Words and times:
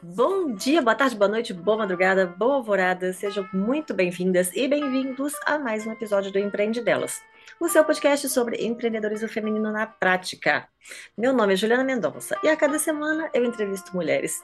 Bom 0.00 0.54
dia, 0.54 0.80
boa 0.80 0.94
tarde, 0.94 1.16
boa 1.16 1.28
noite, 1.28 1.52
boa 1.52 1.78
madrugada, 1.78 2.24
boa 2.24 2.54
alvorada. 2.54 3.12
Sejam 3.12 3.48
muito 3.52 3.92
bem-vindas 3.92 4.48
e 4.54 4.68
bem-vindos 4.68 5.32
a 5.44 5.58
mais 5.58 5.84
um 5.88 5.90
episódio 5.90 6.30
do 6.30 6.38
Empreende 6.38 6.80
Delas, 6.80 7.20
o 7.58 7.68
seu 7.68 7.84
podcast 7.84 8.28
sobre 8.28 8.64
empreendedorismo 8.64 9.28
feminino 9.28 9.72
na 9.72 9.88
prática. 9.88 10.68
Meu 11.16 11.32
nome 11.32 11.54
é 11.54 11.56
Juliana 11.56 11.82
Mendonça 11.82 12.38
e 12.44 12.48
a 12.48 12.56
cada 12.56 12.78
semana 12.78 13.28
eu 13.34 13.44
entrevisto 13.44 13.92
mulheres 13.92 14.40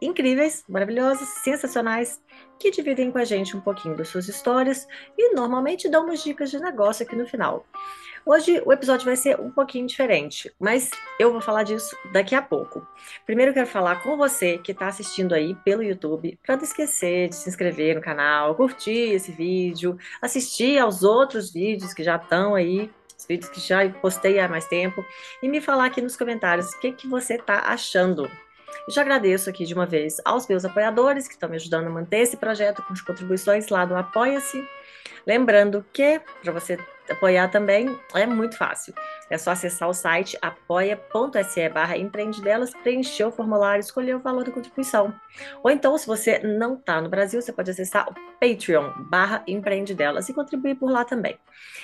incríveis, 0.00 0.62
maravilhosas, 0.68 1.28
sensacionais, 1.42 2.20
que 2.58 2.70
dividem 2.70 3.10
com 3.10 3.18
a 3.18 3.24
gente 3.24 3.56
um 3.56 3.60
pouquinho 3.60 3.96
das 3.96 4.08
suas 4.08 4.28
histórias 4.28 4.86
e 5.16 5.34
normalmente 5.34 5.88
dão 5.88 6.04
umas 6.04 6.22
dicas 6.22 6.50
de 6.50 6.60
negócio 6.60 7.04
aqui 7.04 7.16
no 7.16 7.26
final. 7.26 7.66
Hoje 8.24 8.62
o 8.64 8.72
episódio 8.72 9.04
vai 9.04 9.16
ser 9.16 9.40
um 9.40 9.50
pouquinho 9.50 9.86
diferente, 9.86 10.52
mas 10.58 10.90
eu 11.18 11.32
vou 11.32 11.40
falar 11.40 11.62
disso 11.62 11.96
daqui 12.12 12.34
a 12.34 12.42
pouco. 12.42 12.86
Primeiro 13.24 13.50
eu 13.50 13.54
quero 13.54 13.66
falar 13.66 14.02
com 14.02 14.16
você 14.16 14.58
que 14.58 14.72
está 14.72 14.88
assistindo 14.88 15.34
aí 15.34 15.54
pelo 15.64 15.82
YouTube, 15.82 16.38
para 16.44 16.56
não 16.56 16.62
esquecer 16.62 17.28
de 17.28 17.36
se 17.36 17.48
inscrever 17.48 17.94
no 17.94 18.00
canal, 18.00 18.54
curtir 18.54 19.12
esse 19.12 19.32
vídeo, 19.32 19.96
assistir 20.20 20.78
aos 20.78 21.02
outros 21.02 21.52
vídeos 21.52 21.94
que 21.94 22.02
já 22.02 22.16
estão 22.16 22.54
aí 22.54 22.90
os 23.16 23.26
vídeos 23.26 23.50
que 23.50 23.60
já 23.60 23.88
postei 23.88 24.38
há 24.38 24.48
mais 24.48 24.66
tempo 24.66 25.04
e 25.42 25.48
me 25.48 25.60
falar 25.60 25.86
aqui 25.86 26.00
nos 26.00 26.16
comentários 26.16 26.70
o 26.70 26.80
que, 26.80 26.92
que 26.92 27.08
você 27.08 27.34
está 27.34 27.60
achando 27.60 28.30
e 28.86 28.92
já 28.92 29.02
agradeço 29.02 29.50
aqui 29.50 29.64
de 29.64 29.74
uma 29.74 29.86
vez 29.86 30.16
aos 30.24 30.46
meus 30.46 30.64
apoiadores 30.64 31.26
que 31.26 31.34
estão 31.34 31.48
me 31.48 31.56
ajudando 31.56 31.88
a 31.88 31.90
manter 31.90 32.20
esse 32.20 32.36
projeto 32.36 32.82
com 32.82 32.92
as 32.92 33.00
contribuições 33.00 33.68
lá 33.68 33.84
do 33.84 33.94
Apoia-se. 33.94 34.66
Lembrando 35.26 35.84
que 35.92 36.20
para 36.42 36.52
você 36.52 36.78
apoiar 37.12 37.48
também 37.48 37.98
é 38.14 38.26
muito 38.26 38.56
fácil. 38.56 38.94
É 39.30 39.36
só 39.36 39.50
acessar 39.50 39.88
o 39.88 39.94
site 39.94 40.38
apoia.se 40.40 41.68
barra 41.68 41.96
empreendedelas, 41.96 42.72
preencher 42.82 43.24
o 43.24 43.32
formulário, 43.32 43.80
escolher 43.80 44.16
o 44.16 44.20
valor 44.20 44.44
da 44.44 44.52
contribuição. 44.52 45.12
Ou 45.62 45.70
então, 45.70 45.96
se 45.96 46.06
você 46.06 46.38
não 46.38 46.74
está 46.74 47.00
no 47.00 47.08
Brasil, 47.08 47.40
você 47.40 47.52
pode 47.52 47.70
acessar 47.70 48.08
o 48.08 48.14
Patreon 48.40 48.92
barra 49.10 49.42
empreendedelas 49.46 50.28
e 50.28 50.34
contribuir 50.34 50.76
por 50.76 50.90
lá 50.90 51.04
também. 51.04 51.38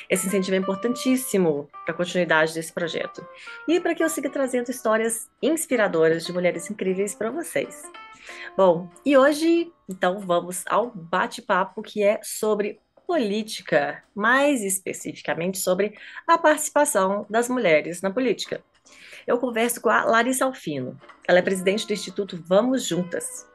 Esse 0.09 0.27
incentivo 0.27 0.57
é 0.57 0.59
importantíssimo 0.59 1.69
para 1.85 1.95
a 1.95 1.97
continuidade 1.97 2.55
desse 2.55 2.73
projeto. 2.73 3.27
E 3.69 3.81
para 3.81 3.95
que 3.95 4.03
eu 4.03 4.09
siga 4.09 4.31
trazendo 4.31 4.71
histórias 4.71 5.29
inspiradoras 5.43 6.25
de 6.25 6.33
mulheres 6.33 6.71
incríveis 6.71 7.15
para 7.15 7.31
vocês. 7.31 7.83
Bom, 8.57 8.89
e 9.05 9.17
hoje, 9.17 9.73
então, 9.89 10.21
vamos 10.21 10.65
ao 10.67 10.91
bate-papo 10.91 11.83
que 11.83 12.03
é 12.03 12.21
sobre 12.23 12.81
política, 13.07 14.03
mais 14.15 14.63
especificamente 14.63 15.59
sobre 15.59 15.97
a 16.27 16.37
participação 16.39 17.27
das 17.29 17.49
mulheres 17.49 18.03
na 18.03 18.11
política. 18.11 18.63
Eu 19.27 19.39
converso 19.39 19.81
com 19.81 19.89
a 19.89 20.05
Larissa 20.05 20.45
Alfino. 20.45 21.01
Ela 21.27 21.39
é 21.39 21.43
presidente 21.43 21.87
do 21.87 21.93
Instituto 21.93 22.43
Vamos 22.47 22.85
Juntas. 22.87 23.47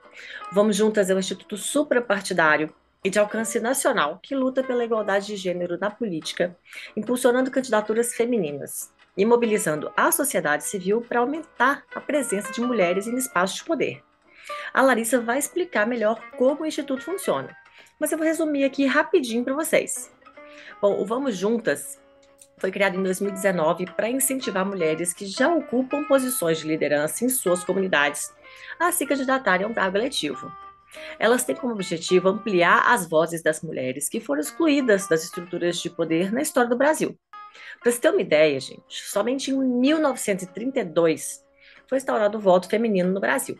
Vamos 0.51 0.75
Juntas 0.75 1.09
é 1.09 1.15
um 1.15 1.19
instituto 1.19 1.57
suprapartidário 1.57 2.73
e 3.03 3.09
de 3.09 3.19
alcance 3.19 3.59
nacional 3.59 4.19
que 4.21 4.35
luta 4.35 4.63
pela 4.63 4.83
igualdade 4.83 5.27
de 5.27 5.35
gênero 5.35 5.77
na 5.79 5.89
política, 5.89 6.57
impulsionando 6.97 7.51
candidaturas 7.51 8.13
femininas 8.13 8.91
e 9.15 9.25
mobilizando 9.25 9.91
a 9.95 10.11
sociedade 10.11 10.63
civil 10.63 11.01
para 11.01 11.19
aumentar 11.19 11.83
a 11.93 12.01
presença 12.01 12.51
de 12.51 12.61
mulheres 12.61 13.07
em 13.07 13.15
espaços 13.15 13.57
de 13.57 13.63
poder. 13.63 14.03
A 14.73 14.81
Larissa 14.81 15.21
vai 15.21 15.37
explicar 15.37 15.85
melhor 15.85 16.19
como 16.37 16.63
o 16.63 16.65
instituto 16.65 17.03
funciona 17.03 17.55
mas 17.99 18.11
eu 18.11 18.17
vou 18.17 18.25
resumir 18.25 18.63
aqui 18.63 18.85
rapidinho 18.85 19.43
para 19.43 19.53
vocês. 19.53 20.11
Bom, 20.81 20.99
o 20.99 21.05
Vamos 21.05 21.35
Juntas 21.35 21.99
foi 22.57 22.71
criado 22.71 22.97
em 22.97 23.03
2019 23.03 23.85
para 23.95 24.09
incentivar 24.09 24.65
mulheres 24.65 25.13
que 25.13 25.25
já 25.25 25.53
ocupam 25.53 26.03
posições 26.05 26.59
de 26.59 26.67
liderança 26.67 27.25
em 27.25 27.29
suas 27.29 27.63
comunidades 27.63 28.33
a 28.79 28.91
se 28.91 29.05
candidatarem 29.05 29.65
a 29.65 29.69
um 29.69 29.73
cargo 29.73 29.97
eletivo. 29.97 30.51
Elas 31.19 31.43
têm 31.43 31.55
como 31.55 31.73
objetivo 31.73 32.29
ampliar 32.29 32.91
as 32.91 33.07
vozes 33.07 33.43
das 33.43 33.61
mulheres 33.61 34.09
que 34.09 34.19
foram 34.19 34.41
excluídas 34.41 35.07
das 35.07 35.23
estruturas 35.23 35.77
de 35.77 35.89
poder 35.89 36.31
na 36.31 36.41
história 36.41 36.69
do 36.69 36.77
Brasil. 36.77 37.17
Para 37.81 37.91
você 37.91 37.99
ter 37.99 38.09
uma 38.09 38.21
ideia, 38.21 38.59
gente, 38.59 39.03
somente 39.05 39.51
em 39.51 39.57
1932 39.57 41.45
foi 41.87 41.97
instaurado 41.97 42.37
o 42.37 42.41
voto 42.41 42.69
feminino 42.69 43.11
no 43.11 43.19
Brasil. 43.19 43.57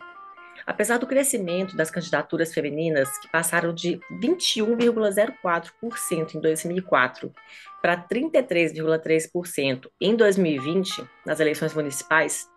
Apesar 0.66 0.98
do 0.98 1.06
crescimento 1.06 1.76
das 1.76 1.90
candidaturas 1.90 2.52
femininas, 2.52 3.08
que 3.18 3.28
passaram 3.28 3.72
de 3.72 4.00
21,04% 4.22 6.34
em 6.34 6.40
2004 6.40 7.32
para 7.80 7.96
33,3% 7.96 9.88
em 10.00 10.14
2020, 10.14 11.02
nas 11.24 11.40
eleições 11.40 11.74
municipais, 11.74 12.48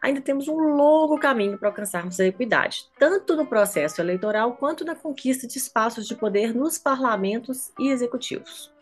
ainda 0.00 0.20
temos 0.20 0.48
um 0.48 0.56
longo 0.56 1.18
caminho 1.18 1.58
para 1.58 1.68
alcançarmos 1.68 2.18
a 2.20 2.26
equidade, 2.26 2.84
tanto 2.98 3.36
no 3.36 3.46
processo 3.46 4.00
eleitoral 4.00 4.56
quanto 4.56 4.84
na 4.84 4.94
conquista 4.94 5.46
de 5.46 5.58
espaços 5.58 6.06
de 6.06 6.14
poder 6.14 6.54
nos 6.54 6.78
parlamentos 6.78 7.72
e 7.78 7.88
executivos. 7.88 8.72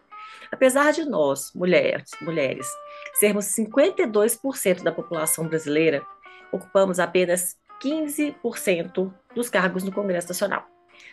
Apesar 0.50 0.93
de 0.93 1.05
nós, 1.05 1.53
mulheres, 1.55 2.11
mulheres 2.23 2.67
sermos 3.15 3.45
52% 3.47 4.83
da 4.83 4.93
população 4.93 5.47
brasileira, 5.47 6.03
ocupamos 6.50 6.99
apenas 6.99 7.56
15% 7.83 9.12
dos 9.34 9.49
cargos 9.49 9.83
no 9.83 9.93
Congresso 9.93 10.28
Nacional, 10.28 10.66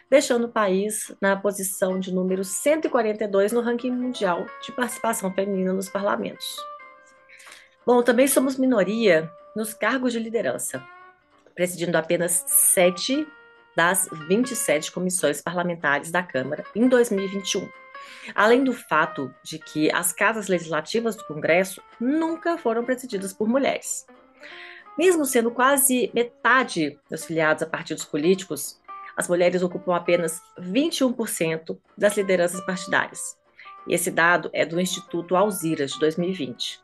deixando 0.10 0.46
o 0.46 0.52
país 0.52 1.16
na 1.22 1.36
posição 1.36 2.00
de 2.00 2.14
número 2.14 2.44
142 2.44 3.52
no 3.52 3.62
ranking 3.62 3.92
mundial 3.92 4.46
de 4.64 4.72
participação 4.72 5.34
feminina 5.34 5.74
nos 5.74 5.90
parlamentos. 5.90 6.58
Bom, 7.86 8.02
também 8.02 8.28
somos 8.28 8.58
minoria 8.58 9.30
nos 9.56 9.74
cargos 9.74 10.12
de 10.12 10.20
liderança, 10.20 10.84
presidindo 11.54 11.98
apenas 11.98 12.44
sete 12.48 13.28
das 13.76 14.10
27 14.28 14.92
comissões 14.92 15.42
parlamentares 15.42 16.10
da 16.10 16.24
Câmara 16.24 16.64
em 16.74 16.88
2021. 16.88 17.70
Além 18.34 18.64
do 18.64 18.74
fato 18.74 19.34
de 19.44 19.60
que 19.60 19.92
as 19.92 20.12
casas 20.12 20.48
legislativas 20.48 21.16
do 21.16 21.26
Congresso 21.26 21.82
nunca 22.00 22.58
foram 22.58 22.84
presididas 22.84 23.34
por 23.34 23.48
mulheres. 23.48 24.06
Mesmo 24.98 25.26
sendo 25.26 25.52
quase 25.52 26.10
metade 26.14 26.98
dos 27.10 27.26
filiados 27.26 27.62
a 27.62 27.66
partidos 27.66 28.06
políticos, 28.06 28.80
as 29.16 29.28
mulheres 29.28 29.62
ocupam 29.62 29.96
apenas 29.96 30.42
21% 30.60 31.78
das 31.98 32.16
lideranças 32.16 32.62
partidárias. 32.62 33.38
E 33.88 33.94
esse 33.94 34.10
dado 34.10 34.50
é 34.54 34.66
do 34.66 34.80
Instituto 34.80 35.36
Alziras, 35.36 35.92
de 35.92 36.00
2020. 36.00 36.80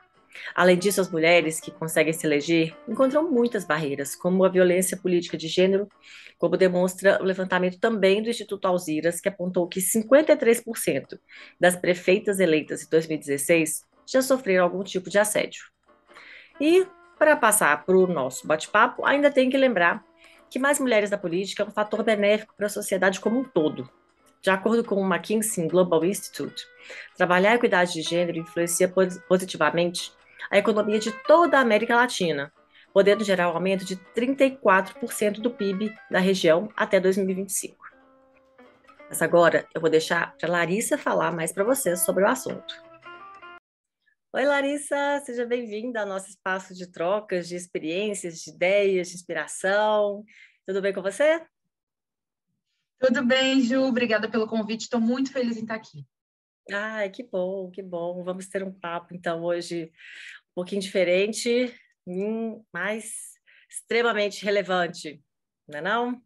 Além 0.55 0.77
disso, 0.77 1.01
as 1.01 1.09
mulheres 1.09 1.59
que 1.59 1.71
conseguem 1.71 2.13
se 2.13 2.25
eleger 2.25 2.75
encontram 2.87 3.29
muitas 3.29 3.65
barreiras, 3.65 4.15
como 4.15 4.43
a 4.45 4.49
violência 4.49 4.97
política 4.97 5.37
de 5.37 5.47
gênero, 5.47 5.89
como 6.37 6.57
demonstra 6.57 7.19
o 7.21 7.25
levantamento 7.25 7.79
também 7.79 8.21
do 8.21 8.29
Instituto 8.29 8.65
Alziras, 8.65 9.19
que 9.19 9.29
apontou 9.29 9.67
que 9.67 9.79
53% 9.79 11.19
das 11.59 11.75
prefeitas 11.75 12.39
eleitas 12.39 12.83
em 12.83 12.89
2016 12.89 13.85
já 14.05 14.21
sofreram 14.21 14.63
algum 14.63 14.83
tipo 14.83 15.09
de 15.09 15.19
assédio. 15.19 15.63
E 16.59 16.85
para 17.21 17.35
passar 17.35 17.85
para 17.85 17.95
o 17.95 18.07
nosso 18.07 18.47
bate-papo, 18.47 19.05
ainda 19.05 19.29
tem 19.29 19.47
que 19.47 19.55
lembrar 19.55 20.03
que 20.49 20.57
mais 20.57 20.79
mulheres 20.79 21.11
na 21.11 21.19
política 21.19 21.61
é 21.61 21.65
um 21.67 21.69
fator 21.69 22.01
benéfico 22.01 22.55
para 22.57 22.65
a 22.65 22.69
sociedade 22.69 23.19
como 23.19 23.41
um 23.41 23.43
todo. 23.43 23.87
De 24.41 24.49
acordo 24.49 24.83
com 24.83 24.95
o 24.95 25.05
McKinsey 25.05 25.67
Global 25.67 26.03
Institute, 26.03 26.65
trabalhar 27.15 27.51
a 27.51 27.55
equidade 27.55 27.93
de 27.93 28.01
gênero 28.01 28.39
influencia 28.39 28.91
positivamente 29.27 30.11
a 30.49 30.57
economia 30.57 30.97
de 30.97 31.11
toda 31.27 31.59
a 31.59 31.61
América 31.61 31.95
Latina, 31.95 32.51
podendo 32.91 33.23
gerar 33.23 33.51
um 33.51 33.53
aumento 33.53 33.85
de 33.85 33.97
34% 34.17 35.41
do 35.41 35.51
PIB 35.51 35.95
da 36.09 36.17
região 36.17 36.69
até 36.75 36.99
2025. 36.99 37.85
Mas 39.07 39.21
agora 39.21 39.67
eu 39.75 39.79
vou 39.79 39.91
deixar 39.91 40.35
para 40.39 40.49
Larissa 40.49 40.97
falar 40.97 41.31
mais 41.31 41.51
para 41.53 41.63
vocês 41.63 41.99
sobre 41.99 42.23
o 42.23 42.27
assunto. 42.27 42.90
Oi, 44.33 44.45
Larissa, 44.45 45.21
seja 45.25 45.45
bem-vinda 45.45 45.99
ao 45.99 46.07
nosso 46.07 46.29
espaço 46.29 46.73
de 46.73 46.89
trocas 46.89 47.49
de 47.49 47.57
experiências, 47.57 48.39
de 48.39 48.49
ideias, 48.49 49.09
de 49.09 49.15
inspiração. 49.15 50.23
Tudo 50.65 50.81
bem 50.81 50.93
com 50.93 51.01
você? 51.01 51.45
Tudo 52.97 53.25
bem, 53.25 53.59
Ju. 53.59 53.81
Obrigada 53.83 54.31
pelo 54.31 54.47
convite. 54.47 54.83
Estou 54.83 55.01
muito 55.01 55.33
feliz 55.33 55.57
em 55.57 55.63
estar 55.63 55.75
aqui. 55.75 56.07
Ai, 56.71 57.09
que 57.09 57.23
bom, 57.23 57.69
que 57.69 57.83
bom. 57.83 58.23
Vamos 58.23 58.47
ter 58.47 58.63
um 58.63 58.71
papo, 58.71 59.13
então, 59.13 59.43
hoje 59.43 59.91
um 60.51 60.55
pouquinho 60.55 60.81
diferente, 60.81 61.77
mas 62.73 63.33
extremamente 63.69 64.45
relevante, 64.45 65.21
não 65.67 65.79
é 65.79 65.81
não? 65.81 66.23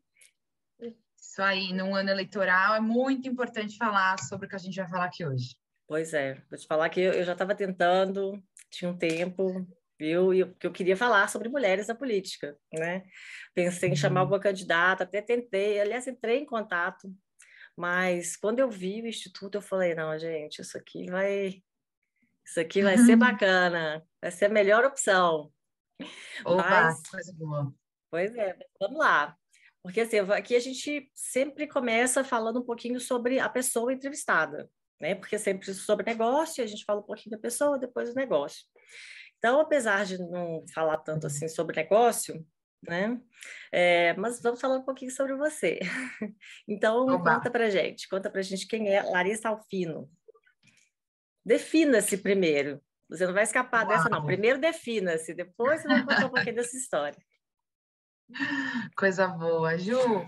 Isso 0.79 1.41
aí, 1.41 1.73
num 1.73 1.95
ano 1.95 2.11
eleitoral 2.11 2.75
é 2.75 2.79
muito 2.79 3.27
importante 3.27 3.75
falar 3.77 4.19
sobre 4.19 4.45
o 4.45 4.49
que 4.49 4.55
a 4.55 4.59
gente 4.59 4.75
vai 4.75 4.87
falar 4.87 5.05
aqui 5.05 5.25
hoje. 5.25 5.55
Pois 5.87 6.13
é, 6.13 6.41
vou 6.49 6.57
te 6.57 6.65
falar 6.65 6.89
que 6.89 6.99
eu, 6.99 7.13
eu 7.13 7.23
já 7.23 7.33
estava 7.33 7.53
tentando, 7.53 8.41
tinha 8.69 8.89
um 8.89 8.97
tempo, 8.97 9.67
viu? 9.99 10.33
E 10.33 10.39
eu, 10.39 10.53
que 10.55 10.65
eu 10.65 10.71
queria 10.71 10.97
falar 10.97 11.29
sobre 11.29 11.47
mulheres 11.47 11.87
na 11.87 11.95
política, 11.95 12.57
né? 12.73 13.03
Pensei 13.53 13.89
em 13.89 13.95
chamar 13.95 14.21
uhum. 14.21 14.25
alguma 14.25 14.39
candidata, 14.39 15.03
até 15.03 15.21
tentei, 15.21 15.79
aliás, 15.79 16.07
entrei 16.07 16.39
em 16.39 16.45
contato, 16.45 17.13
mas 17.77 18.35
quando 18.35 18.59
eu 18.59 18.69
vi 18.69 19.01
o 19.01 19.07
instituto, 19.07 19.55
eu 19.55 19.61
falei, 19.61 19.93
não, 19.93 20.17
gente, 20.17 20.61
isso 20.61 20.77
aqui 20.77 21.09
vai, 21.09 21.61
isso 22.45 22.59
aqui 22.59 22.81
vai 22.81 22.97
ser 22.97 23.15
bacana, 23.17 24.05
vai 24.21 24.31
ser 24.31 24.45
a 24.45 24.49
melhor 24.49 24.85
opção. 24.85 25.51
Opa, 26.43 26.63
mas, 26.63 27.01
coisa 27.07 27.33
boa. 27.33 27.73
Pois 28.09 28.35
é, 28.35 28.57
vamos 28.79 28.97
lá. 28.97 29.35
Porque 29.83 30.01
assim, 30.01 30.17
aqui 30.17 30.55
a 30.55 30.59
gente 30.59 31.11
sempre 31.13 31.67
começa 31.67 32.23
falando 32.23 32.59
um 32.59 32.65
pouquinho 32.65 32.99
sobre 32.99 33.39
a 33.39 33.47
pessoa 33.47 33.93
entrevistada, 33.93 34.69
né? 34.99 35.15
Porque 35.15 35.37
sempre 35.37 35.73
sobre 35.73 36.05
negócio, 36.05 36.63
a 36.63 36.67
gente 36.67 36.85
fala 36.85 36.99
um 37.01 37.05
pouquinho 37.05 37.35
da 37.35 37.41
pessoa, 37.41 37.79
depois 37.79 38.09
do 38.09 38.15
negócio. 38.15 38.65
Então, 39.37 39.59
apesar 39.59 40.05
de 40.05 40.17
não 40.17 40.63
falar 40.73 40.97
tanto 40.97 41.27
assim 41.27 41.47
sobre 41.47 41.75
negócio, 41.75 42.45
né? 42.87 43.19
É, 43.71 44.13
mas 44.13 44.41
vamos 44.41 44.61
falar 44.61 44.77
um 44.77 44.85
pouquinho 44.85 45.11
sobre 45.11 45.35
você. 45.35 45.79
Então, 46.67 47.05
Oba. 47.05 47.35
conta 47.35 47.51
pra 47.51 47.69
gente, 47.69 48.07
conta 48.07 48.29
pra 48.29 48.41
gente 48.41 48.67
quem 48.67 48.89
é 48.89 49.03
Larissa 49.03 49.49
Alfino. 49.49 50.09
Defina-se 51.45 52.17
primeiro. 52.17 52.81
Você 53.07 53.25
não 53.27 53.33
vai 53.33 53.43
escapar 53.43 53.85
Uau. 53.85 53.87
dessa, 53.87 54.09
não. 54.09 54.25
Primeiro 54.25 54.59
defina-se, 54.59 55.33
depois 55.33 55.81
você 55.81 55.87
vai 55.87 56.01
contar 56.01 56.25
um 56.25 56.29
pouquinho 56.29 56.55
dessa 56.55 56.75
história. 56.75 57.17
Coisa 58.97 59.27
boa. 59.27 59.77
Ju, 59.77 60.25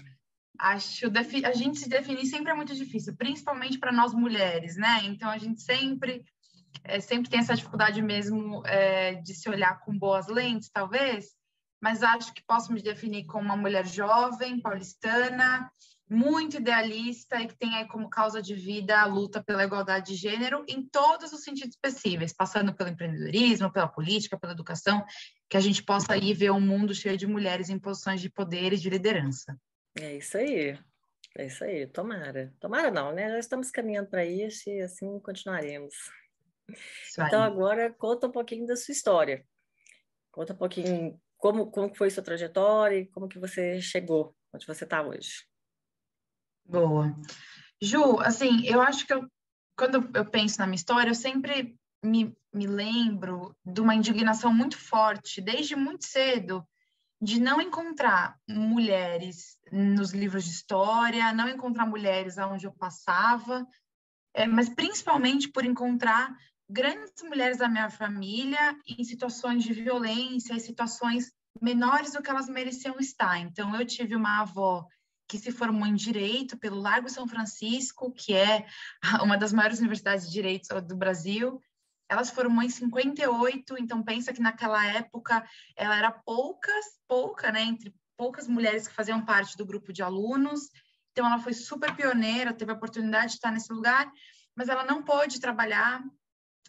acho 0.59 1.05
a 1.45 1.53
gente 1.53 1.79
se 1.79 1.89
definir 1.89 2.25
sempre 2.25 2.51
é 2.51 2.55
muito 2.55 2.75
difícil, 2.75 3.15
principalmente 3.15 3.79
para 3.79 3.91
nós 3.91 4.13
mulheres, 4.13 4.75
né? 4.75 5.01
Então 5.03 5.29
a 5.29 5.37
gente 5.37 5.61
sempre 5.61 6.23
é, 6.83 6.99
sempre 6.99 7.29
tem 7.29 7.39
essa 7.39 7.55
dificuldade 7.55 8.01
mesmo 8.01 8.65
é, 8.65 9.15
de 9.15 9.33
se 9.33 9.49
olhar 9.49 9.79
com 9.79 9.97
boas 9.97 10.27
lentes, 10.27 10.69
talvez, 10.69 11.35
mas 11.81 12.03
acho 12.03 12.33
que 12.33 12.43
posso 12.45 12.73
me 12.73 12.81
definir 12.81 13.25
como 13.25 13.45
uma 13.45 13.57
mulher 13.57 13.85
jovem, 13.85 14.61
paulistana, 14.61 15.69
muito 16.09 16.57
idealista 16.57 17.41
e 17.41 17.47
que 17.47 17.57
tem 17.57 17.75
aí 17.75 17.85
como 17.85 18.09
causa 18.09 18.41
de 18.41 18.55
vida 18.55 18.99
a 18.99 19.05
luta 19.05 19.43
pela 19.43 19.63
igualdade 19.63 20.13
de 20.13 20.15
gênero 20.15 20.63
em 20.67 20.81
todos 20.81 21.33
os 21.33 21.43
sentidos 21.43 21.77
possíveis, 21.81 22.33
passando 22.33 22.73
pelo 22.73 22.89
empreendedorismo, 22.89 23.71
pela 23.71 23.87
política, 23.87 24.39
pela 24.39 24.53
educação, 24.53 25.05
que 25.49 25.57
a 25.57 25.59
gente 25.59 25.83
possa 25.83 26.13
aí 26.13 26.33
ver 26.33 26.51
um 26.51 26.61
mundo 26.61 26.95
cheio 26.95 27.17
de 27.17 27.27
mulheres 27.27 27.69
em 27.69 27.77
posições 27.77 28.21
de 28.21 28.29
poder 28.29 28.71
e 28.73 28.77
de 28.77 28.89
liderança. 28.89 29.59
É 30.01 30.15
isso 30.15 30.37
aí. 30.37 30.77
É 31.37 31.45
isso 31.45 31.63
aí, 31.63 31.87
tomara. 31.87 32.53
Tomara 32.59 32.89
não, 32.89 33.11
né? 33.13 33.29
Já 33.29 33.39
estamos 33.39 33.69
caminhando 33.69 34.09
para 34.09 34.25
isso 34.25 34.69
e 34.69 34.81
assim 34.81 35.19
continuaremos. 35.19 35.93
Então 37.19 37.41
agora 37.41 37.93
conta 37.93 38.27
um 38.27 38.31
pouquinho 38.31 38.65
da 38.65 38.75
sua 38.75 38.91
história. 38.91 39.45
Conta 40.31 40.53
um 40.53 40.57
pouquinho 40.57 41.19
como, 41.37 41.69
como 41.71 41.95
foi 41.95 42.09
sua 42.09 42.23
trajetória 42.23 42.97
e 42.99 43.07
como 43.07 43.27
que 43.27 43.39
você 43.39 43.79
chegou 43.79 44.35
onde 44.53 44.65
você 44.65 44.83
está 44.83 45.01
hoje. 45.01 45.45
Boa. 46.65 47.15
Ju, 47.81 48.19
assim, 48.19 48.65
eu 48.65 48.81
acho 48.81 49.05
que 49.05 49.13
eu, 49.13 49.25
quando 49.77 50.09
eu 50.15 50.25
penso 50.25 50.59
na 50.59 50.65
minha 50.65 50.75
história, 50.75 51.09
eu 51.09 51.15
sempre 51.15 51.77
me, 52.03 52.35
me 52.53 52.67
lembro 52.67 53.55
de 53.65 53.79
uma 53.79 53.95
indignação 53.95 54.53
muito 54.53 54.77
forte, 54.77 55.41
desde 55.41 55.75
muito 55.75 56.05
cedo, 56.05 56.67
de 57.21 57.39
não 57.39 57.59
encontrar 57.59 58.37
mulheres 58.47 59.57
nos 59.71 60.11
livros 60.11 60.43
de 60.43 60.51
história, 60.51 61.33
não 61.33 61.49
encontrar 61.49 61.85
mulheres 61.85 62.37
aonde 62.37 62.65
eu 62.65 62.71
passava, 62.71 63.65
é, 64.33 64.45
mas 64.45 64.69
principalmente 64.69 65.49
por 65.49 65.65
encontrar 65.65 66.35
grandes 66.69 67.23
mulheres 67.23 67.57
da 67.57 67.67
minha 67.67 67.89
família 67.89 68.77
em 68.87 69.03
situações 69.03 69.63
de 69.63 69.73
violência, 69.73 70.53
em 70.53 70.59
situações 70.59 71.31
menores 71.61 72.13
do 72.13 72.21
que 72.21 72.29
elas 72.29 72.47
mereciam 72.47 72.99
estar. 72.99 73.39
Então, 73.39 73.75
eu 73.75 73.85
tive 73.85 74.15
uma 74.15 74.41
avó 74.41 74.85
que 75.27 75.37
se 75.37 75.51
formou 75.51 75.85
em 75.85 75.95
Direito 75.95 76.57
pelo 76.57 76.79
Largo 76.79 77.09
São 77.09 77.27
Francisco, 77.27 78.11
que 78.13 78.33
é 78.33 78.65
uma 79.23 79.37
das 79.37 79.51
maiores 79.51 79.79
universidades 79.79 80.27
de 80.27 80.33
Direito 80.33 80.81
do 80.81 80.95
Brasil. 80.95 81.59
Ela 82.09 82.23
se 82.23 82.33
formou 82.33 82.63
em 82.63 82.69
58, 82.69 83.77
então 83.77 84.01
pensa 84.03 84.31
que 84.31 84.41
naquela 84.41 84.85
época 84.85 85.45
ela 85.75 85.97
era 85.97 86.11
poucas, 86.11 86.85
pouca, 87.07 87.51
né, 87.51 87.63
entre 87.63 87.93
poucas 88.15 88.47
mulheres 88.47 88.87
que 88.87 88.93
faziam 88.93 89.23
parte 89.23 89.57
do 89.57 89.65
grupo 89.65 89.91
de 89.91 90.01
alunos. 90.01 90.69
Então 91.11 91.25
ela 91.25 91.39
foi 91.39 91.53
super 91.53 91.95
pioneira, 91.95 92.53
teve 92.53 92.71
a 92.71 92.75
oportunidade 92.75 93.27
de 93.27 93.33
estar 93.33 93.51
nesse 93.51 93.71
lugar, 93.73 94.09
mas 94.55 94.69
ela 94.69 94.83
não 94.83 95.03
pôde 95.03 95.39
trabalhar 95.39 96.01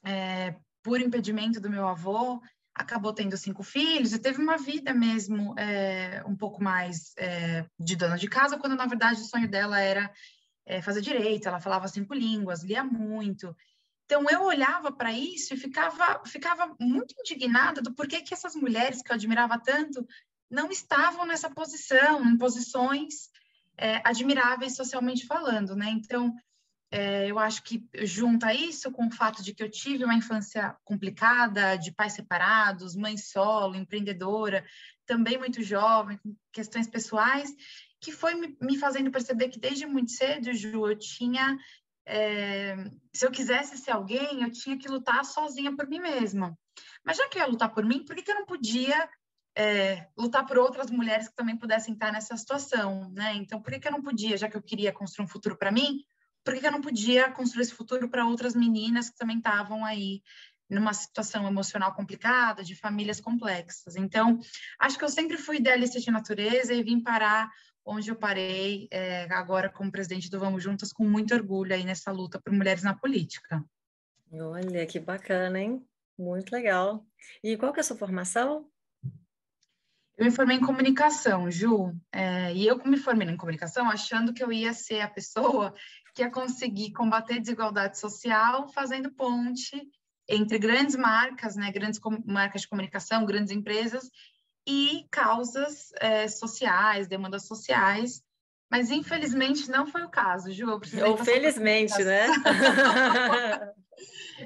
é, 0.05 0.57
por 0.83 1.01
impedimento 1.01 1.61
do 1.61 1.71
meu 1.71 1.87
avô 1.87 2.41
acabou 2.79 3.13
tendo 3.13 3.37
cinco 3.37 3.63
filhos 3.63 4.13
e 4.13 4.19
teve 4.19 4.41
uma 4.41 4.57
vida 4.57 4.95
mesmo 4.95 5.59
é, 5.59 6.23
um 6.25 6.37
pouco 6.37 6.63
mais 6.63 7.13
é, 7.19 7.67
de 7.79 7.97
dona 7.97 8.17
de 8.17 8.29
casa, 8.29 8.57
quando 8.57 8.77
na 8.77 8.87
verdade 8.87 9.21
o 9.21 9.25
sonho 9.25 9.49
dela 9.49 9.81
era 9.81 10.11
é, 10.65 10.81
fazer 10.81 11.01
direito, 11.01 11.49
ela 11.49 11.61
falava 11.61 11.89
cinco 11.89 12.15
línguas, 12.15 12.63
lia 12.63 12.85
muito. 12.85 13.55
Então 14.09 14.25
eu 14.31 14.45
olhava 14.45 14.91
para 14.91 15.13
isso 15.13 15.53
e 15.53 15.57
ficava, 15.59 16.23
ficava 16.25 16.75
muito 16.81 17.15
indignada 17.21 17.83
do 17.83 17.93
porquê 17.93 18.23
que 18.23 18.33
essas 18.33 18.55
mulheres 18.55 19.03
que 19.03 19.13
eu 19.13 19.15
admirava 19.15 19.61
tanto 19.61 20.09
não 20.51 20.71
estavam 20.71 21.27
nessa 21.27 21.51
posição, 21.51 22.25
em 22.25 22.39
posições 22.39 23.29
é, 23.77 24.01
admiráveis 24.03 24.75
socialmente 24.75 25.27
falando, 25.27 25.77
né? 25.77 25.91
Então 25.91 26.35
é, 26.91 27.31
eu 27.31 27.39
acho 27.39 27.63
que 27.63 27.87
junta 28.05 28.55
isso 28.55 28.91
com 28.91 29.09
o 29.09 29.13
fato 29.13 29.43
de 29.43 29.53
que 29.53 29.63
eu 29.63 29.71
tive 29.71 30.05
uma 30.05 30.15
infância 30.15 30.75
complicada, 30.87 31.77
de 31.77 31.93
pais 31.93 32.15
separados, 32.15 32.97
mãe 32.97 33.19
solo, 33.19 33.77
empreendedora, 33.77 34.65
também 35.05 35.37
muito 35.37 35.63
jovem, 35.63 36.17
com 36.17 36.35
questões 36.51 36.87
pessoais, 36.87 37.55
que 38.01 38.13
foi 38.13 38.35
me, 38.35 38.57
me 38.61 38.79
fazendo 38.79 39.11
perceber 39.11 39.49
que 39.49 39.59
desde 39.59 39.87
muito 39.87 40.13
cedo, 40.13 40.53
Ju, 40.53 40.89
eu 40.89 40.97
tinha. 40.99 41.59
É, 42.11 42.75
se 43.13 43.27
eu 43.27 43.31
quisesse 43.31 43.77
ser 43.77 43.91
alguém, 43.91 44.43
eu 44.43 44.51
tinha 44.51 44.79
que 44.79 44.89
lutar 44.89 45.25
sozinha 45.27 45.77
por 45.77 45.87
mim 45.87 46.01
mesma. 46.01 46.59
Mas 47.05 47.19
já 47.19 47.29
que 47.29 47.39
eu 47.39 47.43
ia 47.43 47.49
lutar 47.49 47.73
por 47.73 47.85
mim, 47.85 48.03
por 48.03 48.17
que, 48.17 48.23
que 48.23 48.31
eu 48.31 48.37
não 48.37 48.47
podia 48.47 49.09
é, 49.55 50.07
lutar 50.17 50.47
por 50.47 50.57
outras 50.57 50.91
mulheres 50.91 51.29
que 51.29 51.37
também 51.37 51.57
pudessem 51.57 51.93
estar 51.93 52.11
nessa 52.11 52.35
situação, 52.37 53.11
né? 53.13 53.35
Então, 53.35 53.61
por 53.61 53.73
que, 53.73 53.81
que 53.81 53.89
eu 53.89 53.93
não 53.93 54.03
podia, 54.03 54.39
já 54.39 54.49
que 54.49 54.57
eu 54.57 54.63
queria 54.63 54.91
construir 54.91 55.27
um 55.27 55.29
futuro 55.29 55.57
para 55.57 55.71
mim, 55.71 56.03
por 56.43 56.59
que 56.59 56.67
eu 56.67 56.73
não 56.73 56.81
podia 56.81 57.31
construir 57.31 57.63
esse 57.63 57.75
futuro 57.75 58.09
para 58.09 58.25
outras 58.25 58.55
meninas 58.55 59.11
que 59.11 59.19
também 59.19 59.37
estavam 59.37 59.85
aí 59.85 60.23
numa 60.71 60.95
situação 60.95 61.47
emocional 61.47 61.95
complicada, 61.95 62.63
de 62.63 62.75
famílias 62.75 63.21
complexas. 63.21 63.97
Então, 63.97 64.39
acho 64.79 64.99
que 64.99 65.05
eu 65.05 65.09
sempre 65.09 65.37
fui 65.37 65.57
idealista 65.57 66.01
de 66.01 66.11
natureza 66.11 66.73
e 66.73 66.83
vim 66.83 67.01
parar 67.01 67.51
onde 67.89 68.11
eu 68.11 68.17
parei 68.17 68.87
é, 68.91 69.25
agora 69.33 69.71
como 69.71 69.91
presidente 69.91 70.31
do 70.31 70.39
Vamos 70.39 70.63
Juntas 70.63 70.93
com 70.93 71.05
muito 71.05 71.35
orgulho 71.35 71.75
aí 71.75 71.85
nessa 71.85 72.13
luta 72.13 72.39
por 72.39 72.53
mulheres 72.53 72.83
na 72.83 72.95
política. 72.95 73.65
Olha, 74.31 74.87
que 74.87 75.01
bacana, 75.01 75.59
hein? 75.59 75.83
Muito 76.19 76.53
legal. 76.53 77.07
E 77.43 77.57
qual 77.57 77.73
que 77.73 77.81
é 77.81 77.83
a 77.83 77.85
sua 77.85 77.97
formação? 77.97 78.69
Eu 80.19 80.27
me 80.27 80.31
formei 80.31 80.59
em 80.59 80.61
comunicação, 80.61 81.51
Ju, 81.51 81.97
é, 82.13 82.53
e 82.53 82.67
eu 82.67 82.77
me 82.85 82.99
formei 82.99 83.27
em 83.27 83.37
comunicação 83.37 83.89
achando 83.89 84.35
que 84.35 84.43
eu 84.43 84.53
ia 84.53 84.75
ser 84.75 85.01
a 85.01 85.09
pessoa 85.09 85.73
que 86.15 86.23
ia 86.23 86.31
conseguir 86.31 86.93
combater 86.93 87.41
desigualdade 87.41 87.99
social 87.99 88.69
fazendo 88.69 89.11
ponte 89.13 89.89
entre 90.29 90.59
grandes 90.59 90.95
marcas, 90.95 91.57
né, 91.57 91.73
grandes 91.73 91.99
marcas 92.27 92.63
de 92.63 92.69
comunicação, 92.69 93.25
grandes 93.25 93.51
empresas 93.51 94.11
e 94.69 95.07
causas 95.11 95.91
é, 95.99 96.29
sociais, 96.29 97.09
demandas 97.09 97.47
sociais, 97.47 98.23
mas 98.71 98.91
infelizmente 98.91 99.71
não 99.71 99.87
foi 99.87 100.03
o 100.03 100.11
caso, 100.11 100.53
Ju. 100.53 100.79
Ou 101.07 101.17
felizmente, 101.17 102.05
né? 102.05 102.27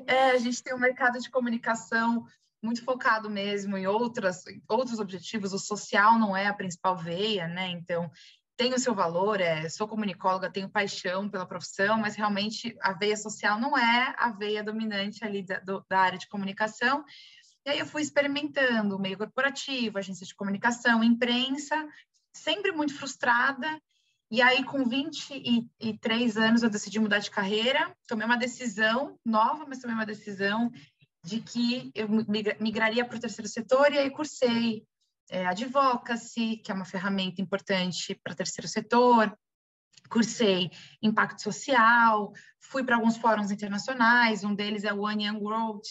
é, 0.06 0.30
a 0.30 0.38
gente 0.38 0.62
tem 0.62 0.72
um 0.72 0.78
mercado 0.78 1.18
de 1.18 1.28
comunicação 1.28 2.24
muito 2.62 2.84
focado 2.84 3.28
mesmo 3.28 3.76
em 3.76 3.88
outras, 3.88 4.44
outros 4.68 5.00
objetivos, 5.00 5.52
o 5.52 5.58
social 5.58 6.16
não 6.20 6.36
é 6.36 6.46
a 6.46 6.54
principal 6.54 6.96
veia, 6.96 7.48
né? 7.48 7.70
Então, 7.70 8.08
tem 8.56 8.72
o 8.72 8.78
seu 8.78 8.94
valor, 8.94 9.40
é, 9.40 9.68
sou 9.68 9.88
comunicóloga, 9.88 10.52
tenho 10.52 10.68
paixão 10.70 11.28
pela 11.28 11.44
profissão, 11.44 11.98
mas 11.98 12.14
realmente 12.14 12.76
a 12.80 12.92
veia 12.92 13.16
social 13.16 13.58
não 13.58 13.76
é 13.76 14.14
a 14.16 14.30
veia 14.30 14.62
dominante 14.62 15.24
ali 15.24 15.42
da, 15.42 15.58
do, 15.58 15.84
da 15.90 15.98
área 15.98 16.18
de 16.18 16.28
comunicação. 16.28 17.04
E 17.64 17.70
aí 17.70 17.78
eu 17.78 17.86
fui 17.86 18.02
experimentando 18.02 18.98
meio 18.98 19.16
corporativo, 19.16 19.98
agência 19.98 20.26
de 20.26 20.34
comunicação, 20.34 21.02
imprensa, 21.04 21.88
sempre 22.32 22.72
muito 22.72 22.94
frustrada. 22.94 23.80
E 24.30 24.40
aí, 24.40 24.64
com 24.64 24.84
23 24.84 26.36
anos, 26.38 26.62
eu 26.62 26.70
decidi 26.70 26.98
mudar 26.98 27.18
de 27.18 27.30
carreira, 27.30 27.94
tomei 28.08 28.26
uma 28.26 28.38
decisão 28.38 29.18
nova, 29.24 29.66
mas 29.68 29.78
tomei 29.78 29.94
uma 29.94 30.06
decisão 30.06 30.72
de 31.24 31.40
que 31.40 31.92
eu 31.94 32.08
migraria 32.58 33.04
para 33.04 33.16
o 33.16 33.20
terceiro 33.20 33.48
setor. 33.48 33.92
E 33.92 33.98
aí 33.98 34.10
cursei 34.10 34.84
é, 35.30 35.46
advocacy, 35.46 36.56
que 36.56 36.72
é 36.72 36.74
uma 36.74 36.84
ferramenta 36.84 37.40
importante 37.40 38.14
para 38.24 38.32
o 38.32 38.36
terceiro 38.36 38.66
setor, 38.66 39.36
cursei 40.08 40.70
impacto 41.00 41.42
social, 41.42 42.32
fui 42.60 42.84
para 42.84 42.96
alguns 42.96 43.16
fóruns 43.16 43.50
internacionais, 43.50 44.44
um 44.44 44.54
deles 44.54 44.84
é 44.84 44.92
o 44.92 45.02
One 45.02 45.26
Young 45.26 45.38
World, 45.38 45.82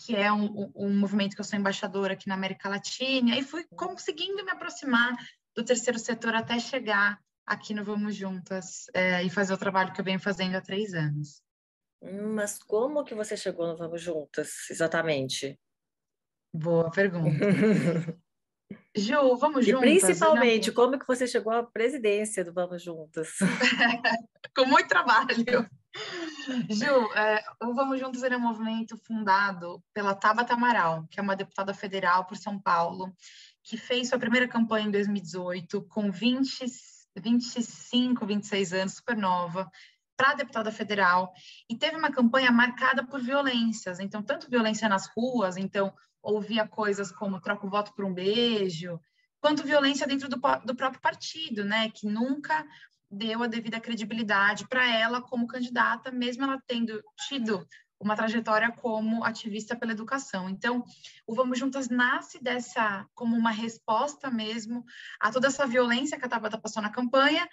que 0.00 0.16
é 0.16 0.32
um, 0.32 0.72
um, 0.74 0.98
movimento 0.98 1.34
que 1.34 1.40
eu 1.40 1.44
sou 1.44 1.58
embaixadora 1.58 2.14
aqui 2.14 2.26
na 2.26 2.34
América 2.34 2.68
Latina, 2.68 3.38
e 3.38 3.42
fui 3.42 3.64
conseguindo 3.76 4.42
me 4.42 4.50
aproximar 4.50 5.14
do 5.54 5.62
terceiro 5.62 5.98
setor 5.98 6.34
até 6.34 6.58
chegar 6.58 7.20
aqui 7.46 7.74
no 7.74 7.84
Vamos 7.84 8.14
Juntas 8.16 8.86
é, 8.94 9.22
e 9.22 9.28
fazer 9.28 9.52
o 9.52 9.58
trabalho 9.58 9.92
que 9.92 10.00
eu 10.00 10.04
venho 10.04 10.18
fazendo 10.18 10.56
há 10.56 10.60
três 10.60 10.94
anos. 10.94 11.42
Mas 12.02 12.58
como 12.62 13.04
que 13.04 13.14
você 13.14 13.36
chegou 13.36 13.66
no 13.66 13.76
Vamos 13.76 14.00
Juntas, 14.00 14.70
exatamente? 14.70 15.60
Boa 16.52 16.90
pergunta. 16.90 17.30
Ju, 18.96 19.36
vamos 19.36 19.66
e 19.66 19.70
juntas? 19.70 19.80
principalmente, 19.80 20.72
como 20.72 20.98
que 20.98 21.06
você 21.06 21.26
chegou 21.26 21.52
à 21.52 21.62
presidência 21.62 22.44
do 22.44 22.52
Vamos 22.52 22.82
Juntas? 22.82 23.28
Com 24.56 24.64
muito 24.66 24.88
trabalho. 24.88 25.68
Ju, 26.68 27.12
é, 27.14 27.42
o 27.62 27.74
Vamos 27.74 27.98
Juntos 27.98 28.22
era 28.22 28.36
um 28.36 28.40
movimento 28.40 28.96
fundado 28.96 29.82
pela 29.92 30.14
Tabata 30.14 30.54
Amaral, 30.54 31.06
que 31.10 31.18
é 31.18 31.22
uma 31.22 31.36
deputada 31.36 31.74
federal 31.74 32.24
por 32.24 32.36
São 32.36 32.58
Paulo, 32.58 33.12
que 33.62 33.76
fez 33.76 34.08
sua 34.08 34.18
primeira 34.18 34.48
campanha 34.48 34.86
em 34.86 34.90
2018 34.90 35.82
com 35.82 36.10
20, 36.10 36.64
25, 37.16 38.24
26 38.24 38.72
anos, 38.72 38.94
super 38.94 39.16
nova, 39.16 39.70
para 40.16 40.34
deputada 40.34 40.70
federal, 40.70 41.32
e 41.68 41.76
teve 41.76 41.96
uma 41.96 42.12
campanha 42.12 42.52
marcada 42.52 43.04
por 43.04 43.20
violências, 43.20 43.98
então, 43.98 44.22
tanto 44.22 44.50
violência 44.50 44.88
nas 44.88 45.08
ruas, 45.16 45.56
então, 45.56 45.92
ouvia 46.22 46.68
coisas 46.68 47.10
como 47.10 47.40
troca 47.40 47.66
o 47.66 47.70
voto 47.70 47.94
por 47.94 48.04
um 48.04 48.12
beijo, 48.12 49.00
quanto 49.40 49.64
violência 49.64 50.06
dentro 50.06 50.28
do, 50.28 50.36
do 50.64 50.74
próprio 50.74 51.00
partido, 51.00 51.64
né, 51.64 51.90
que 51.90 52.06
nunca 52.06 52.66
deu 53.10 53.42
a 53.42 53.46
devida 53.46 53.80
credibilidade 53.80 54.68
para 54.68 54.86
ela 54.86 55.20
como 55.20 55.46
candidata, 55.46 56.10
mesmo 56.10 56.44
ela 56.44 56.62
tendo 56.66 57.02
tido 57.26 57.66
uma 58.00 58.16
trajetória 58.16 58.72
como 58.72 59.22
ativista 59.24 59.76
pela 59.76 59.92
educação. 59.92 60.48
Então, 60.48 60.82
o 61.26 61.34
Vamos 61.34 61.58
Juntas 61.58 61.90
nasce 61.90 62.42
dessa 62.42 63.06
como 63.14 63.36
uma 63.36 63.50
resposta 63.50 64.30
mesmo 64.30 64.84
a 65.20 65.30
toda 65.30 65.48
essa 65.48 65.66
violência 65.66 66.18
que 66.18 66.24
a 66.24 66.28
Tabata 66.28 66.58
passou 66.58 66.82
na 66.82 66.88
campanha. 66.88 67.46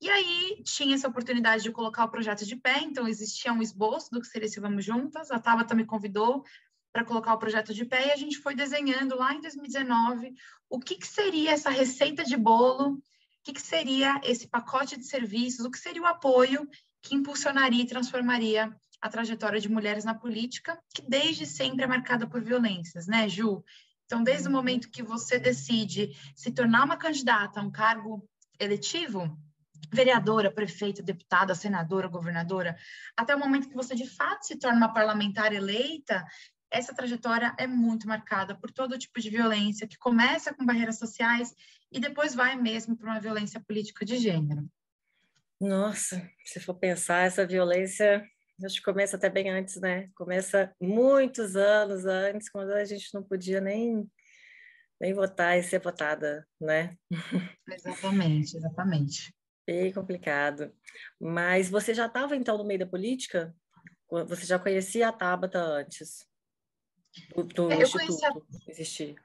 E 0.00 0.10
aí 0.10 0.60
tinha 0.64 0.96
essa 0.96 1.06
oportunidade 1.06 1.62
de 1.62 1.70
colocar 1.70 2.04
o 2.04 2.10
projeto 2.10 2.44
de 2.44 2.56
pé, 2.56 2.80
então 2.80 3.06
existia 3.06 3.52
um 3.52 3.62
esboço 3.62 4.10
do 4.10 4.20
que 4.20 4.26
seria 4.26 4.46
esse 4.46 4.58
Vamos 4.58 4.84
Juntas. 4.84 5.30
A 5.30 5.38
Tabata 5.38 5.76
me 5.76 5.84
convidou 5.84 6.44
para 6.92 7.04
colocar 7.04 7.32
o 7.34 7.38
projeto 7.38 7.72
de 7.72 7.84
pé 7.84 8.08
e 8.08 8.12
a 8.12 8.16
gente 8.16 8.38
foi 8.38 8.54
desenhando 8.54 9.16
lá 9.16 9.32
em 9.32 9.40
2019 9.40 10.34
o 10.68 10.80
que, 10.80 10.96
que 10.96 11.06
seria 11.06 11.52
essa 11.52 11.70
receita 11.70 12.24
de 12.24 12.36
bolo, 12.36 13.00
o 13.48 13.52
que, 13.52 13.60
seria 13.60 14.20
esse 14.22 14.46
pacote 14.46 14.96
de 14.96 15.04
serviços, 15.04 15.64
o 15.64 15.70
que 15.70 15.78
seria 15.78 16.02
o 16.02 16.06
apoio 16.06 16.68
que 17.02 17.14
impulsionaria 17.14 17.82
e 17.82 17.86
transformaria 17.86 18.74
a 19.00 19.08
trajetória 19.08 19.60
de 19.60 19.68
mulheres 19.68 20.04
na 20.04 20.14
política, 20.14 20.78
que 20.94 21.02
desde 21.02 21.44
sempre 21.44 21.84
é 21.84 21.86
marcada 21.88 22.26
por 22.26 22.40
violências, 22.40 23.08
né, 23.08 23.28
Ju? 23.28 23.64
Então, 24.06 24.22
desde 24.22 24.46
o 24.46 24.50
uhum. 24.50 24.56
momento 24.56 24.90
que 24.90 25.02
você 25.02 25.38
decide 25.38 26.10
se 26.36 26.52
tornar 26.52 26.84
uma 26.84 26.96
candidata 26.96 27.58
a 27.58 27.62
um 27.64 27.70
cargo 27.70 28.24
eletivo, 28.60 29.36
vereadora, 29.90 30.52
prefeita, 30.52 31.02
deputada, 31.02 31.54
senadora, 31.54 32.06
governadora, 32.06 32.76
até 33.16 33.34
o 33.34 33.38
momento 33.38 33.68
que 33.68 33.74
você 33.74 33.94
de 33.94 34.06
fato 34.06 34.44
se 34.44 34.56
torna 34.56 34.76
uma 34.76 34.94
parlamentar 34.94 35.52
eleita, 35.52 36.24
essa 36.70 36.94
trajetória 36.94 37.54
é 37.58 37.66
muito 37.66 38.06
marcada 38.06 38.54
por 38.54 38.70
todo 38.70 38.98
tipo 38.98 39.20
de 39.20 39.28
violência, 39.28 39.86
que 39.86 39.98
começa 39.98 40.54
com 40.54 40.64
barreiras 40.64 40.98
sociais 40.98 41.52
e 41.92 42.00
depois 42.00 42.34
vai 42.34 42.56
mesmo 42.56 42.96
para 42.96 43.10
uma 43.10 43.20
violência 43.20 43.60
política 43.60 44.04
de 44.04 44.16
gênero. 44.18 44.68
Nossa, 45.60 46.28
se 46.44 46.58
for 46.58 46.74
pensar, 46.74 47.26
essa 47.26 47.46
violência 47.46 48.26
acho 48.64 48.76
que 48.76 48.82
começa 48.82 49.16
até 49.16 49.28
bem 49.28 49.50
antes, 49.50 49.80
né? 49.80 50.08
Começa 50.14 50.74
muitos 50.80 51.56
anos 51.56 52.04
antes, 52.04 52.48
quando 52.48 52.70
a 52.70 52.84
gente 52.84 53.12
não 53.12 53.22
podia 53.22 53.60
nem, 53.60 54.08
nem 55.00 55.12
votar 55.12 55.58
e 55.58 55.62
ser 55.62 55.80
votada, 55.80 56.46
né? 56.60 56.96
Exatamente, 57.68 58.56
exatamente. 58.56 59.34
Bem 59.66 59.92
complicado. 59.92 60.72
Mas 61.20 61.68
você 61.68 61.94
já 61.94 62.06
estava, 62.06 62.36
então, 62.36 62.58
no 62.58 62.64
meio 62.64 62.80
da 62.80 62.86
política? 62.86 63.54
Você 64.28 64.44
já 64.44 64.58
conhecia 64.58 65.08
a 65.08 65.12
Tabata 65.12 65.58
antes? 65.58 66.26
Do, 67.34 67.44
do 67.44 67.72
é, 67.72 67.76
eu 67.76 67.82
Instituto 67.82 68.46
existir? 68.68 69.16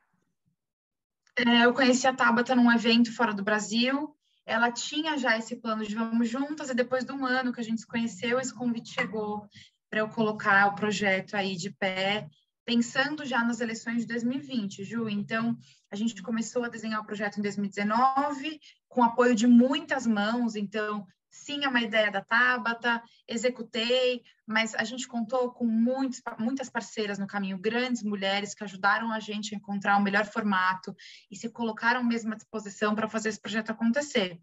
É, 1.37 1.65
eu 1.65 1.73
conheci 1.73 2.07
a 2.07 2.13
Tabata 2.13 2.55
num 2.55 2.71
evento 2.71 3.13
fora 3.13 3.31
do 3.31 3.43
Brasil, 3.43 4.15
ela 4.43 4.71
tinha 4.71 5.17
já 5.17 5.37
esse 5.37 5.55
plano 5.57 5.85
de 5.85 5.93
vamos 5.93 6.27
juntas, 6.27 6.69
e 6.69 6.73
depois 6.73 7.05
de 7.05 7.11
um 7.11 7.25
ano 7.25 7.53
que 7.53 7.59
a 7.59 7.63
gente 7.63 7.81
se 7.81 7.87
conheceu, 7.87 8.39
esse 8.39 8.53
convite 8.53 8.93
chegou 8.93 9.47
para 9.89 9.99
eu 9.99 10.09
colocar 10.09 10.67
o 10.67 10.75
projeto 10.75 11.35
aí 11.35 11.55
de 11.55 11.69
pé, 11.69 12.27
pensando 12.65 13.23
já 13.23 13.43
nas 13.43 13.61
eleições 13.61 14.01
de 14.01 14.07
2020, 14.07 14.83
Ju. 14.83 15.07
Então, 15.07 15.55
a 15.91 15.95
gente 15.95 16.21
começou 16.23 16.63
a 16.63 16.69
desenhar 16.69 17.01
o 17.01 17.05
projeto 17.05 17.37
em 17.37 17.41
2019, 17.43 18.59
com 18.89 19.03
apoio 19.03 19.35
de 19.35 19.45
muitas 19.45 20.07
mãos, 20.07 20.55
então 20.55 21.05
sim, 21.37 21.63
é 21.63 21.67
uma 21.67 21.81
ideia 21.81 22.11
da 22.11 22.21
Tabata, 22.21 23.01
executei, 23.27 24.23
mas 24.45 24.73
a 24.75 24.83
gente 24.83 25.07
contou 25.07 25.51
com 25.51 25.65
muitos, 25.65 26.21
muitas 26.39 26.69
parceiras 26.69 27.19
no 27.19 27.27
caminho, 27.27 27.57
grandes 27.57 28.01
mulheres 28.01 28.53
que 28.55 28.63
ajudaram 28.63 29.11
a 29.11 29.19
gente 29.19 29.53
a 29.53 29.57
encontrar 29.57 29.97
o 29.97 30.01
melhor 30.01 30.25
formato 30.25 30.95
e 31.29 31.35
se 31.35 31.49
colocaram 31.49 32.03
mesmo 32.03 32.33
à 32.33 32.35
disposição 32.35 32.95
para 32.95 33.09
fazer 33.09 33.29
esse 33.29 33.39
projeto 33.39 33.71
acontecer. 33.71 34.39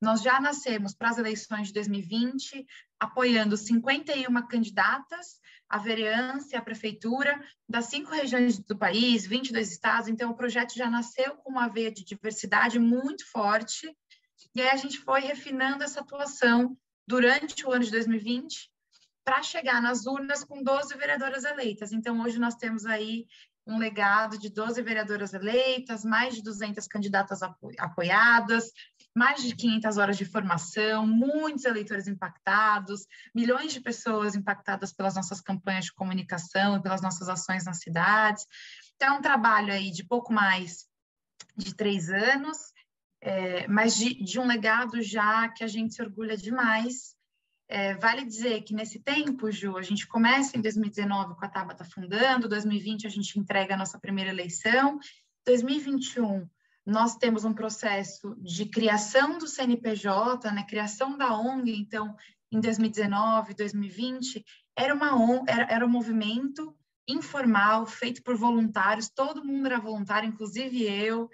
Nós 0.00 0.22
já 0.22 0.40
nascemos 0.40 0.94
para 0.94 1.10
as 1.10 1.18
eleições 1.18 1.68
de 1.68 1.74
2020, 1.74 2.64
apoiando 3.00 3.56
51 3.56 4.46
candidatas 4.46 5.38
à 5.68 5.78
vereança 5.78 6.54
e 6.54 6.56
à 6.56 6.62
prefeitura 6.62 7.38
das 7.68 7.86
cinco 7.86 8.10
regiões 8.10 8.58
do 8.58 8.76
país, 8.76 9.26
22 9.26 9.70
estados, 9.70 10.08
então 10.08 10.30
o 10.30 10.36
projeto 10.36 10.74
já 10.74 10.88
nasceu 10.88 11.36
com 11.36 11.50
uma 11.50 11.68
veia 11.68 11.92
de 11.92 12.04
diversidade 12.04 12.78
muito 12.78 13.30
forte, 13.30 13.94
e 14.54 14.60
aí 14.60 14.70
a 14.70 14.76
gente 14.76 14.98
foi 14.98 15.20
refinando 15.20 15.84
essa 15.84 16.00
atuação 16.00 16.76
durante 17.06 17.66
o 17.66 17.72
ano 17.72 17.84
de 17.84 17.90
2020 17.90 18.70
para 19.24 19.42
chegar 19.42 19.82
nas 19.82 20.06
urnas 20.06 20.42
com 20.42 20.62
12 20.62 20.96
vereadoras 20.96 21.44
eleitas. 21.44 21.92
Então, 21.92 22.20
hoje 22.22 22.38
nós 22.38 22.54
temos 22.54 22.86
aí 22.86 23.26
um 23.66 23.78
legado 23.78 24.38
de 24.38 24.48
12 24.48 24.80
vereadoras 24.80 25.34
eleitas, 25.34 26.02
mais 26.04 26.34
de 26.34 26.42
200 26.42 26.86
candidatas 26.86 27.42
apo 27.42 27.70
apoiadas, 27.78 28.72
mais 29.14 29.42
de 29.42 29.54
500 29.54 29.98
horas 29.98 30.16
de 30.16 30.24
formação, 30.24 31.06
muitos 31.06 31.66
eleitores 31.66 32.08
impactados, 32.08 33.06
milhões 33.34 33.72
de 33.72 33.80
pessoas 33.80 34.34
impactadas 34.34 34.92
pelas 34.92 35.14
nossas 35.14 35.40
campanhas 35.40 35.86
de 35.86 35.92
comunicação 35.92 36.76
e 36.76 36.82
pelas 36.82 37.02
nossas 37.02 37.28
ações 37.28 37.66
nas 37.66 37.80
cidades. 37.80 38.46
Então, 38.96 39.14
é 39.14 39.18
um 39.18 39.22
trabalho 39.22 39.72
aí 39.72 39.90
de 39.90 40.04
pouco 40.04 40.32
mais 40.32 40.86
de 41.54 41.74
três 41.74 42.08
anos, 42.08 42.72
é, 43.20 43.66
mas 43.66 43.96
de, 43.96 44.14
de, 44.22 44.38
um 44.38 44.46
legado 44.46 45.02
já 45.02 45.48
que 45.48 45.64
a 45.64 45.66
gente 45.66 45.94
se 45.94 46.02
orgulha 46.02 46.36
demais. 46.36 47.16
É, 47.70 47.94
vale 47.96 48.24
dizer 48.24 48.62
que 48.62 48.72
nesse 48.72 48.98
tempo, 48.98 49.50
Ju, 49.50 49.76
a 49.76 49.82
gente 49.82 50.06
começa 50.06 50.56
em 50.56 50.60
2019 50.62 51.34
com 51.34 51.44
a 51.44 51.48
Tabata 51.48 51.84
fundando, 51.84 52.48
2020 52.48 53.06
a 53.06 53.10
gente 53.10 53.38
entrega 53.38 53.74
a 53.74 53.76
nossa 53.76 53.98
primeira 53.98 54.30
eleição, 54.30 54.98
2021 55.44 56.48
nós 56.86 57.16
temos 57.16 57.44
um 57.44 57.52
processo 57.52 58.34
de 58.40 58.64
criação 58.64 59.36
do 59.36 59.46
CNPJ, 59.46 60.50
né, 60.50 60.64
criação 60.66 61.18
da 61.18 61.38
ONG, 61.38 61.70
então 61.76 62.16
em 62.50 62.60
2019, 62.60 63.52
2020, 63.52 64.42
era, 64.74 64.94
uma 64.94 65.44
era, 65.46 65.64
era 65.70 65.84
um 65.84 65.90
movimento 65.90 66.74
informal, 67.06 67.86
feito 67.86 68.22
por 68.22 68.36
voluntários, 68.36 69.10
todo 69.10 69.44
mundo 69.44 69.66
era 69.66 69.78
voluntário, 69.78 70.28
inclusive 70.28 70.82
eu, 70.82 71.28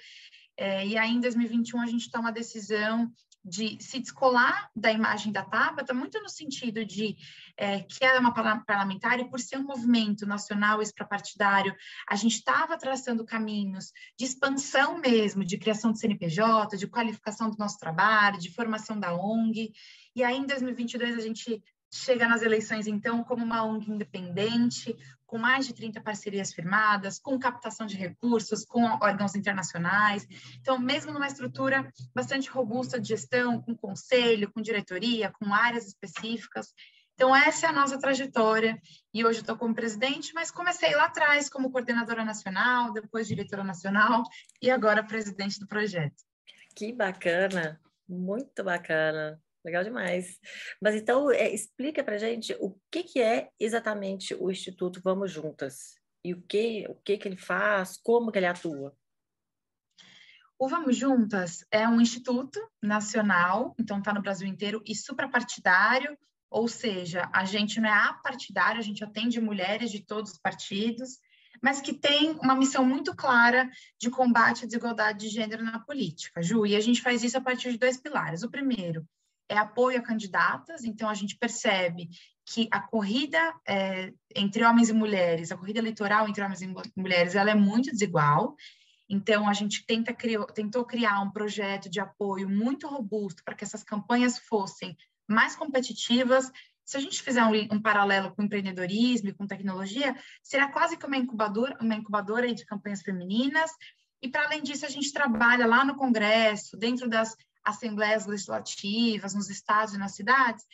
é, 0.56 0.86
e 0.86 0.96
aí, 0.96 1.10
em 1.10 1.20
2021, 1.20 1.80
a 1.80 1.86
gente 1.86 2.10
toma 2.10 2.28
a 2.28 2.32
decisão 2.32 3.10
de 3.44 3.76
se 3.82 3.98
descolar 3.98 4.70
da 4.74 4.90
imagem 4.90 5.30
da 5.30 5.44
Tabata, 5.44 5.92
muito 5.92 6.18
no 6.22 6.30
sentido 6.30 6.82
de 6.82 7.14
é, 7.58 7.80
que 7.80 8.02
ela 8.02 8.16
é 8.16 8.20
uma 8.20 8.32
parlamentar 8.32 9.20
e 9.20 9.28
por 9.28 9.38
ser 9.38 9.58
um 9.58 9.64
movimento 9.64 10.24
nacional 10.26 10.80
extrapartidário, 10.80 11.74
a 12.08 12.16
gente 12.16 12.36
estava 12.36 12.78
traçando 12.78 13.24
caminhos 13.24 13.92
de 14.18 14.24
expansão 14.24 14.98
mesmo, 14.98 15.44
de 15.44 15.58
criação 15.58 15.92
de 15.92 15.98
CNPJ, 15.98 16.78
de 16.78 16.86
qualificação 16.86 17.50
do 17.50 17.58
nosso 17.58 17.78
trabalho, 17.78 18.38
de 18.38 18.50
formação 18.50 18.98
da 18.98 19.14
ONG. 19.14 19.72
E 20.16 20.24
aí, 20.24 20.38
em 20.38 20.46
2022, 20.46 21.18
a 21.18 21.20
gente 21.20 21.62
chega 21.94 22.26
nas 22.26 22.42
eleições, 22.42 22.86
então, 22.86 23.22
como 23.22 23.44
uma 23.44 23.64
ONG 23.64 23.90
independente, 23.90 24.96
com 25.26 25.38
mais 25.38 25.66
de 25.66 25.74
30 25.74 26.00
parcerias 26.00 26.52
firmadas, 26.52 27.18
com 27.18 27.38
captação 27.38 27.86
de 27.86 27.96
recursos, 27.96 28.64
com 28.64 28.84
órgãos 28.84 29.34
internacionais. 29.34 30.26
Então, 30.60 30.78
mesmo 30.78 31.12
numa 31.12 31.26
estrutura 31.26 31.88
bastante 32.14 32.50
robusta 32.50 33.00
de 33.00 33.08
gestão, 33.08 33.62
com 33.62 33.76
conselho, 33.76 34.50
com 34.52 34.60
diretoria, 34.60 35.32
com 35.32 35.54
áreas 35.54 35.86
específicas. 35.86 36.72
Então, 37.14 37.34
essa 37.34 37.66
é 37.66 37.68
a 37.68 37.72
nossa 37.72 37.98
trajetória. 37.98 38.76
E 39.12 39.24
hoje 39.24 39.40
estou 39.40 39.56
como 39.56 39.74
presidente, 39.74 40.32
mas 40.34 40.50
comecei 40.50 40.94
lá 40.96 41.04
atrás 41.04 41.48
como 41.48 41.70
coordenadora 41.70 42.24
nacional, 42.24 42.92
depois 42.92 43.28
diretora 43.28 43.62
nacional 43.62 44.24
e 44.60 44.68
agora 44.68 45.04
presidente 45.04 45.60
do 45.60 45.68
projeto. 45.68 46.22
Que 46.74 46.92
bacana, 46.92 47.80
muito 48.08 48.64
bacana. 48.64 49.40
Legal 49.64 49.82
demais. 49.82 50.38
Mas 50.80 50.94
então, 50.94 51.30
é, 51.30 51.52
explica 51.52 52.04
para 52.04 52.18
gente 52.18 52.54
o 52.60 52.78
que, 52.90 53.02
que 53.02 53.22
é 53.22 53.48
exatamente 53.58 54.34
o 54.34 54.50
Instituto 54.50 55.00
Vamos 55.02 55.30
Juntas 55.32 55.98
e 56.22 56.34
o 56.34 56.42
que, 56.42 56.86
o 56.88 56.94
que, 56.96 57.16
que 57.16 57.26
ele 57.26 57.36
faz, 57.36 57.98
como 58.02 58.30
que 58.30 58.38
ele 58.38 58.46
atua. 58.46 58.94
O 60.58 60.68
Vamos 60.68 60.96
Juntas 60.96 61.64
é 61.70 61.88
um 61.88 62.00
instituto 62.00 62.60
nacional, 62.82 63.74
então 63.78 63.98
está 63.98 64.12
no 64.12 64.22
Brasil 64.22 64.46
inteiro, 64.46 64.82
e 64.86 64.94
suprapartidário, 64.94 66.16
ou 66.50 66.68
seja, 66.68 67.28
a 67.32 67.44
gente 67.44 67.80
não 67.80 67.88
é 67.88 67.92
apartidário, 67.92 68.78
a 68.78 68.84
gente 68.84 69.02
atende 69.02 69.40
mulheres 69.40 69.90
de 69.90 70.04
todos 70.04 70.32
os 70.32 70.38
partidos, 70.38 71.18
mas 71.60 71.80
que 71.80 71.92
tem 71.92 72.32
uma 72.32 72.54
missão 72.54 72.84
muito 72.84 73.14
clara 73.16 73.68
de 73.98 74.10
combate 74.10 74.64
à 74.64 74.66
desigualdade 74.66 75.20
de 75.20 75.28
gênero 75.28 75.64
na 75.64 75.80
política, 75.80 76.42
Ju, 76.42 76.66
e 76.66 76.76
a 76.76 76.80
gente 76.80 77.02
faz 77.02 77.24
isso 77.24 77.36
a 77.36 77.40
partir 77.40 77.72
de 77.72 77.78
dois 77.78 77.96
pilares. 77.96 78.42
O 78.42 78.50
primeiro 78.50 79.06
é 79.48 79.56
apoio 79.56 79.98
a 79.98 80.02
candidatas, 80.02 80.84
então 80.84 81.08
a 81.08 81.14
gente 81.14 81.36
percebe 81.36 82.08
que 82.46 82.68
a 82.70 82.80
corrida 82.80 83.54
é, 83.66 84.12
entre 84.34 84.64
homens 84.64 84.88
e 84.88 84.92
mulheres, 84.92 85.50
a 85.50 85.56
corrida 85.56 85.78
eleitoral 85.78 86.28
entre 86.28 86.42
homens 86.42 86.62
e 86.62 86.74
mulheres, 86.96 87.34
ela 87.34 87.50
é 87.50 87.54
muito 87.54 87.90
desigual, 87.90 88.56
então, 89.08 89.48
a 89.48 89.52
gente 89.52 89.84
tenta 89.86 90.12
criou, 90.12 90.46
tentou 90.46 90.84
criar 90.84 91.20
um 91.20 91.30
projeto 91.30 91.90
de 91.90 92.00
apoio 92.00 92.48
muito 92.48 92.88
robusto 92.88 93.42
para 93.44 93.54
que 93.54 93.64
essas 93.64 93.82
campanhas 93.82 94.38
fossem 94.38 94.96
mais 95.28 95.54
competitivas, 95.54 96.50
se 96.84 96.96
a 96.96 97.00
gente 97.00 97.22
fizer 97.22 97.42
um, 97.44 97.76
um, 97.76 97.80
paralelo 97.80 98.34
com 98.34 98.42
empreendedorismo 98.42 99.28
e 99.28 99.32
com 99.32 99.46
tecnologia, 99.46 100.14
será 100.42 100.70
quase 100.70 100.98
que 100.98 101.06
uma 101.06 101.16
incubadora, 101.16 101.76
uma 101.80 101.94
incubadora 101.94 102.52
de 102.52 102.66
campanhas 102.66 103.00
femininas. 103.00 103.70
E, 104.20 104.28
para 104.28 104.44
além 104.44 104.62
disso, 104.62 104.84
a 104.84 104.90
gente 104.90 105.12
trabalha 105.12 105.66
lá 105.66 105.84
no 105.84 105.96
Congresso, 105.96 106.76
dentro 106.76 107.08
das 107.08 107.34
assembleias 107.64 108.26
legislativas, 108.26 109.34
nos 109.34 109.50
estados 109.50 109.94
e 109.94 109.98
nas 109.98 110.14
cidades, 110.14 110.64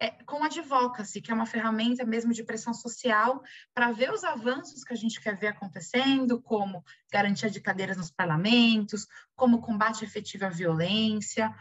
é, 0.00 0.10
com 0.24 0.42
advocacy, 0.42 1.20
que 1.20 1.30
é 1.30 1.34
uma 1.34 1.44
ferramenta 1.44 2.04
mesmo 2.04 2.32
de 2.32 2.42
pressão 2.42 2.72
social 2.72 3.42
para 3.74 3.92
ver 3.92 4.10
os 4.10 4.24
avanços 4.24 4.82
que 4.82 4.94
a 4.94 4.96
gente 4.96 5.20
quer 5.20 5.36
ver 5.36 5.48
acontecendo, 5.48 6.40
como 6.40 6.82
garantia 7.12 7.50
de 7.50 7.60
cadeiras 7.60 7.98
nos 7.98 8.10
parlamentos, 8.10 9.06
como 9.36 9.60
combate 9.60 10.04
efetivo 10.04 10.46
à 10.46 10.48
violência, 10.48 11.54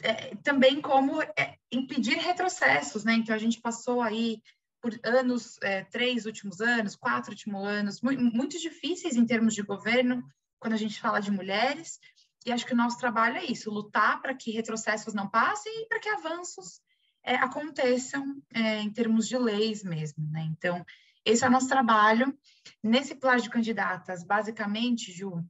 é, 0.00 0.34
também 0.36 0.80
como 0.80 1.20
é, 1.22 1.56
impedir 1.72 2.18
retrocessos, 2.18 3.04
né? 3.04 3.14
Então 3.14 3.34
a 3.34 3.38
gente 3.38 3.60
passou 3.60 4.00
aí 4.00 4.40
por 4.80 4.98
anos, 5.04 5.58
é, 5.62 5.82
três 5.84 6.24
últimos 6.26 6.60
anos, 6.60 6.96
quatro 6.96 7.30
últimos 7.30 7.64
anos, 7.66 8.00
muito 8.00 8.58
difíceis 8.58 9.16
em 9.16 9.26
termos 9.26 9.54
de 9.54 9.62
governo, 9.62 10.24
quando 10.58 10.74
a 10.74 10.78
gente 10.78 11.00
fala 11.00 11.20
de 11.20 11.30
mulheres, 11.30 11.98
e 12.44 12.52
acho 12.52 12.66
que 12.66 12.74
o 12.74 12.76
nosso 12.76 12.98
trabalho 12.98 13.36
é 13.36 13.44
isso, 13.44 13.70
lutar 13.70 14.20
para 14.20 14.34
que 14.34 14.50
retrocessos 14.50 15.14
não 15.14 15.28
passem 15.28 15.72
e 15.82 15.88
para 15.88 16.00
que 16.00 16.08
avanços 16.08 16.80
é, 17.22 17.34
aconteçam 17.36 18.42
é, 18.52 18.80
em 18.80 18.90
termos 18.90 19.28
de 19.28 19.38
leis 19.38 19.82
mesmo, 19.82 20.28
né? 20.30 20.42
Então, 20.50 20.84
esse 21.24 21.44
é 21.44 21.48
o 21.48 21.50
nosso 21.50 21.68
trabalho. 21.68 22.36
Nesse 22.82 23.14
plano 23.14 23.40
de 23.40 23.50
candidatas, 23.50 24.24
basicamente, 24.24 25.12
Ju, 25.12 25.44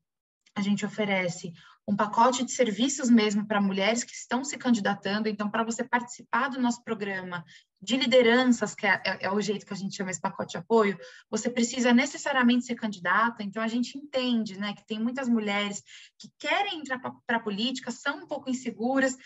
a 0.55 0.61
gente 0.61 0.85
oferece 0.85 1.53
um 1.87 1.97
pacote 1.97 2.45
de 2.45 2.53
serviços 2.53 3.11
mesmo 3.11 3.47
para 3.47 3.61
mulheres 3.61 4.05
que 4.05 4.13
estão 4.13 4.45
se 4.45 4.57
candidatando. 4.57 5.29
Então, 5.29 5.51
para 5.51 5.65
você 5.65 5.83
participar 5.83 6.49
do 6.49 6.61
nosso 6.61 6.83
programa 6.85 7.45
de 7.81 7.97
lideranças, 7.97 8.75
que 8.75 8.87
é, 8.87 9.03
é, 9.05 9.27
é, 9.27 9.31
o 9.31 9.41
jeito 9.41 9.67
que 9.67 9.73
a 9.73 9.77
gente 9.77 9.97
chama 9.97 10.11
esse 10.11 10.21
pacote 10.21 10.53
de 10.53 10.59
apoio, 10.59 10.97
você 11.29 11.51
precisa 11.51 11.93
necessariamente 11.93 12.65
ser 12.65 12.77
candidata. 12.77 13.43
Então, 13.43 13.63
a 13.63 13.69
gente 13.69 13.99
entende 13.99 14.59
né, 14.59 14.75
que 14.75 14.87
tem 14.87 15.01
muitas 15.01 15.29
mulheres 15.29 15.83
que 16.19 16.31
querem 16.39 16.79
entrar 16.79 17.01
para 17.01 17.37
a 17.37 17.43
política, 17.43 17.91
são 17.91 18.19
um 18.19 18.27
pouco 18.27 18.49
inseguras, 18.49 19.17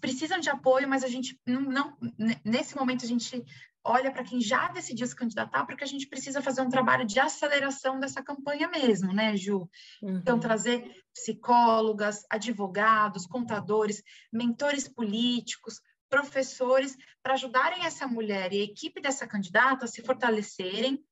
precisam 0.00 0.38
de 0.38 0.50
apoio, 0.50 0.88
mas 0.88 1.02
a 1.02 1.08
gente 1.08 1.40
não, 1.46 1.62
não 1.62 1.96
nesse 2.44 2.76
momento 2.76 3.04
a 3.04 3.08
gente 3.08 3.44
olha 3.86 4.10
para 4.10 4.24
quem 4.24 4.40
já 4.40 4.68
decidiu 4.68 5.06
se 5.06 5.14
candidatar, 5.14 5.64
porque 5.64 5.84
a 5.84 5.86
gente 5.86 6.08
precisa 6.08 6.42
fazer 6.42 6.60
um 6.60 6.68
trabalho 6.68 7.06
de 7.06 7.18
aceleração 7.20 8.00
dessa 8.00 8.22
campanha 8.22 8.68
mesmo, 8.68 9.12
né, 9.12 9.36
Ju? 9.36 9.68
Então, 9.98 10.10
uhum. 10.10 10.18
Então, 10.18 10.40
trazer 10.40 10.90
psicólogas, 11.14 12.24
advogados, 12.28 13.26
contadores, 13.26 14.02
mentores 14.32 14.88
políticos, 14.88 15.80
professores, 16.10 16.96
para 17.22 17.34
ajudarem 17.34 17.84
essa 17.84 18.06
mulher 18.06 18.52
e 18.52 18.60
a 18.60 18.64
equipe 18.64 19.00
dessa 19.00 19.26
candidata 19.26 19.84
a 19.84 19.88
se 19.88 20.02
fortalecerem. 20.02 21.02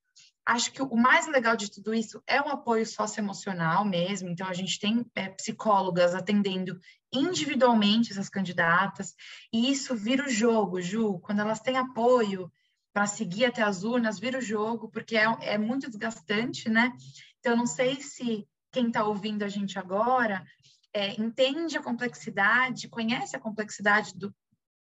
Acho 0.47 0.73
que 0.73 0.83
o 0.83 0.95
mais 0.95 1.27
legal 1.27 1.57
de 1.57 1.71
tudo 1.71 1.95
isso 1.95 2.23
é 2.27 2.41
o 2.41 2.49
apoio 2.49 2.85
socioemocional 2.85 3.85
mesmo. 3.85 4.29
Então, 4.29 4.47
a 4.47 4.53
gente 4.53 4.79
tem 4.79 5.07
é, 5.15 5.31
psicólogas 5.31 6.15
atendendo 6.15 6.79
individualmente 7.13 8.13
essas 8.13 8.29
candidatas, 8.29 9.15
e 9.53 9.71
isso 9.71 9.95
vira 9.95 10.27
o 10.27 10.29
jogo, 10.29 10.83
Ju. 10.83 11.21
Quando 11.21 11.41
elas 11.41 11.61
têm 11.61 11.77
apoio, 11.77 12.51
para 12.95 13.07
seguir 13.07 13.47
até 13.47 13.61
as 13.61 13.83
urnas, 13.83 14.21
vira 14.21 14.39
o 14.39 14.43
jogo, 14.43 14.89
porque 14.89 15.17
é, 15.17 15.27
é 15.41 15.59
muito 15.59 15.91
desgastante, 15.91 16.71
né? 16.71 16.93
Então, 17.41 17.57
não 17.57 17.67
sei 17.67 18.01
se 18.01 18.47
quem 18.71 18.87
está 18.87 19.05
ouvindo 19.05 19.43
a 19.43 19.49
gente 19.49 19.79
agora 19.79 20.47
é, 20.95 21.21
entende 21.21 21.77
a 21.77 21.83
complexidade, 21.83 22.89
conhece 22.89 23.35
a 23.35 23.41
complexidade 23.41 24.17
do, 24.17 24.33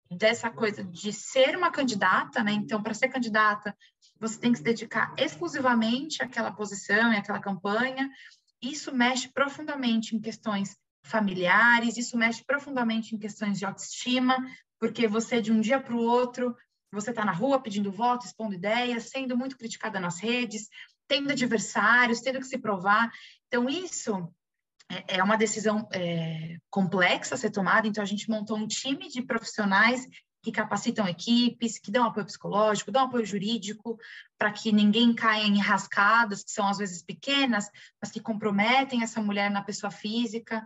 dessa 0.08 0.48
coisa 0.48 0.84
de 0.84 1.12
ser 1.12 1.56
uma 1.56 1.72
candidata, 1.72 2.42
né? 2.44 2.52
Então, 2.52 2.80
para 2.80 2.94
ser 2.94 3.08
candidata, 3.08 3.76
você 4.20 4.38
tem 4.38 4.52
que 4.52 4.58
se 4.58 4.64
dedicar 4.64 5.12
exclusivamente 5.18 6.22
àquela 6.22 6.52
posição 6.52 7.12
e 7.12 7.16
àquela 7.16 7.40
campanha. 7.40 8.08
Isso 8.62 8.94
mexe 8.94 9.28
profundamente 9.28 10.14
em 10.14 10.20
questões 10.20 10.76
familiares, 11.02 11.96
isso 11.96 12.16
mexe 12.16 12.44
profundamente 12.44 13.14
em 13.14 13.18
questões 13.18 13.58
de 13.58 13.66
autoestima, 13.66 14.36
porque 14.78 15.08
você 15.08 15.42
de 15.42 15.50
um 15.50 15.60
dia 15.60 15.80
para 15.80 15.94
o 15.94 16.00
outro 16.00 16.56
você 16.94 17.10
está 17.10 17.24
na 17.24 17.32
rua 17.32 17.60
pedindo 17.60 17.92
voto, 17.92 18.24
expondo 18.24 18.54
ideias, 18.54 19.10
sendo 19.10 19.36
muito 19.36 19.56
criticada 19.56 20.00
nas 20.00 20.20
redes, 20.20 20.68
tendo 21.08 21.30
adversários, 21.30 22.20
tendo 22.20 22.38
que 22.38 22.46
se 22.46 22.58
provar. 22.58 23.10
Então, 23.48 23.68
isso 23.68 24.32
é, 24.90 25.18
é 25.18 25.22
uma 25.22 25.36
decisão 25.36 25.88
é, 25.92 26.56
complexa 26.70 27.34
a 27.34 27.38
ser 27.38 27.50
tomada. 27.50 27.86
Então, 27.86 28.02
a 28.02 28.06
gente 28.06 28.30
montou 28.30 28.56
um 28.56 28.66
time 28.66 29.08
de 29.08 29.22
profissionais 29.22 30.06
que 30.42 30.52
capacitam 30.52 31.08
equipes, 31.08 31.78
que 31.78 31.90
dão 31.90 32.04
apoio 32.04 32.26
psicológico, 32.26 32.92
dão 32.92 33.04
apoio 33.04 33.24
jurídico, 33.24 33.98
para 34.38 34.52
que 34.52 34.70
ninguém 34.72 35.14
caia 35.14 35.42
em 35.42 35.58
rascadas, 35.58 36.44
que 36.44 36.50
são 36.50 36.68
às 36.68 36.76
vezes 36.76 37.02
pequenas, 37.02 37.70
mas 38.00 38.10
que 38.10 38.20
comprometem 38.20 39.02
essa 39.02 39.22
mulher 39.22 39.50
na 39.50 39.62
pessoa 39.62 39.90
física. 39.90 40.62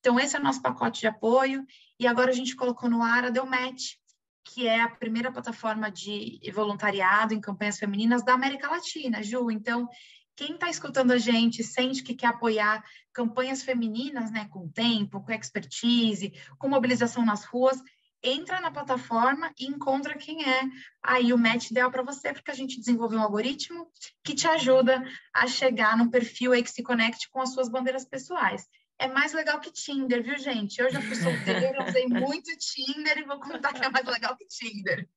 Então, 0.00 0.20
esse 0.20 0.36
é 0.36 0.38
o 0.38 0.42
nosso 0.42 0.60
pacote 0.60 1.00
de 1.00 1.06
apoio. 1.06 1.66
E 1.98 2.06
agora 2.06 2.30
a 2.30 2.34
gente 2.34 2.54
colocou 2.54 2.90
no 2.90 3.02
ar 3.02 3.24
a 3.24 3.30
Delmet, 3.30 3.98
que 4.44 4.66
é 4.66 4.80
a 4.80 4.88
primeira 4.88 5.32
plataforma 5.32 5.90
de 5.90 6.40
voluntariado 6.52 7.34
em 7.34 7.40
campanhas 7.40 7.78
femininas 7.78 8.24
da 8.24 8.34
América 8.34 8.68
Latina, 8.68 9.22
Ju. 9.22 9.50
Então, 9.50 9.88
quem 10.36 10.54
está 10.54 10.68
escutando 10.68 11.12
a 11.12 11.18
gente 11.18 11.62
sente 11.62 12.02
que 12.02 12.14
quer 12.14 12.28
apoiar 12.28 12.82
campanhas 13.12 13.62
femininas, 13.62 14.30
né, 14.30 14.48
com 14.50 14.68
tempo, 14.68 15.22
com 15.22 15.32
expertise, 15.32 16.32
com 16.58 16.68
mobilização 16.68 17.24
nas 17.24 17.44
ruas, 17.44 17.78
entra 18.22 18.60
na 18.60 18.70
plataforma 18.70 19.52
e 19.58 19.66
encontra 19.66 20.16
quem 20.16 20.48
é 20.48 20.62
aí 21.02 21.32
o 21.32 21.38
match 21.38 21.70
ideal 21.70 21.90
para 21.90 22.02
você, 22.02 22.32
porque 22.32 22.50
a 22.50 22.54
gente 22.54 22.78
desenvolveu 22.78 23.18
um 23.18 23.22
algoritmo 23.22 23.90
que 24.22 24.34
te 24.34 24.46
ajuda 24.46 25.02
a 25.34 25.46
chegar 25.46 25.96
num 25.96 26.08
perfil 26.08 26.52
aí 26.52 26.62
que 26.62 26.70
se 26.70 26.82
conecte 26.82 27.28
com 27.30 27.40
as 27.40 27.52
suas 27.52 27.68
bandeiras 27.68 28.04
pessoais 28.04 28.66
é 28.98 29.08
mais 29.08 29.32
legal 29.32 29.60
que 29.60 29.72
Tinder, 29.72 30.22
viu, 30.22 30.38
gente? 30.38 30.80
Eu 30.80 30.90
já 30.90 31.00
fui 31.00 31.16
solteira, 31.16 31.84
usei 31.84 32.06
muito 32.06 32.50
Tinder 32.58 33.18
e 33.18 33.24
vou 33.24 33.40
contar 33.40 33.72
que 33.72 33.84
é 33.84 33.88
mais 33.88 34.06
legal 34.06 34.36
que 34.36 34.46
Tinder. 34.46 35.08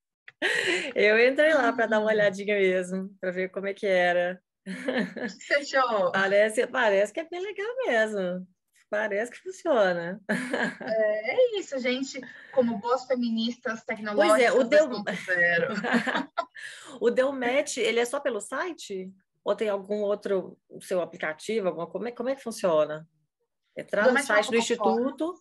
Eu 0.94 1.20
entrei 1.20 1.54
lá 1.54 1.72
para 1.72 1.86
dar 1.86 2.00
uma 2.00 2.12
olhadinha 2.12 2.58
mesmo, 2.58 3.16
para 3.20 3.32
ver 3.32 3.50
como 3.50 3.68
é 3.68 3.74
que 3.74 3.86
era. 3.86 4.42
Fechou. 5.48 6.12
Parece, 6.12 6.68
parece 6.68 7.14
que 7.14 7.20
é 7.20 7.30
bem 7.30 7.42
legal 7.42 7.76
mesmo. 7.86 8.48
Parece 8.90 9.32
que 9.32 9.42
funciona. 9.42 10.22
É, 10.30 11.32
é 11.32 11.60
isso, 11.60 11.78
gente. 11.80 12.22
Como 12.54 12.78
boas 12.78 13.06
feministas 13.06 13.84
tecnológicas. 13.84 14.32
Pois 14.32 14.42
é, 14.42 14.52
o 14.52 14.64
Deu... 14.64 14.90
o 17.02 17.10
Deu 17.10 17.32
Match, 17.32 17.78
ele 17.78 18.00
é 18.00 18.06
só 18.06 18.20
pelo 18.20 18.40
site? 18.40 19.12
Ou 19.44 19.56
tem 19.56 19.70
algum 19.70 20.02
outro 20.02 20.58
seu 20.82 21.02
aplicativo? 21.02 21.68
Alguma... 21.68 21.88
Como, 21.88 22.08
é, 22.08 22.12
como 22.12 22.30
é 22.30 22.36
que 22.36 22.44
funciona? 22.44 23.08
Entrar 23.76 24.12
no 24.12 24.24
site 24.24 24.50
do 24.50 24.58
Instituto. 24.58 25.36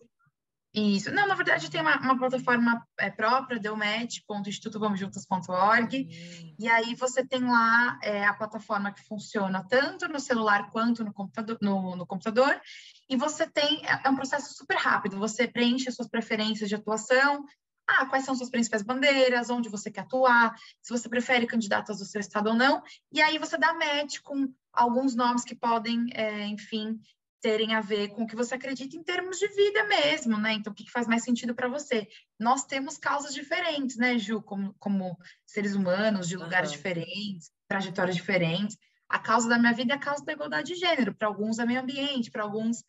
Isso. 0.75 1.09
Não, 1.09 1.25
na 1.25 1.33
verdade, 1.35 1.71
tem 1.71 1.79
uma, 1.79 1.97
uma 2.01 2.17
plataforma 2.17 2.85
é, 2.99 3.09
própria, 3.09 3.57
deumet.institutovamosjuntas.org, 3.57 5.97
uhum. 5.97 6.55
e 6.59 6.67
aí 6.67 6.93
você 6.95 7.25
tem 7.25 7.45
lá 7.45 7.97
é, 8.03 8.25
a 8.25 8.33
plataforma 8.33 8.91
que 8.91 9.01
funciona 9.03 9.65
tanto 9.69 10.09
no 10.09 10.19
celular 10.19 10.69
quanto 10.71 11.05
no 11.05 11.13
computador, 11.13 11.57
no, 11.61 11.95
no 11.95 12.05
computador. 12.05 12.59
E 13.07 13.15
você 13.15 13.47
tem, 13.47 13.85
é, 13.85 14.01
é 14.03 14.09
um 14.09 14.17
processo 14.17 14.53
super 14.53 14.75
rápido, 14.75 15.17
você 15.17 15.47
preenche 15.47 15.87
as 15.87 15.95
suas 15.95 16.09
preferências 16.09 16.67
de 16.67 16.75
atuação, 16.75 17.45
ah, 17.87 18.07
quais 18.07 18.25
são 18.25 18.35
suas 18.35 18.49
principais 18.49 18.83
bandeiras, 18.83 19.49
onde 19.49 19.69
você 19.69 19.89
quer 19.89 20.01
atuar, 20.01 20.53
se 20.81 20.91
você 20.91 21.07
prefere 21.07 21.47
candidatos 21.47 21.99
do 21.99 22.05
seu 22.05 22.19
estado 22.19 22.49
ou 22.49 22.55
não, 22.55 22.83
e 23.13 23.21
aí 23.21 23.37
você 23.37 23.57
dá 23.57 23.73
match 23.73 24.19
com 24.23 24.53
alguns 24.73 25.15
nomes 25.15 25.45
que 25.45 25.55
podem, 25.55 26.07
é, 26.11 26.47
enfim, 26.47 26.99
terem 27.45 27.75
a 27.75 27.79
ver 27.79 28.07
com 28.07 28.23
o 28.23 28.27
que 28.27 28.35
você 28.35 28.55
acredita 28.55 28.97
em 28.97 29.03
termos 29.03 29.37
de 29.37 29.47
vida 29.49 29.83
mesmo, 29.83 30.35
né? 30.35 30.53
Então, 30.53 30.73
o 30.73 30.75
que 30.75 30.89
faz 30.89 31.05
mais 31.05 31.21
sentido 31.21 31.53
para 31.53 31.67
você? 31.67 32.07
Nós 32.39 32.65
temos 32.65 32.97
causas 32.97 33.35
diferentes, 33.35 33.97
né, 33.97 34.17
Ju, 34.17 34.41
como, 34.41 34.73
como 34.79 35.15
seres 35.45 35.75
humanos, 35.75 36.27
de 36.27 36.35
lugares 36.35 36.71
uhum. 36.71 36.77
diferentes, 36.77 37.51
trajetórias 37.67 38.15
diferentes. 38.15 38.75
A 39.07 39.19
causa 39.19 39.47
da 39.47 39.59
minha 39.59 39.73
vida 39.73 39.93
é 39.93 39.95
a 39.95 39.99
causa 39.99 40.25
da 40.25 40.33
igualdade 40.33 40.73
de 40.73 40.79
gênero, 40.79 41.13
para 41.13 41.27
alguns 41.27 41.59
é 41.59 41.65
meio 41.67 41.81
ambiente, 41.81 42.31
para 42.31 42.41
alguns 42.41 42.83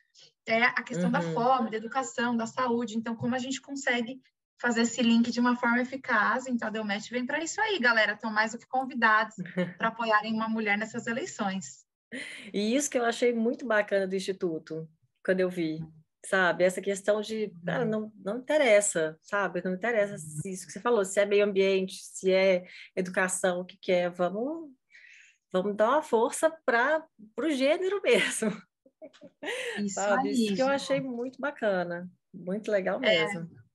é 0.46 0.62
a 0.64 0.82
questão 0.82 1.06
uhum. 1.06 1.12
da 1.12 1.20
fome, 1.20 1.70
da 1.70 1.76
educação, 1.76 2.34
da 2.34 2.46
saúde. 2.46 2.96
Então, 2.96 3.14
como 3.14 3.34
a 3.34 3.38
gente 3.38 3.60
consegue 3.60 4.22
fazer 4.58 4.80
esse 4.80 5.02
link 5.02 5.30
de 5.30 5.38
uma 5.38 5.54
forma 5.54 5.82
eficaz? 5.82 6.46
Então, 6.46 6.68
a 6.68 6.70
Delmet 6.70 7.10
vem 7.10 7.26
para 7.26 7.44
isso 7.44 7.60
aí, 7.60 7.78
galera. 7.78 8.14
Estão 8.14 8.32
mais 8.32 8.52
do 8.52 8.58
que 8.58 8.66
convidados 8.66 9.36
para 9.76 9.88
apoiarem 9.88 10.32
uma 10.32 10.48
mulher 10.48 10.78
nessas 10.78 11.06
eleições. 11.06 11.85
E 12.52 12.74
isso 12.74 12.90
que 12.90 12.98
eu 12.98 13.04
achei 13.04 13.32
muito 13.32 13.66
bacana 13.66 14.06
do 14.06 14.14
Instituto, 14.14 14.88
quando 15.24 15.40
eu 15.40 15.50
vi, 15.50 15.80
sabe? 16.24 16.64
Essa 16.64 16.80
questão 16.80 17.20
de, 17.20 17.52
ah, 17.66 17.84
não, 17.84 18.12
não 18.24 18.38
interessa, 18.38 19.18
sabe? 19.22 19.62
Não 19.64 19.74
interessa 19.74 20.16
isso 20.44 20.66
que 20.66 20.72
você 20.72 20.80
falou, 20.80 21.04
se 21.04 21.20
é 21.20 21.26
meio 21.26 21.44
ambiente, 21.44 21.94
se 21.94 22.32
é 22.32 22.64
educação, 22.94 23.60
o 23.60 23.64
que, 23.64 23.76
que 23.76 23.92
é, 23.92 24.08
vamos, 24.08 24.70
vamos 25.52 25.76
dar 25.76 25.90
uma 25.90 26.02
força 26.02 26.50
para 26.64 27.04
o 27.40 27.50
gênero 27.50 28.00
mesmo. 28.04 28.50
Isso 29.78 29.94
sabe? 29.94 30.30
Isso 30.30 30.54
que 30.54 30.62
eu 30.62 30.68
achei 30.68 31.00
muito 31.00 31.40
bacana, 31.40 32.10
muito 32.32 32.70
legal 32.70 33.00
é, 33.02 33.24
mesmo. 33.24 33.40
É. 33.40 33.65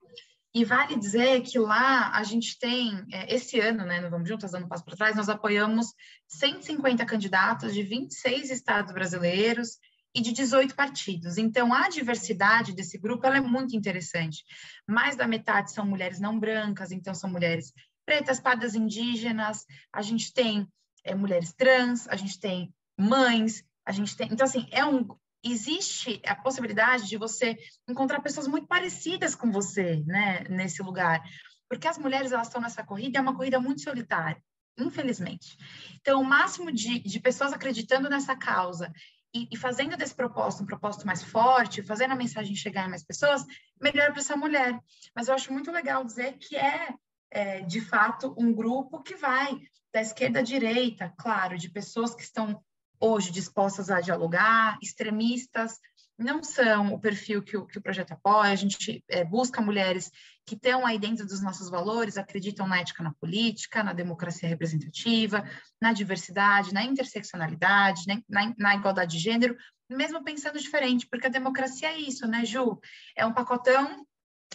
E 0.53 0.65
vale 0.65 0.97
dizer 0.97 1.41
que 1.41 1.57
lá 1.57 2.11
a 2.13 2.23
gente 2.23 2.59
tem, 2.59 3.05
é, 3.11 3.33
esse 3.33 3.59
ano, 3.59 3.85
né, 3.85 4.01
no 4.01 4.09
Vamos 4.09 4.27
Juntas, 4.27 4.53
ano 4.53 4.67
passo 4.67 4.83
para 4.83 4.97
trás, 4.97 5.15
nós 5.15 5.29
apoiamos 5.29 5.87
150 6.27 7.05
candidatos 7.05 7.73
de 7.73 7.83
26 7.83 8.51
estados 8.51 8.93
brasileiros 8.93 9.77
e 10.13 10.21
de 10.21 10.33
18 10.33 10.75
partidos. 10.75 11.37
Então, 11.37 11.73
a 11.73 11.87
diversidade 11.87 12.73
desse 12.73 12.97
grupo 12.97 13.25
é 13.27 13.39
muito 13.39 13.77
interessante. 13.77 14.43
Mais 14.85 15.15
da 15.15 15.25
metade 15.25 15.71
são 15.71 15.85
mulheres 15.85 16.19
não 16.19 16.37
brancas, 16.37 16.91
então 16.91 17.13
são 17.13 17.29
mulheres 17.29 17.71
pretas, 18.05 18.39
pardas 18.39 18.75
indígenas, 18.75 19.65
a 19.93 20.01
gente 20.01 20.33
tem 20.33 20.67
é, 21.03 21.15
mulheres 21.15 21.53
trans, 21.53 22.09
a 22.09 22.15
gente 22.17 22.37
tem 22.39 22.73
mães, 22.97 23.63
a 23.85 23.91
gente 23.93 24.17
tem. 24.17 24.27
Então, 24.31 24.45
assim, 24.45 24.67
é 24.71 24.85
um, 24.85 25.07
existe 25.43 26.21
a 26.25 26.35
possibilidade 26.35 27.07
de 27.07 27.17
você 27.17 27.57
encontrar 27.87 28.21
pessoas 28.21 28.47
muito 28.47 28.67
parecidas 28.67 29.35
com 29.35 29.51
você, 29.51 30.03
né, 30.05 30.43
nesse 30.49 30.81
lugar. 30.83 31.23
Porque 31.67 31.87
as 31.87 31.97
mulheres, 31.97 32.31
elas 32.31 32.47
estão 32.47 32.61
nessa 32.61 32.83
corrida, 32.83 33.17
é 33.17 33.21
uma 33.21 33.35
corrida 33.35 33.59
muito 33.59 33.81
solitária, 33.81 34.41
infelizmente. 34.77 35.57
Então, 35.99 36.21
o 36.21 36.25
máximo 36.25 36.71
de, 36.71 36.99
de 36.99 37.19
pessoas 37.19 37.53
acreditando 37.53 38.09
nessa 38.09 38.35
causa 38.35 38.91
e, 39.33 39.47
e, 39.51 39.57
fazendo 39.57 39.95
desse 39.95 40.13
propósito 40.13 40.63
um 40.63 40.65
propósito 40.65 41.07
mais 41.07 41.23
forte, 41.23 41.81
fazendo 41.81 42.11
a 42.11 42.17
mensagem 42.17 42.55
chegar 42.55 42.85
em 42.85 42.89
mais 42.89 43.03
pessoas, 43.03 43.45
melhor 43.81 44.11
para 44.11 44.19
essa 44.19 44.35
mulher. 44.35 44.77
Mas 45.15 45.27
eu 45.27 45.33
acho 45.33 45.53
muito 45.53 45.71
legal 45.71 46.03
dizer 46.03 46.37
que 46.37 46.57
é, 46.57 46.93
é, 47.31 47.61
de 47.61 47.79
fato, 47.79 48.35
um 48.37 48.53
grupo 48.53 49.01
que 49.01 49.15
vai 49.15 49.57
da 49.93 50.01
esquerda 50.01 50.39
à 50.39 50.41
direita, 50.43 51.13
claro, 51.17 51.57
de 51.57 51.69
pessoas 51.69 52.13
que 52.13 52.21
estão 52.21 52.61
hoje 53.01 53.31
dispostas 53.31 53.89
a 53.89 53.99
dialogar, 53.99 54.77
extremistas, 54.81 55.79
não 56.17 56.43
são 56.43 56.93
o 56.93 56.99
perfil 56.99 57.41
que 57.41 57.57
o, 57.57 57.65
que 57.65 57.79
o 57.79 57.81
projeto 57.81 58.11
apoia, 58.11 58.51
a 58.51 58.55
gente 58.55 59.03
é, 59.09 59.23
busca 59.23 59.59
mulheres 59.59 60.11
que 60.45 60.55
estão 60.55 60.85
aí 60.85 60.99
dentro 60.99 61.25
dos 61.25 61.41
nossos 61.41 61.69
valores, 61.69 62.17
acreditam 62.17 62.67
na 62.67 62.79
ética 62.79 63.03
na 63.03 63.13
política, 63.13 63.83
na 63.83 63.93
democracia 63.93 64.47
representativa, 64.47 65.43
na 65.81 65.93
diversidade, 65.93 66.73
na 66.73 66.83
interseccionalidade, 66.83 68.03
né, 68.07 68.21
na, 68.29 68.53
na 68.57 68.75
igualdade 68.75 69.17
de 69.17 69.23
gênero, 69.23 69.57
mesmo 69.89 70.23
pensando 70.23 70.59
diferente, 70.59 71.07
porque 71.09 71.27
a 71.27 71.31
democracia 71.31 71.89
é 71.89 71.99
isso, 71.99 72.27
né, 72.27 72.45
Ju? 72.45 72.79
É 73.15 73.25
um 73.25 73.33
pacotão 73.33 74.05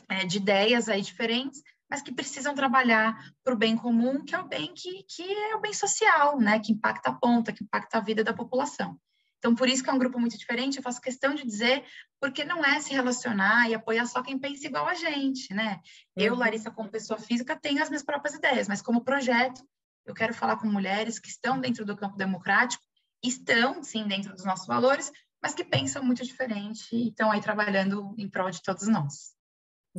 é, 0.09 0.25
de 0.25 0.39
ideias 0.39 0.89
aí 0.89 1.03
diferentes, 1.03 1.63
mas 1.89 2.03
que 2.03 2.13
precisam 2.13 2.55
trabalhar 2.55 3.17
para 3.45 3.55
o 3.55 3.57
bem 3.57 3.77
comum, 3.77 4.25
que 4.25 4.35
é 4.35 4.39
o 4.39 4.49
bem 4.49 4.73
que, 4.75 5.05
que 5.05 5.23
é 5.23 5.55
o 5.55 5.61
bem 5.61 5.73
social, 5.73 6.39
né? 6.39 6.59
Que 6.59 6.73
impacta 6.73 7.11
a 7.11 7.15
ponta, 7.15 7.53
que 7.53 7.65
impacta 7.65 7.99
a 7.99 8.01
vida 8.01 8.25
da 8.25 8.33
população. 8.33 8.99
Então, 9.39 9.55
por 9.55 9.69
isso 9.69 9.85
que 9.85 9.91
é 9.91 9.93
um 9.93 9.99
grupo 9.99 10.19
muito 10.19 10.37
diferente, 10.37 10.79
eu 10.79 10.83
faço 10.83 11.01
questão 11.01 11.35
de 11.35 11.47
dizer, 11.47 11.85
porque 12.21 12.45
não 12.45 12.65
é 12.65 12.81
se 12.81 12.93
relacionar 12.93 13.69
e 13.69 13.75
apoiar 13.75 14.07
só 14.07 14.23
quem 14.23 14.39
pensa 14.39 14.67
igual 14.67 14.89
a 14.89 14.95
gente, 14.95 15.53
né? 15.55 15.75
Uhum. 16.17 16.25
Eu, 16.25 16.35
Larissa, 16.35 16.71
como 16.71 16.91
pessoa 16.91 17.19
física, 17.19 17.55
tenho 17.55 17.83
as 17.83 17.89
minhas 17.89 18.03
próprias 18.03 18.35
ideias, 18.35 18.67
mas 18.67 18.83
como 18.83 19.05
projeto, 19.05 19.63
eu 20.05 20.15
quero 20.15 20.35
falar 20.35 20.57
com 20.57 20.67
mulheres 20.67 21.19
que 21.19 21.29
estão 21.29 21.61
dentro 21.61 21.85
do 21.85 21.97
campo 21.97 22.17
democrático, 22.17 22.83
estão, 23.23 23.83
sim, 23.83 24.07
dentro 24.09 24.33
dos 24.33 24.45
nossos 24.45 24.67
valores, 24.67 25.13
mas 25.43 25.55
que 25.55 25.65
pensam 25.65 26.03
muito 26.03 26.25
diferente 26.25 26.89
e 26.93 27.09
estão 27.09 27.31
aí 27.31 27.41
trabalhando 27.41 28.15
em 28.19 28.29
prol 28.29 28.51
de 28.51 28.63
todos 28.63 28.89
nós. 28.89 29.36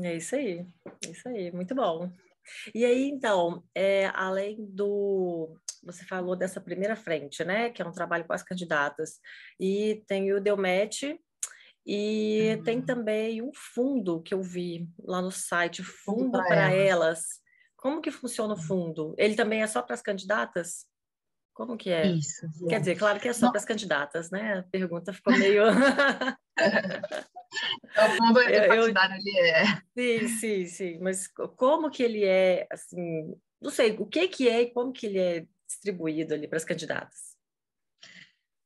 É 0.03 0.15
isso 0.15 0.35
aí, 0.35 0.65
é 1.05 1.09
isso 1.09 1.27
aí, 1.27 1.51
muito 1.51 1.73
bom. 1.73 2.11
E 2.73 2.85
aí, 2.85 3.09
então, 3.09 3.63
é, 3.75 4.07
além 4.13 4.65
do. 4.69 5.57
Você 5.83 6.05
falou 6.05 6.35
dessa 6.35 6.59
primeira 6.59 6.95
frente, 6.95 7.43
né? 7.43 7.69
Que 7.69 7.81
é 7.81 7.85
um 7.85 7.91
trabalho 7.91 8.25
com 8.25 8.33
as 8.33 8.43
candidatas, 8.43 9.19
e 9.59 10.03
tem 10.07 10.33
o 10.33 10.41
Delmet, 10.41 11.19
e 11.85 12.55
uhum. 12.55 12.63
tem 12.63 12.81
também 12.81 13.41
um 13.41 13.51
fundo 13.53 14.21
que 14.21 14.33
eu 14.33 14.41
vi 14.41 14.89
lá 14.99 15.21
no 15.21 15.31
site, 15.31 15.81
Fundo 15.81 16.31
para 16.31 16.71
elas. 16.71 16.75
elas. 16.75 17.25
Como 17.77 18.01
que 18.01 18.11
funciona 18.11 18.53
o 18.53 18.61
fundo? 18.61 19.15
Ele 19.17 19.35
também 19.35 19.61
é 19.61 19.67
só 19.67 19.81
para 19.81 19.93
as 19.93 20.01
candidatas? 20.01 20.85
Como 21.57 21.75
que 21.75 21.89
é? 21.89 22.05
Isso. 22.05 22.47
Quer 22.69 22.75
é. 22.75 22.79
dizer, 22.79 22.95
claro 22.99 23.19
que 23.19 23.27
é 23.27 23.33
só 23.33 23.49
para 23.49 23.57
as 23.57 23.65
candidatas, 23.65 24.29
né? 24.29 24.59
A 24.59 24.63
pergunta 24.63 25.11
ficou 25.11 25.35
meio. 25.35 25.63
o 25.63 25.71
fundo 28.15 28.39
é 28.41 28.67
partidário, 28.69 29.15
ele 29.15 29.39
é. 29.39 29.65
Sim, 29.97 30.27
sim, 30.27 30.67
sim. 30.67 30.99
Mas 30.99 31.27
como 31.27 31.89
que 31.89 32.03
ele 32.03 32.23
é, 32.23 32.67
assim, 32.71 33.35
não 33.59 33.71
sei, 33.71 33.97
o 33.97 34.05
que 34.05 34.27
que 34.27 34.47
é 34.47 34.61
e 34.61 34.71
como 34.71 34.93
que 34.93 35.07
ele 35.07 35.17
é 35.17 35.47
distribuído 35.65 36.35
ali 36.35 36.47
para 36.47 36.57
as 36.57 36.63
candidatas? 36.63 37.35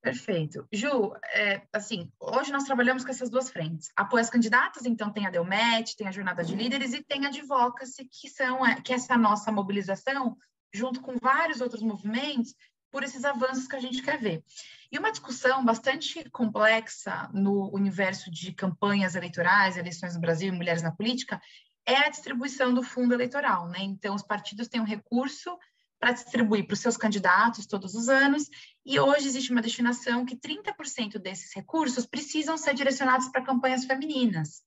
Perfeito. 0.02 0.68
Ju, 0.70 1.14
é, 1.34 1.62
assim, 1.72 2.12
hoje 2.20 2.52
nós 2.52 2.66
trabalhamos 2.66 3.06
com 3.06 3.12
essas 3.12 3.30
duas 3.30 3.50
frentes. 3.50 3.90
Apoio 3.96 4.20
as 4.20 4.30
candidatas, 4.30 4.86
então 4.86 5.14
tem 5.14 5.26
a 5.26 5.30
Delmet, 5.30 5.96
tem 5.96 6.10
a 6.10 6.12
Jornada 6.12 6.44
de 6.44 6.54
Líderes 6.54 6.92
e 6.92 7.02
tem 7.02 7.26
a 7.26 7.30
Advocacy, 7.30 8.04
que 8.12 8.28
são 8.28 8.66
é, 8.68 8.82
que 8.82 8.92
é 8.92 8.98
essa 8.98 9.16
nossa 9.16 9.50
mobilização, 9.50 10.36
junto 10.74 11.02
com 11.02 11.18
vários 11.18 11.62
outros 11.62 11.82
movimentos, 11.82 12.56
por 12.92 13.04
esses 13.04 13.24
avanços 13.24 13.68
que 13.68 13.76
a 13.76 13.80
gente 13.80 14.02
quer 14.02 14.20
ver. 14.20 14.44
E 14.92 15.00
uma 15.00 15.12
discussão 15.12 15.64
bastante 15.64 16.30
complexa 16.30 17.30
no 17.34 17.74
universo 17.74 18.30
de 18.30 18.52
campanhas 18.52 19.16
eleitorais, 19.16 19.78
eleições 19.78 20.14
no 20.16 20.22
Brasil 20.22 20.50
e 20.50 20.56
mulheres 20.56 20.82
na 20.82 20.92
política, 20.92 21.42
é 21.86 21.96
a 21.96 22.10
distribuição 22.10 22.74
do 22.74 22.84
fundo 22.84 23.14
eleitoral, 23.14 23.68
né? 23.70 23.80
Então, 23.80 24.14
os 24.14 24.22
partidos 24.22 24.68
têm 24.68 24.82
um 24.82 24.86
recurso 24.86 25.58
para 26.00 26.12
distribuir 26.12 26.66
para 26.66 26.74
os 26.74 26.80
seus 26.80 26.98
candidatos 26.98 27.68
todos 27.68 27.94
os 27.94 28.10
anos, 28.10 28.50
e 28.84 29.00
hoje 29.00 29.28
existe 29.28 29.52
uma 29.52 29.62
destinação 29.62 30.26
que 30.26 30.36
30% 30.36 31.20
desses 31.20 31.54
recursos 31.56 32.08
precisam 32.08 32.58
ser 32.58 32.74
direcionados 32.74 33.30
para 33.30 33.44
campanhas 33.44 33.86
femininas. 33.86 34.64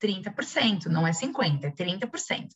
30%, 0.00 0.86
não 0.86 1.06
é 1.06 1.10
50%, 1.10 1.64
é 1.64 1.70
30%. 1.70 2.48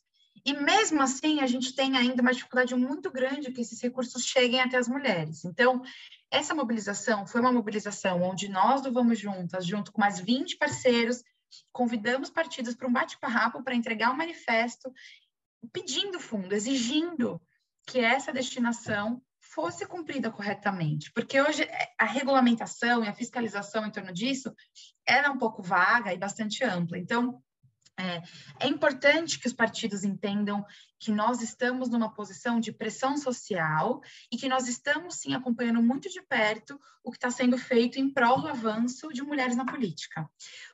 E 0.45 0.53
mesmo 0.53 1.01
assim, 1.01 1.39
a 1.39 1.47
gente 1.47 1.73
tem 1.73 1.97
ainda 1.97 2.21
uma 2.21 2.33
dificuldade 2.33 2.75
muito 2.75 3.09
grande 3.09 3.51
que 3.51 3.61
esses 3.61 3.81
recursos 3.81 4.25
cheguem 4.25 4.61
até 4.61 4.77
as 4.77 4.89
mulheres. 4.89 5.45
Então, 5.45 5.81
essa 6.29 6.53
mobilização 6.53 7.25
foi 7.25 7.39
uma 7.39 7.51
mobilização 7.51 8.21
onde 8.21 8.49
nós 8.49 8.81
do 8.81 8.91
Vamos 8.91 9.19
Juntas, 9.19 9.65
junto 9.65 9.91
com 9.91 10.01
mais 10.01 10.19
20 10.19 10.57
parceiros, 10.57 11.23
convidamos 11.71 12.29
partidos 12.29 12.75
para 12.75 12.87
um 12.87 12.93
bate-papo 12.93 13.63
para 13.63 13.75
entregar 13.75 14.11
um 14.11 14.17
manifesto 14.17 14.91
pedindo 15.71 16.19
fundo, 16.19 16.53
exigindo 16.53 17.41
que 17.87 17.99
essa 17.99 18.33
destinação 18.33 19.21
fosse 19.39 19.85
cumprida 19.85 20.31
corretamente, 20.31 21.11
porque 21.11 21.39
hoje 21.39 21.67
a 21.99 22.05
regulamentação 22.05 23.03
e 23.03 23.07
a 23.07 23.13
fiscalização 23.13 23.85
em 23.85 23.91
torno 23.91 24.11
disso 24.11 24.53
era 25.07 25.31
um 25.31 25.37
pouco 25.37 25.61
vaga 25.61 26.13
e 26.13 26.17
bastante 26.17 26.63
ampla. 26.63 26.97
Então, 26.97 27.41
é, 27.97 28.21
é, 28.59 28.67
importante 28.67 29.39
que 29.39 29.47
os 29.47 29.53
partidos 29.53 30.03
entendam 30.03 30.65
que 30.99 31.11
nós 31.11 31.41
estamos 31.41 31.89
numa 31.89 32.11
posição 32.11 32.59
de 32.59 32.71
pressão 32.71 33.17
social 33.17 34.01
e 34.31 34.37
que 34.37 34.49
nós 34.49 34.67
estamos, 34.67 35.15
sim, 35.15 35.33
acompanhando 35.33 35.81
muito 35.81 36.09
de 36.09 36.21
perto 36.21 36.79
o 37.03 37.11
que 37.11 37.17
está 37.17 37.29
sendo 37.29 37.57
feito 37.57 37.99
em 37.99 38.09
prol 38.09 38.41
do 38.41 38.47
avanço 38.47 39.09
de 39.09 39.21
mulheres 39.21 39.55
na 39.55 39.65
política. 39.65 40.27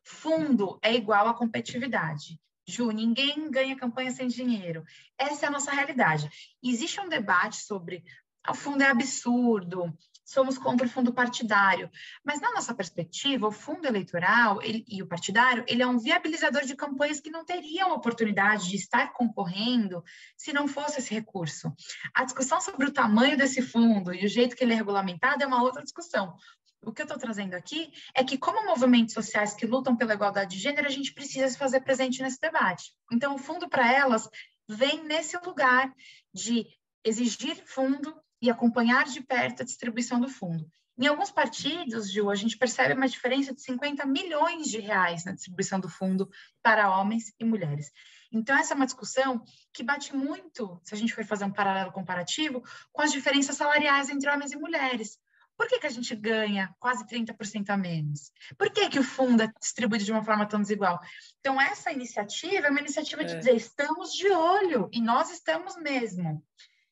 Fundo 0.04 0.80
é 0.82 0.94
igual 0.94 1.28
a 1.28 1.34
competitividade. 1.34 2.40
Ju, 2.66 2.92
ninguém 2.92 3.50
ganha 3.50 3.76
campanha 3.76 4.12
sem 4.12 4.28
dinheiro. 4.28 4.84
Essa 5.18 5.46
é 5.46 5.50
a 5.50 5.52
nossa 5.52 5.72
realidade. 5.72 6.30
Existe 6.64 7.02
um 7.02 7.10
debate 7.10 7.58
sobre 7.58 8.04
o 8.48 8.54
fundo 8.54 8.82
é 8.82 8.88
absurdo, 8.88 9.94
somos 10.30 10.58
contra 10.58 10.86
o 10.86 10.90
fundo 10.90 11.12
partidário. 11.12 11.90
Mas, 12.24 12.40
na 12.40 12.52
nossa 12.52 12.74
perspectiva, 12.74 13.48
o 13.48 13.52
fundo 13.52 13.88
eleitoral 13.88 14.62
ele, 14.62 14.86
e 14.88 15.02
o 15.02 15.08
partidário, 15.08 15.64
ele 15.68 15.82
é 15.82 15.88
um 15.88 15.98
viabilizador 15.98 16.66
de 16.66 16.76
campanhas 16.76 17.20
que 17.20 17.32
não 17.32 17.44
teriam 17.44 17.92
oportunidade 17.92 18.70
de 18.70 18.76
estar 18.76 19.12
concorrendo 19.14 20.04
se 20.38 20.54
não 20.54 20.68
fosse 20.68 21.00
esse 21.00 21.14
recurso. 21.14 21.74
A 22.14 22.24
discussão 22.24 22.62
sobre 22.62 22.86
o 22.86 22.94
tamanho 22.94 23.38
desse 23.38 23.62
fundo 23.62 24.14
e 24.14 24.26
o 24.26 24.30
jeito 24.30 24.56
que 24.56 24.64
ele 24.64 24.74
é 24.74 24.76
regulamentado 24.76 25.44
é 25.44 25.48
uma 25.48 25.64
outra 25.64 25.84
discussão. 25.84 26.36
O 26.82 26.94
que 26.94 27.02
eu 27.02 27.06
estou 27.06 27.20
trazendo 27.20 27.56
aqui 27.56 27.92
é 28.16 28.24
que, 28.24 28.38
como 28.38 28.66
movimentos 28.66 29.14
sociais 29.14 29.54
que 29.54 29.66
lutam 29.66 29.98
pela 29.98 30.14
igualdade 30.14 30.56
de 30.56 30.62
gênero, 30.62 30.88
a 30.88 30.92
gente 30.92 31.14
precisa 31.14 31.50
se 31.50 31.58
fazer 31.58 31.82
presente 31.82 32.22
nesse 32.22 32.40
debate. 32.40 32.94
Então, 33.12 33.36
o 33.36 33.38
fundo 33.38 33.68
para 33.68 33.92
elas 33.92 34.30
vem 34.68 35.04
nesse 35.04 35.38
lugar 35.38 35.92
de 36.34 36.66
exigir 37.04 37.56
fundo 37.66 38.16
e 38.42 38.50
acompanhar 38.50 39.06
de 39.06 39.22
perto 39.22 39.62
a 39.62 39.66
distribuição 39.66 40.20
do 40.20 40.28
fundo. 40.28 40.70
Em 40.98 41.08
alguns 41.08 41.32
partidos, 41.32 42.12
Ju, 42.12 42.30
a 42.30 42.36
gente 42.36 42.58
percebe 42.58 42.94
uma 42.94 43.08
diferença 43.08 43.54
de 43.54 43.62
50 43.62 44.06
milhões 44.06 44.68
de 44.68 44.80
reais 44.80 45.24
na 45.24 45.32
distribuição 45.32 45.80
do 45.80 45.88
fundo 45.88 46.30
para 46.62 46.94
homens 46.94 47.34
e 47.40 47.46
mulheres. 47.46 47.90
Então, 48.32 48.58
essa 48.58 48.74
é 48.74 48.76
uma 48.76 48.86
discussão 48.86 49.42
que 49.74 49.82
bate 49.82 50.14
muito, 50.14 50.80
se 50.84 50.94
a 50.94 50.98
gente 50.98 51.14
for 51.14 51.24
fazer 51.24 51.46
um 51.46 51.54
paralelo 51.54 51.94
comparativo, 51.94 52.62
com 52.92 53.02
as 53.02 53.14
diferenças 53.14 53.56
salariais 53.56 54.10
entre 54.10 54.30
homens 54.30 54.52
e 54.52 54.58
mulheres. 54.58 55.18
Por 55.56 55.68
que, 55.68 55.80
que 55.80 55.88
a 55.88 55.90
gente 55.90 56.14
ganha 56.16 56.74
quase 56.80 57.06
30% 57.06 57.70
a 57.70 57.78
menos? 57.78 58.32
Por 58.58 58.70
que, 58.70 58.90
que 58.90 59.00
o 59.00 59.04
fundo 59.04 59.44
é 59.44 59.52
distribuído 59.60 60.04
de 60.06 60.12
uma 60.12 60.24
forma 60.24 60.46
tão 60.46 60.62
desigual? 60.62 61.00
Então, 61.40 61.60
essa 61.60 61.92
iniciativa 61.92 62.68
é 62.68 62.70
uma 62.70 62.80
iniciativa 62.80 63.24
de 63.24 63.36
é. 63.36 63.38
dizer, 63.38 63.56
estamos 63.56 64.14
de 64.14 64.30
olho, 64.30 64.90
e 64.92 65.02
nós 65.02 65.32
estamos 65.32 65.76
mesmo. 65.78 66.44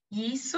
E 0.09 0.33
isso 0.33 0.57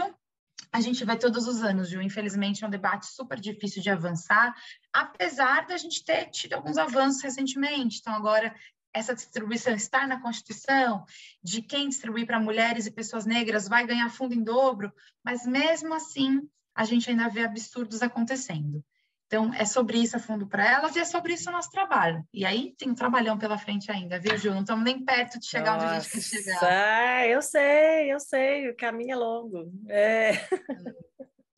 a 0.71 0.81
gente 0.81 1.03
vê 1.03 1.15
todos 1.15 1.47
os 1.47 1.63
anos, 1.63 1.89
viu? 1.89 2.01
Infelizmente, 2.01 2.63
é 2.63 2.67
um 2.67 2.71
debate 2.71 3.07
super 3.07 3.39
difícil 3.39 3.81
de 3.81 3.89
avançar, 3.89 4.55
apesar 4.93 5.65
da 5.65 5.77
gente 5.77 6.03
ter 6.03 6.25
tido 6.27 6.53
alguns 6.53 6.77
avanços 6.77 7.21
recentemente. 7.21 7.99
Então, 7.99 8.13
agora, 8.13 8.55
essa 8.93 9.15
distribuição 9.15 9.73
estar 9.73 10.07
na 10.07 10.21
Constituição, 10.21 11.05
de 11.43 11.61
quem 11.61 11.89
distribuir 11.89 12.25
para 12.25 12.39
mulheres 12.39 12.85
e 12.85 12.91
pessoas 12.91 13.25
negras 13.25 13.67
vai 13.67 13.85
ganhar 13.85 14.09
fundo 14.09 14.33
em 14.33 14.43
dobro, 14.43 14.91
mas 15.23 15.45
mesmo 15.45 15.93
assim, 15.93 16.47
a 16.75 16.83
gente 16.83 17.09
ainda 17.09 17.29
vê 17.29 17.43
absurdos 17.43 18.01
acontecendo. 18.01 18.83
Então, 19.29 19.53
é 19.53 19.63
sobre 19.63 19.99
isso 19.99 20.17
a 20.17 20.19
fundo 20.19 20.47
para 20.47 20.67
elas 20.67 20.95
e 20.95 20.99
é 20.99 21.05
sobre 21.05 21.33
isso 21.33 21.51
o 21.51 21.53
nosso 21.53 21.69
trabalho. 21.69 22.27
E 22.33 22.43
aí 22.43 22.73
tem 22.75 22.89
um 22.89 22.95
trabalhão 22.95 23.37
pela 23.37 23.59
frente 23.59 23.91
ainda, 23.91 24.19
viu, 24.19 24.35
Ju? 24.35 24.49
Não 24.49 24.61
estamos 24.61 24.83
nem 24.83 25.05
perto 25.05 25.39
de 25.39 25.45
chegar 25.45 25.73
Nossa, 25.73 25.85
onde 25.85 25.95
a 25.95 25.99
gente 25.99 26.11
quer 26.11 26.21
chegar. 26.21 27.27
Eu 27.27 27.41
sei, 27.43 28.11
eu 28.11 28.19
sei, 28.19 28.69
o 28.71 28.75
caminho 28.75 29.11
é 29.11 29.15
longo. 29.15 29.71
É. 29.87 30.31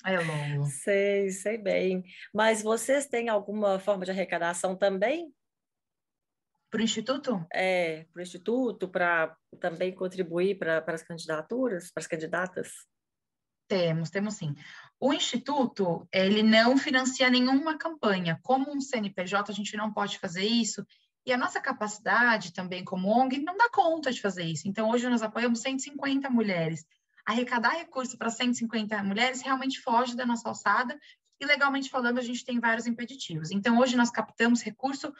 É 0.03 0.17
longo. 0.17 0.65
Sei, 0.65 1.29
sei 1.29 1.59
bem. 1.59 2.03
Mas 2.33 2.63
vocês 2.63 3.05
têm 3.05 3.29
alguma 3.29 3.77
forma 3.77 4.03
de 4.03 4.09
arrecadação 4.09 4.75
também? 4.75 5.31
Para 6.71 6.79
o 6.79 6.83
Instituto? 6.83 7.45
É, 7.53 8.05
para 8.11 8.19
o 8.19 8.23
Instituto, 8.23 8.89
para 8.89 9.37
também 9.59 9.93
contribuir 9.93 10.57
para 10.57 10.83
as 10.87 11.03
candidaturas, 11.03 11.91
para 11.91 12.01
as 12.01 12.07
candidatas? 12.07 12.71
Temos, 13.67 14.09
temos 14.09 14.33
sim. 14.33 14.53
O 15.03 15.11
Instituto, 15.11 16.07
ele 16.13 16.43
não 16.43 16.77
financia 16.77 17.27
nenhuma 17.27 17.75
campanha. 17.75 18.39
Como 18.43 18.71
um 18.71 18.79
CNPJ, 18.79 19.51
a 19.51 19.55
gente 19.55 19.75
não 19.75 19.91
pode 19.91 20.19
fazer 20.19 20.45
isso. 20.45 20.85
E 21.25 21.33
a 21.33 21.37
nossa 21.37 21.59
capacidade 21.59 22.53
também 22.53 22.85
como 22.85 23.09
ONG 23.09 23.39
não 23.39 23.57
dá 23.57 23.67
conta 23.71 24.11
de 24.11 24.21
fazer 24.21 24.43
isso. 24.43 24.67
Então, 24.67 24.91
hoje 24.91 25.09
nós 25.09 25.23
apoiamos 25.23 25.61
150 25.61 26.29
mulheres. 26.29 26.85
Arrecadar 27.25 27.71
recurso 27.71 28.15
para 28.15 28.29
150 28.29 29.01
mulheres 29.01 29.41
realmente 29.41 29.81
foge 29.81 30.15
da 30.15 30.23
nossa 30.23 30.47
alçada. 30.47 30.95
E, 31.39 31.45
legalmente 31.47 31.89
falando, 31.89 32.19
a 32.19 32.23
gente 32.23 32.45
tem 32.45 32.59
vários 32.59 32.85
impeditivos. 32.85 33.49
Então, 33.49 33.79
hoje 33.79 33.97
nós 33.97 34.11
captamos 34.11 34.61
recurso 34.61 35.11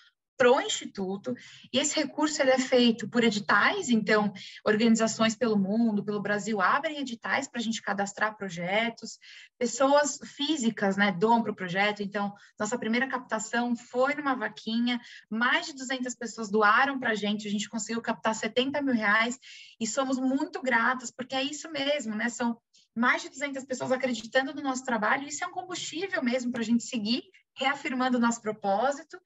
para 0.42 0.52
o 0.52 0.60
Instituto, 0.60 1.36
e 1.72 1.78
esse 1.78 1.96
recurso 1.96 2.42
ele 2.42 2.50
é 2.50 2.58
feito 2.58 3.08
por 3.08 3.24
editais, 3.24 3.90
então, 3.90 4.34
organizações 4.66 5.36
pelo 5.36 5.56
mundo, 5.56 6.04
pelo 6.04 6.20
Brasil, 6.20 6.60
abrem 6.60 6.98
editais 6.98 7.48
para 7.48 7.60
a 7.60 7.64
gente 7.64 7.80
cadastrar 7.80 8.36
projetos, 8.36 9.20
pessoas 9.60 10.18
físicas, 10.36 10.98
né, 10.98 11.12
doam 11.12 11.44
para 11.44 11.52
o 11.52 11.56
projeto, 11.56 12.02
então, 12.02 12.34
nossa 12.60 12.76
primeira 12.76 13.08
captação 13.08 13.76
foi 13.76 14.16
numa 14.16 14.34
vaquinha, 14.34 15.00
mais 15.30 15.68
de 15.68 15.74
200 15.74 16.16
pessoas 16.16 16.50
doaram 16.50 17.00
para 17.00 17.12
a 17.12 17.16
gente, 17.16 17.48
a 17.48 17.52
gente 17.52 17.70
conseguiu 17.70 18.02
captar 18.02 18.34
70 18.34 18.82
mil 18.82 18.96
reais, 18.96 19.38
e 19.80 19.86
somos 19.86 20.18
muito 20.18 20.60
gratas, 20.60 21.12
porque 21.12 21.36
é 21.36 21.44
isso 21.44 21.72
mesmo, 21.72 22.16
né, 22.16 22.30
são 22.30 22.58
mais 22.96 23.22
de 23.22 23.30
200 23.30 23.64
pessoas 23.66 23.92
acreditando 23.92 24.56
no 24.56 24.64
nosso 24.64 24.84
trabalho, 24.84 25.28
isso 25.28 25.44
é 25.44 25.48
um 25.48 25.52
combustível 25.52 26.24
mesmo 26.24 26.52
para 26.52 26.62
a 26.62 26.66
gente 26.66 26.84
seguir 26.84 27.22
reafirmando 27.56 28.18
o 28.18 28.20
nosso 28.20 28.42
propósito 28.42 29.20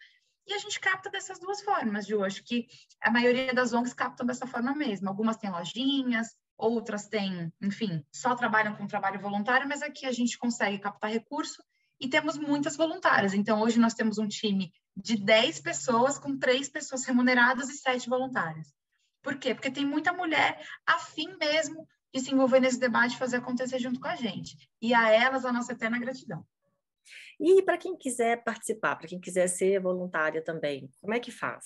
e 0.48 0.54
a 0.54 0.58
gente 0.60 0.80
capta 0.80 1.10
dessas 1.10 1.40
duas 1.40 1.62
formas, 1.62 2.06
Ju. 2.06 2.24
Acho 2.24 2.44
que 2.44 2.68
a 3.02 3.10
maioria 3.10 3.54
das 3.54 3.74
ONGs 3.74 3.94
captam 3.94 4.26
dessa 4.26 4.46
forma 4.46 4.76
mesmo. 4.76 5.10
Algumas 5.10 5.38
têm 5.38 5.50
lojinhas, 5.50 6.36
outras 6.58 7.08
têm, 7.08 7.52
enfim, 7.62 8.06
só 8.12 8.36
trabalham 8.36 8.76
com 8.76 8.88
trabalho 8.88 9.20
voluntário, 9.20 9.68
mas 9.68 9.82
aqui 9.82 10.06
a 10.06 10.12
gente 10.12 10.38
consegue 10.38 10.80
captar 10.80 11.12
recurso 11.12 11.64
e 12.00 12.08
temos 12.08 12.38
muitas 12.38 12.76
voluntárias. 12.76 13.34
Então, 13.34 13.62
hoje 13.62 13.80
nós 13.80 13.94
temos 13.94 14.18
um 14.18 14.28
time 14.28 14.72
de 14.96 15.18
10 15.18 15.60
pessoas, 15.62 16.18
com 16.18 16.38
três 16.38 16.70
pessoas 16.70 17.06
remuneradas 17.06 17.70
e 17.70 17.74
sete 17.74 18.10
voluntárias. 18.10 18.74
Por 19.22 19.38
quê? 19.38 19.54
Porque 19.54 19.72
tem 19.72 19.86
muita 19.86 20.14
mulher 20.14 20.64
afim 20.86 21.36
mesmo 21.38 21.88
de 22.14 22.22
se 22.22 22.32
envolver 22.32 22.60
nesse 22.60 22.80
debate 22.80 23.16
e 23.16 23.18
fazer 23.18 23.38
acontecer 23.38 23.80
junto 23.80 24.00
com 24.00 24.08
a 24.08 24.16
gente. 24.16 24.56
E 24.82 24.94
a 24.94 25.10
elas, 25.10 25.46
a 25.46 25.52
nossa 25.52 25.74
eterna 25.74 26.00
gratidão. 26.00 26.46
E 27.39 27.62
para 27.62 27.78
quem 27.78 27.98
quiser 27.98 28.43
participar, 28.43 28.95
para 28.95 29.08
quem 29.08 29.19
quiser 29.19 29.48
ser 29.48 29.80
voluntária 29.80 30.41
também, 30.43 30.89
como 31.02 31.13
é 31.13 31.19
que 31.19 31.32
faz? 31.32 31.65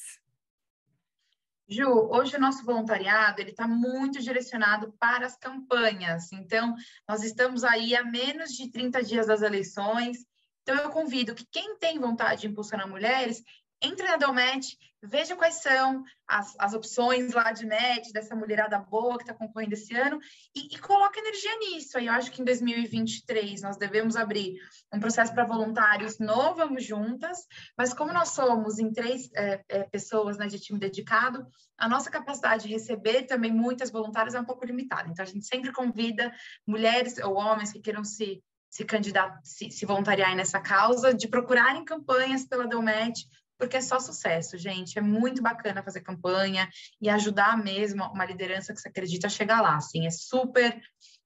Ju, 1.68 1.88
hoje 1.88 2.36
o 2.36 2.40
nosso 2.40 2.66
voluntariado 2.66 3.40
ele 3.40 3.52
está 3.52 3.68
muito 3.68 4.20
direcionado 4.20 4.92
para 5.00 5.28
as 5.28 5.38
campanhas. 5.38 6.32
Então, 6.32 6.76
nós 7.08 7.24
estamos 7.24 7.64
aí 7.64 7.96
a 7.96 8.04
menos 8.04 8.54
de 8.54 8.72
30 8.72 9.04
dias 9.04 9.28
das 9.28 9.44
eleições. 9.44 10.26
Então, 10.64 10.76
eu 10.78 10.90
convido 10.90 11.36
que 11.36 11.46
quem 11.52 11.78
tem 11.78 12.00
vontade 12.00 12.42
de 12.42 12.48
impulsionar 12.48 12.90
mulheres 12.90 13.44
entre 13.82 14.08
na 14.08 14.18
Delmet, 14.18 14.78
veja 15.02 15.36
quais 15.36 15.56
são 15.56 16.04
as, 16.28 16.54
as 16.60 16.74
opções 16.74 17.34
lá 17.34 17.52
de 17.52 17.66
MET, 17.66 18.12
dessa 18.12 18.36
mulherada 18.36 18.78
boa 18.78 19.18
que 19.18 19.24
está 19.24 19.34
concorrendo 19.34 19.74
esse 19.74 19.96
ano, 19.96 20.20
e, 20.56 20.76
e 20.76 20.78
coloque 20.78 21.20
energia 21.20 21.58
nisso. 21.60 21.98
Aí 21.98 22.08
eu 22.08 22.14
acho 22.14 22.32
que 22.32 22.42
em 22.42 22.46
2023 22.46 23.62
nós 23.62 23.78
devemos 23.78 24.16
abrir 24.16 24.56
um 24.94 25.00
processo 25.00 25.34
para 25.34 25.46
voluntários 25.46 26.20
no 26.20 26.54
Vamos 26.56 26.84
Juntas, 26.84 27.38
mas 27.78 27.94
como 27.94 28.12
nós 28.12 28.30
somos 28.30 28.80
em 28.80 28.92
três 28.92 29.30
é, 29.36 29.64
é, 29.70 29.84
pessoas 29.84 30.38
né, 30.38 30.48
de 30.48 30.60
time 30.60 30.80
dedicado, 30.80 31.48
a 31.78 31.88
nossa 31.88 32.12
capacidade 32.12 32.64
de 32.64 32.74
receber 32.74 33.24
também 33.24 33.52
muitas 33.52 33.90
voluntárias 33.90 34.36
é 34.36 34.42
um 34.42 34.46
pouco 34.46 34.66
limitada. 34.66 35.08
Então 35.10 35.24
a 35.24 35.28
gente 35.28 35.46
sempre 35.46 35.72
convida 35.72 36.34
mulheres 36.68 37.18
ou 37.20 37.36
homens 37.36 37.72
que 37.72 37.80
queiram 37.80 38.04
se 38.04 38.44
se 38.70 38.86
candidatar, 38.86 39.40
se, 39.44 39.72
se 39.72 39.86
voluntariar 39.86 40.36
nessa 40.36 40.60
causa, 40.60 41.14
de 41.14 41.28
procurarem 41.28 41.84
campanhas 41.84 42.46
pela 42.46 42.68
Delmet, 42.68 43.26
porque 43.60 43.78
é 43.78 43.82
só 43.82 44.00
sucesso, 44.00 44.58
gente. 44.58 44.98
É 44.98 45.02
muito 45.02 45.42
bacana 45.42 45.84
fazer 45.84 46.00
campanha 46.00 46.70
e 47.00 47.10
ajudar 47.10 47.62
mesmo 47.62 48.04
uma 48.06 48.26
liderança 48.26 48.74
que 48.74 48.80
você 48.80 48.88
acredita 48.88 49.28
a 49.28 49.30
chegar 49.30 49.62
lá, 49.62 49.76
assim. 49.76 50.08
É 50.08 50.10
super, 50.10 50.82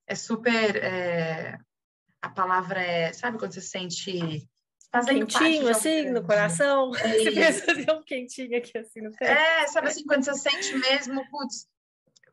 é 0.07 0.15
super, 0.15 0.75
é... 0.77 1.57
a 2.19 2.29
palavra 2.29 2.81
é, 2.81 3.13
sabe 3.13 3.37
quando 3.37 3.53
você 3.53 3.61
sente 3.61 4.45
fazendo 4.91 5.25
quentinho 5.25 5.67
assim 5.69 6.11
no 6.11 6.23
coração, 6.23 6.95
é 6.95 7.13
você 7.17 7.31
pensa 7.31 7.71
assim, 7.71 7.85
um 7.91 8.03
quentinho 8.03 8.57
aqui 8.57 8.77
assim 8.77 9.01
no 9.01 9.11
pé. 9.15 9.31
É, 9.31 9.67
sabe 9.67 9.87
assim, 9.87 10.03
quando 10.03 10.23
você 10.23 10.33
sente 10.33 10.75
mesmo, 10.75 11.23
putz, 11.29 11.67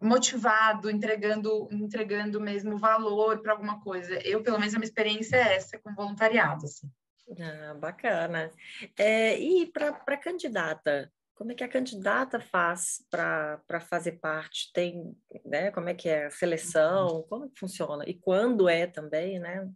motivado, 0.01 0.91
entregando, 0.91 1.69
entregando 1.71 2.41
mesmo 2.41 2.79
valor 2.79 3.43
para 3.43 3.53
alguma 3.53 3.81
coisa. 3.81 4.15
Eu, 4.27 4.43
pelo 4.43 4.59
menos, 4.59 4.75
a 4.75 4.79
minha 4.79 4.89
experiência 4.89 5.37
é 5.37 5.57
essa 5.57 5.79
com 5.79 5.95
voluntariado, 5.95 6.65
assim. 6.65 6.91
Ah, 7.39 7.75
bacana. 7.75 8.51
É, 8.97 9.39
e 9.39 9.67
para 9.67 10.17
candidata, 10.17 11.13
como 11.35 11.53
é 11.53 11.55
que 11.55 11.65
a 11.65 11.69
candidata 11.69 12.39
faz 12.39 13.03
para 13.11 13.81
fazer 13.89 14.13
parte? 14.21 14.71
Tem, 14.75 15.17
né? 15.45 15.71
Como 15.71 15.89
é 15.89 15.95
que 15.95 16.09
é 16.09 16.27
a 16.27 16.31
seleção? 16.31 17.25
Como 17.29 17.49
que 17.49 17.59
funciona? 17.59 18.05
E 18.07 18.15
quando 18.15 18.69
é 18.69 18.87
também, 18.87 19.39
né? 19.39 19.67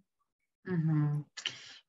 Uhum. 0.67 1.25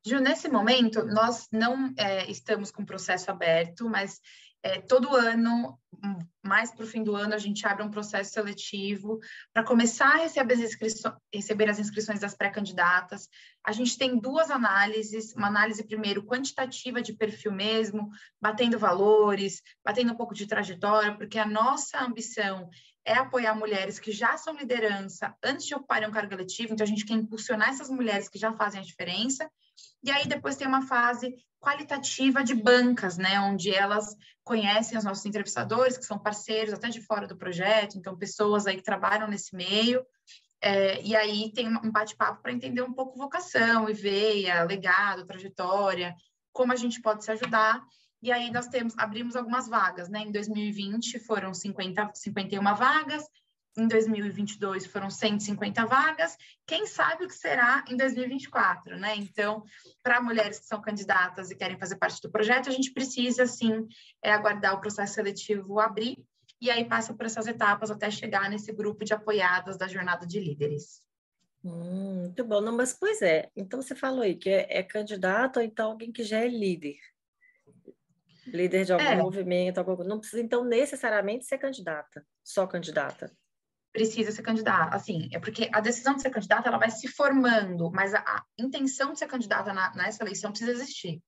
Ju, 0.06 0.20
nesse 0.20 0.48
momento, 0.48 1.04
nós 1.04 1.48
não 1.52 1.92
é, 1.98 2.30
estamos 2.30 2.72
com 2.72 2.84
o 2.84 2.86
processo 2.86 3.32
aberto, 3.32 3.90
mas 3.90 4.22
é, 4.66 4.82
todo 4.82 5.16
ano, 5.16 5.80
mais 6.44 6.72
para 6.72 6.84
o 6.84 6.88
fim 6.88 7.04
do 7.04 7.16
ano, 7.16 7.36
a 7.36 7.38
gente 7.38 7.68
abre 7.68 7.84
um 7.84 7.92
processo 7.92 8.34
seletivo 8.34 9.20
para 9.54 9.64
começar 9.64 10.08
a 10.08 10.18
receber 10.18 10.56
as, 10.56 10.76
receber 11.32 11.70
as 11.70 11.78
inscrições 11.78 12.20
das 12.20 12.34
pré-candidatas. 12.34 13.30
A 13.64 13.72
gente 13.72 13.96
tem 13.96 14.18
duas 14.20 14.50
análises, 14.50 15.36
uma 15.36 15.48
análise 15.48 15.86
primeiro 15.86 16.26
quantitativa 16.26 17.00
de 17.00 17.14
perfil 17.14 17.52
mesmo, 17.52 18.10
batendo 18.42 18.80
valores, 18.80 19.62
batendo 19.84 20.14
um 20.14 20.18
pouco 20.18 20.34
de 20.34 20.48
trajetória, 20.48 21.16
porque 21.16 21.38
a 21.38 21.46
nossa 21.46 22.04
ambição 22.04 22.68
é 23.06 23.14
apoiar 23.14 23.54
mulheres 23.54 24.00
que 24.00 24.12
já 24.12 24.36
são 24.36 24.56
liderança 24.56 25.36
antes 25.44 25.68
de 25.68 25.76
ocuparem 25.76 26.10
um 26.10 26.12
cargo 26.12 26.34
eletivo, 26.34 26.74
então 26.74 26.84
a 26.84 26.88
gente 26.88 27.06
quer 27.06 27.14
impulsionar 27.14 27.70
essas 27.70 27.88
mulheres 27.92 28.28
que 28.28 28.40
já 28.40 28.52
fazem 28.52 28.82
a 28.82 28.84
diferença. 28.84 29.48
E 30.04 30.12
aí 30.12 30.28
depois 30.28 30.56
tem 30.56 30.68
uma 30.68 30.86
fase 30.86 31.36
qualitativa 31.60 32.44
de 32.44 32.54
bancas, 32.54 33.18
né, 33.18 33.40
onde 33.40 33.74
elas 33.74 34.16
conhecem 34.44 34.98
os 34.98 35.04
nossos 35.04 35.26
entrevistadores, 35.26 35.98
que 35.98 36.06
são 36.06 36.20
parceiros 36.20 36.74
até 36.74 36.90
de 36.90 37.02
fora 37.02 37.28
do 37.28 37.36
projeto, 37.36 37.98
então 37.98 38.16
pessoas 38.16 38.68
aí 38.68 38.78
que 38.78 38.84
trabalham 38.84 39.28
nesse 39.28 39.56
meio, 39.56 40.06
é, 40.62 41.02
e 41.02 41.16
aí 41.16 41.52
tem 41.54 41.68
um 41.68 41.92
bate-papo 41.92 42.42
para 42.42 42.52
entender 42.52 42.82
um 42.82 42.94
pouco 42.94 43.18
vocação 43.18 43.90
e 43.90 43.94
veia, 43.94 44.64
legado, 44.64 45.26
trajetória, 45.26 46.16
como 46.52 46.72
a 46.72 46.76
gente 46.76 47.02
pode 47.02 47.24
se 47.24 47.32
ajudar. 47.32 47.84
E 48.22 48.32
aí 48.32 48.50
nós 48.50 48.68
temos, 48.68 48.98
abrimos 48.98 49.36
algumas 49.36 49.68
vagas, 49.68 50.10
né? 50.10 50.22
Em 50.22 50.32
2020 50.32 51.20
foram 51.20 51.54
50, 51.54 52.12
51 52.16 52.64
vagas, 52.76 53.24
em 53.78 53.88
2022 53.88 54.86
foram 54.86 55.10
150 55.10 55.86
vagas, 55.86 56.38
quem 56.66 56.86
sabe 56.88 57.26
o 57.26 57.28
que 57.28 57.36
será 57.36 57.84
em 57.90 57.98
2024, 57.98 58.98
né? 58.98 59.16
Então, 59.18 59.64
para 60.02 60.22
mulheres 60.22 60.60
que 60.60 60.66
são 60.66 60.82
candidatas 60.82 61.52
e 61.52 61.56
querem 61.56 61.78
fazer 61.78 61.98
parte 61.98 62.22
do 62.22 62.32
projeto, 62.32 62.70
a 62.70 62.72
gente 62.72 62.92
precisa, 62.92 63.46
sim, 63.46 63.88
é, 64.24 64.32
aguardar 64.32 64.76
o 64.76 64.82
processo 64.82 65.16
seletivo 65.16 65.80
abrir, 65.80 66.18
e 66.62 66.70
aí 66.72 66.86
passa 66.86 67.14
por 67.14 67.26
essas 67.26 67.48
etapas 67.48 67.92
até 67.92 68.10
chegar 68.10 68.50
nesse 68.50 68.72
grupo 68.72 69.04
de 69.04 69.14
apoiadas 69.14 69.78
da 69.78 69.88
jornada 69.88 70.26
de 70.26 70.40
líderes. 70.40 71.04
Hum, 71.64 72.22
muito 72.22 72.44
bom. 72.46 72.62
Não, 72.62 72.76
mas, 72.76 72.94
pois 72.94 73.22
é, 73.22 73.50
então 73.56 73.82
você 73.82 73.94
falou 73.94 74.22
aí 74.22 74.36
que 74.36 74.50
é, 74.50 74.68
é 74.70 74.84
candidato 74.84 75.58
ou 75.58 75.64
então 75.64 75.92
alguém 75.92 76.12
que 76.12 76.24
já 76.24 76.40
é 76.40 76.48
líder. 76.48 76.98
Líder 78.48 78.86
de 78.86 78.94
algum 78.94 79.06
é. 79.06 79.16
movimento, 79.16 79.80
algum... 79.80 80.04
não 80.04 80.20
precisa 80.20 80.42
então 80.42 80.64
necessariamente 80.64 81.46
ser 81.46 81.58
candidata, 81.58 82.26
só 82.44 82.66
candidata. 82.68 83.36
Precisa 83.96 84.30
ser 84.30 84.42
candidata, 84.42 84.94
assim, 84.94 85.30
é 85.32 85.40
porque 85.40 85.70
a 85.72 85.80
decisão 85.80 86.16
de 86.16 86.22
ser 86.22 86.30
candidata 86.30 86.68
ela 86.68 86.78
vai 86.78 86.92
se 86.92 87.08
formando, 87.08 87.90
mas 87.92 88.14
a, 88.14 88.20
a 88.20 88.44
intenção 88.60 89.14
de 89.14 89.20
ser 89.20 89.26
candidata 89.26 89.72
na, 89.72 89.96
nessa 89.96 90.22
eleição 90.22 90.52
precisa 90.52 90.72
existir. 90.72 91.24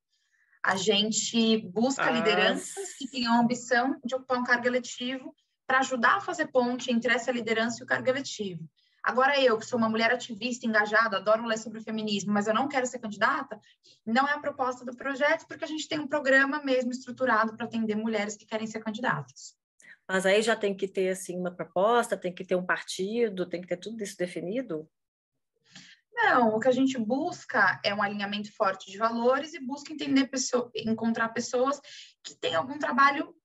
A 0.61 0.75
gente 0.75 1.59
busca 1.69 2.03
ah. 2.03 2.11
lideranças 2.11 2.93
que 2.97 3.09
tenham 3.09 3.33
a 3.33 3.39
ambição 3.39 3.97
de 4.03 4.13
ocupar 4.15 4.37
um 4.37 4.43
cargo 4.43 4.67
eletivo 4.67 5.33
para 5.65 5.79
ajudar 5.79 6.17
a 6.17 6.21
fazer 6.21 6.47
ponte 6.47 6.91
entre 6.91 7.13
essa 7.13 7.31
liderança 7.31 7.79
e 7.79 7.83
o 7.85 7.87
cargo 7.87 8.09
eletivo. 8.09 8.69
Agora, 9.01 9.39
eu, 9.39 9.57
que 9.57 9.65
sou 9.65 9.79
uma 9.79 9.87
mulher 9.87 10.11
ativista, 10.11 10.67
engajada, 10.67 11.15
adoro 11.15 11.45
ler 11.45 11.57
sobre 11.57 11.79
o 11.79 11.81
feminismo, 11.81 12.33
mas 12.33 12.47
eu 12.47 12.53
não 12.53 12.67
quero 12.67 12.85
ser 12.85 12.99
candidata, 12.99 13.57
não 14.05 14.27
é 14.27 14.33
a 14.33 14.39
proposta 14.39 14.83
do 14.83 14.93
projeto, 14.93 15.47
porque 15.47 15.63
a 15.63 15.67
gente 15.67 15.87
tem 15.87 15.99
um 15.99 16.07
programa 16.07 16.61
mesmo 16.61 16.91
estruturado 16.91 17.55
para 17.55 17.65
atender 17.65 17.95
mulheres 17.95 18.35
que 18.35 18.45
querem 18.45 18.67
ser 18.67 18.81
candidatas. 18.81 19.55
Mas 20.07 20.25
aí 20.25 20.41
já 20.41 20.55
tem 20.55 20.75
que 20.75 20.87
ter, 20.87 21.09
assim, 21.09 21.37
uma 21.37 21.51
proposta, 21.51 22.17
tem 22.17 22.33
que 22.33 22.45
ter 22.45 22.55
um 22.55 22.65
partido, 22.65 23.47
tem 23.47 23.61
que 23.61 23.67
ter 23.67 23.77
tudo 23.77 24.01
isso 24.01 24.17
definido? 24.17 24.89
Não, 26.13 26.55
o 26.55 26.59
que 26.59 26.67
a 26.67 26.71
gente 26.71 26.97
busca 26.97 27.79
é 27.83 27.93
um 27.93 28.01
alinhamento 28.01 28.51
forte 28.55 28.89
de 28.89 28.97
valores 28.97 29.53
e 29.53 29.59
busca 29.59 29.93
entender 29.93 30.27
pessoa, 30.27 30.71
encontrar 30.73 31.29
pessoas 31.29 31.79
que 32.23 32.35
têm 32.35 32.55
algum 32.55 32.79
trabalho 32.79 33.35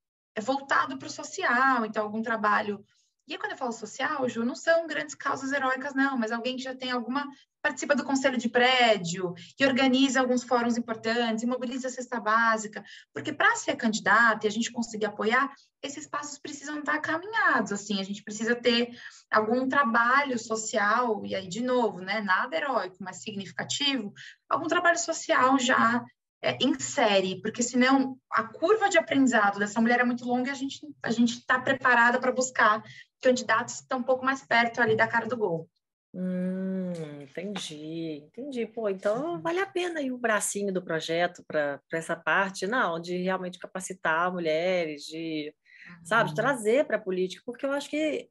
voltado 0.41 0.97
para 0.97 1.07
o 1.07 1.11
social, 1.11 1.85
então 1.85 2.05
algum 2.05 2.23
trabalho 2.23 2.83
e 3.27 3.35
aí, 3.35 3.39
quando 3.39 3.53
eu 3.53 3.59
falo 3.59 3.73
social, 3.73 4.29
Ju, 4.29 4.45
não 4.45 4.55
são 4.55 4.87
grandes 4.87 5.15
causas 5.15 5.53
heróicas, 5.53 5.95
não, 5.95 6.19
mas 6.19 6.33
alguém 6.33 6.57
que 6.57 6.63
já 6.63 6.75
tem 6.75 6.91
alguma. 6.91 7.27
participa 7.63 7.95
do 7.95 8.05
conselho 8.05 8.37
de 8.37 8.49
prédio, 8.49 9.35
que 9.57 9.65
organiza 9.65 10.21
alguns 10.21 10.43
fóruns 10.43 10.77
importantes, 10.77 11.45
mobiliza 11.45 11.87
a 11.87 11.91
cesta 11.91 12.19
básica. 12.21 12.85
Porque 13.13 13.33
para 13.33 13.55
ser 13.55 13.77
candidata 13.77 14.47
e 14.47 14.49
a 14.49 14.51
gente 14.51 14.73
conseguir 14.73 15.07
apoiar, 15.07 15.53
esses 15.81 16.07
passos 16.07 16.39
precisam 16.39 16.81
estar 16.81 16.99
caminhados, 17.01 17.73
assim, 17.73 18.01
a 18.01 18.05
gente 18.05 18.23
precisa 18.25 18.55
ter 18.55 18.91
algum 19.31 19.69
trabalho 19.69 20.39
social, 20.39 21.25
e 21.25 21.35
aí, 21.35 21.49
de 21.49 21.63
novo, 21.63 22.01
né, 22.01 22.21
nada 22.21 22.57
heróico, 22.57 22.97
mas 23.01 23.23
significativo, 23.23 24.13
algum 24.49 24.67
trabalho 24.67 24.99
social 24.99 25.59
já 25.59 26.05
é, 26.43 26.59
em 26.61 26.79
série, 26.79 27.41
porque 27.41 27.63
senão 27.63 28.19
a 28.31 28.43
curva 28.43 28.89
de 28.89 28.99
aprendizado 28.99 29.61
dessa 29.61 29.81
mulher 29.81 30.01
é 30.01 30.05
muito 30.05 30.25
longa 30.25 30.49
e 30.49 30.51
a 30.51 30.55
gente 30.55 30.81
a 31.03 31.11
gente 31.11 31.39
está 31.39 31.61
preparada 31.61 32.19
para 32.19 32.33
buscar 32.33 32.83
candidatos 33.23 33.77
que 33.77 33.83
estão 33.83 34.01
um 34.01 34.03
pouco 34.03 34.25
mais 34.25 34.45
perto 34.45 34.81
ali 34.81 34.97
da 34.97 35.07
cara 35.07 35.27
do 35.27 35.37
gol. 35.37 35.69
Hum, 36.15 37.23
entendi, 37.23 38.25
entendi. 38.27 38.67
Pô, 38.67 38.89
então 38.89 39.41
vale 39.41 39.61
a 39.61 39.67
pena 39.67 40.01
aí 40.01 40.11
o 40.11 40.19
bracinho 40.19 40.73
do 40.73 40.83
projeto 40.83 41.43
para 41.47 41.81
essa 41.93 42.15
parte, 42.15 42.67
não, 42.67 43.01
de 43.01 43.17
realmente 43.19 43.59
capacitar 43.59 44.31
mulheres, 44.31 45.05
de, 45.05 45.55
uhum. 45.89 46.05
sabe, 46.05 46.35
trazer 46.35 46.87
para 46.87 46.97
a 46.97 47.01
política, 47.01 47.43
porque 47.47 47.65
eu 47.65 47.73
acho 47.73 47.89
que, 47.89 48.29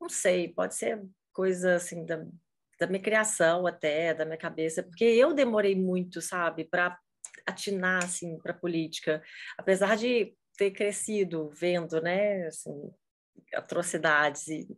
não 0.00 0.08
sei, 0.08 0.48
pode 0.48 0.74
ser 0.76 1.02
coisa 1.32 1.74
assim 1.74 2.06
da, 2.06 2.24
da 2.78 2.86
minha 2.86 3.02
criação 3.02 3.66
até, 3.66 4.14
da 4.14 4.24
minha 4.24 4.38
cabeça, 4.38 4.82
porque 4.82 5.04
eu 5.04 5.34
demorei 5.34 5.76
muito, 5.76 6.22
sabe, 6.22 6.64
para 6.64 6.98
atinar 7.46 8.04
assim 8.04 8.38
para 8.38 8.52
a 8.52 8.58
política, 8.58 9.22
apesar 9.58 9.96
de 9.96 10.34
ter 10.56 10.70
crescido 10.70 11.50
vendo, 11.50 12.00
né, 12.00 12.46
assim, 12.46 12.92
atrocidades 13.54 14.46
e 14.48 14.68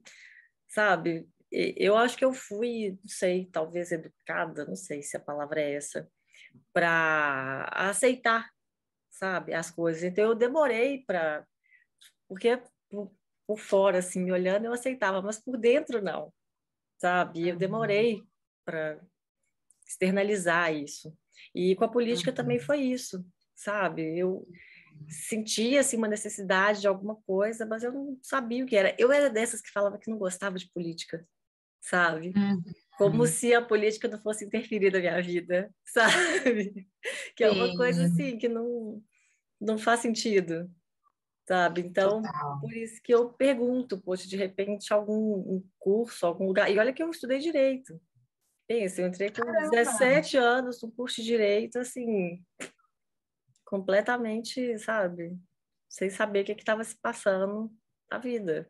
sabe, 0.68 1.28
eu 1.50 1.96
acho 1.96 2.16
que 2.16 2.24
eu 2.24 2.32
fui, 2.32 2.98
não 3.02 3.08
sei, 3.08 3.46
talvez 3.46 3.92
educada, 3.92 4.64
não 4.64 4.76
sei 4.76 5.02
se 5.02 5.16
a 5.16 5.20
palavra 5.20 5.60
é 5.60 5.74
essa, 5.74 6.08
para 6.72 7.68
aceitar, 7.72 8.50
sabe, 9.10 9.52
as 9.54 9.70
coisas. 9.70 10.02
Então 10.02 10.24
eu 10.24 10.34
demorei 10.34 11.04
para 11.06 11.46
porque 12.28 12.62
por, 12.88 13.14
por, 13.46 13.58
fora 13.58 13.98
assim, 13.98 14.22
me 14.24 14.32
olhando 14.32 14.64
eu 14.64 14.72
aceitava, 14.72 15.20
mas 15.20 15.38
por 15.38 15.58
dentro 15.58 16.00
não. 16.02 16.32
Sabe? 16.98 17.48
Eu 17.48 17.56
demorei 17.56 18.22
para 18.64 18.98
externalizar 19.86 20.72
isso. 20.72 21.14
E 21.54 21.74
com 21.76 21.84
a 21.84 21.88
política 21.88 22.30
uhum. 22.30 22.36
também 22.36 22.58
foi 22.58 22.80
isso, 22.80 23.24
sabe? 23.54 24.18
Eu 24.18 24.46
sentia 25.08 25.80
assim, 25.80 25.96
uma 25.96 26.08
necessidade 26.08 26.80
de 26.80 26.88
alguma 26.88 27.16
coisa, 27.16 27.66
mas 27.66 27.82
eu 27.82 27.92
não 27.92 28.18
sabia 28.22 28.64
o 28.64 28.66
que 28.66 28.76
era. 28.76 28.94
Eu 28.98 29.12
era 29.12 29.30
dessas 29.30 29.60
que 29.60 29.70
falava 29.70 29.98
que 29.98 30.10
não 30.10 30.18
gostava 30.18 30.58
de 30.58 30.70
política, 30.70 31.26
sabe? 31.80 32.32
Uhum. 32.36 32.62
Como 32.96 33.26
se 33.26 33.54
a 33.54 33.62
política 33.62 34.08
não 34.08 34.20
fosse 34.20 34.44
interferir 34.44 34.92
na 34.92 34.98
minha 34.98 35.22
vida, 35.22 35.74
sabe? 35.84 36.86
Que 37.36 37.44
é 37.44 37.50
uma 37.50 37.76
coisa 37.76 38.04
assim 38.04 38.38
que 38.38 38.48
não, 38.48 39.02
não 39.60 39.78
faz 39.78 40.00
sentido, 40.00 40.70
sabe? 41.46 41.80
Então, 41.80 42.22
Total. 42.22 42.60
por 42.60 42.72
isso 42.72 43.00
que 43.02 43.12
eu 43.12 43.30
pergunto, 43.30 44.00
poxa, 44.00 44.28
de 44.28 44.36
repente 44.36 44.92
algum 44.92 45.34
um 45.34 45.64
curso, 45.78 46.26
algum 46.26 46.46
lugar. 46.46 46.70
E 46.70 46.78
olha 46.78 46.92
que 46.92 47.02
eu 47.02 47.10
estudei 47.10 47.38
direito, 47.38 48.00
Pensa, 48.72 49.02
eu 49.02 49.08
entrei 49.08 49.28
com 49.28 49.44
Caramba. 49.44 49.68
17 49.68 50.38
anos 50.38 50.82
no 50.82 50.90
curso 50.90 51.16
de 51.16 51.24
Direito, 51.24 51.78
assim, 51.78 52.42
completamente, 53.66 54.78
sabe, 54.78 55.38
sem 55.90 56.08
saber 56.08 56.40
o 56.40 56.44
que 56.46 56.52
estava 56.52 56.82
se 56.82 56.96
passando 56.96 57.70
na 58.10 58.16
vida. 58.16 58.66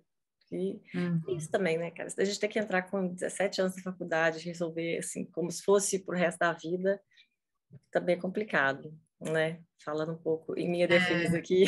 E 0.51 0.83
uhum. 0.93 1.23
isso 1.37 1.49
também, 1.49 1.79
né, 1.79 1.93
cara? 1.93 2.09
A 2.19 2.25
gente 2.25 2.41
tem 2.41 2.51
que 2.51 2.59
entrar 2.59 2.83
com 2.83 3.15
17 3.15 3.61
anos 3.61 3.77
na 3.77 3.83
faculdade, 3.93 4.45
resolver, 4.45 4.99
assim, 4.99 5.25
como 5.25 5.53
se 5.53 5.63
fosse 5.63 6.01
pro 6.01 6.17
resto 6.17 6.41
da 6.41 6.53
vida, 6.53 7.01
também 7.93 8.17
é 8.17 8.21
complicado, 8.21 8.93
né? 9.21 9.63
Falando 9.85 10.15
um 10.15 10.19
pouco 10.19 10.59
em 10.59 10.69
minha 10.69 10.89
defesa 10.89 11.37
é. 11.37 11.39
aqui. 11.39 11.67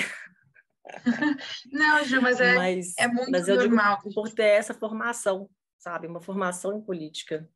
Não, 1.71 2.03
Ju, 2.03 2.21
mas 2.21 2.41
é, 2.41 2.55
mas, 2.57 2.95
é 2.99 3.07
muito 3.07 3.31
mas 3.31 3.47
normal. 3.47 3.99
Digo, 3.99 4.13
por 4.13 4.29
ter 4.29 4.49
essa 4.49 4.75
formação, 4.75 5.49
sabe? 5.79 6.09
Uma 6.09 6.21
formação 6.21 6.77
em 6.77 6.83
política. 6.83 7.49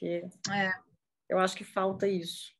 Porque 0.00 0.24
é. 0.50 0.72
eu 1.28 1.38
acho 1.38 1.54
que 1.54 1.62
falta 1.64 2.08
isso. 2.08 2.52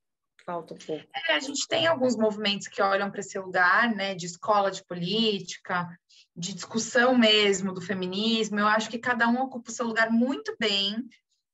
Falta 0.45 0.75
um 0.75 0.79
pouco. 0.79 1.07
É, 1.29 1.35
a 1.35 1.41
gente 1.41 1.67
tem 1.67 1.87
alguns 1.87 2.15
movimentos 2.15 2.69
que 2.69 2.83
olham 2.83 3.11
para 3.11 3.21
esse 3.21 3.39
lugar, 3.39 3.95
né, 3.95 4.15
de 4.15 4.27
escola 4.27 4.71
de 4.71 4.85
política, 4.85 5.89
de 6.37 6.55
discussão 6.55 7.17
mesmo 7.17 7.73
do 7.73 7.81
feminismo. 7.81 8.61
Eu 8.61 8.67
acho 8.67 8.91
que 8.91 8.99
cada 8.99 9.27
um 9.27 9.41
ocupa 9.41 9.71
o 9.71 9.75
seu 9.75 9.87
lugar 9.87 10.11
muito 10.11 10.55
bem. 10.59 11.09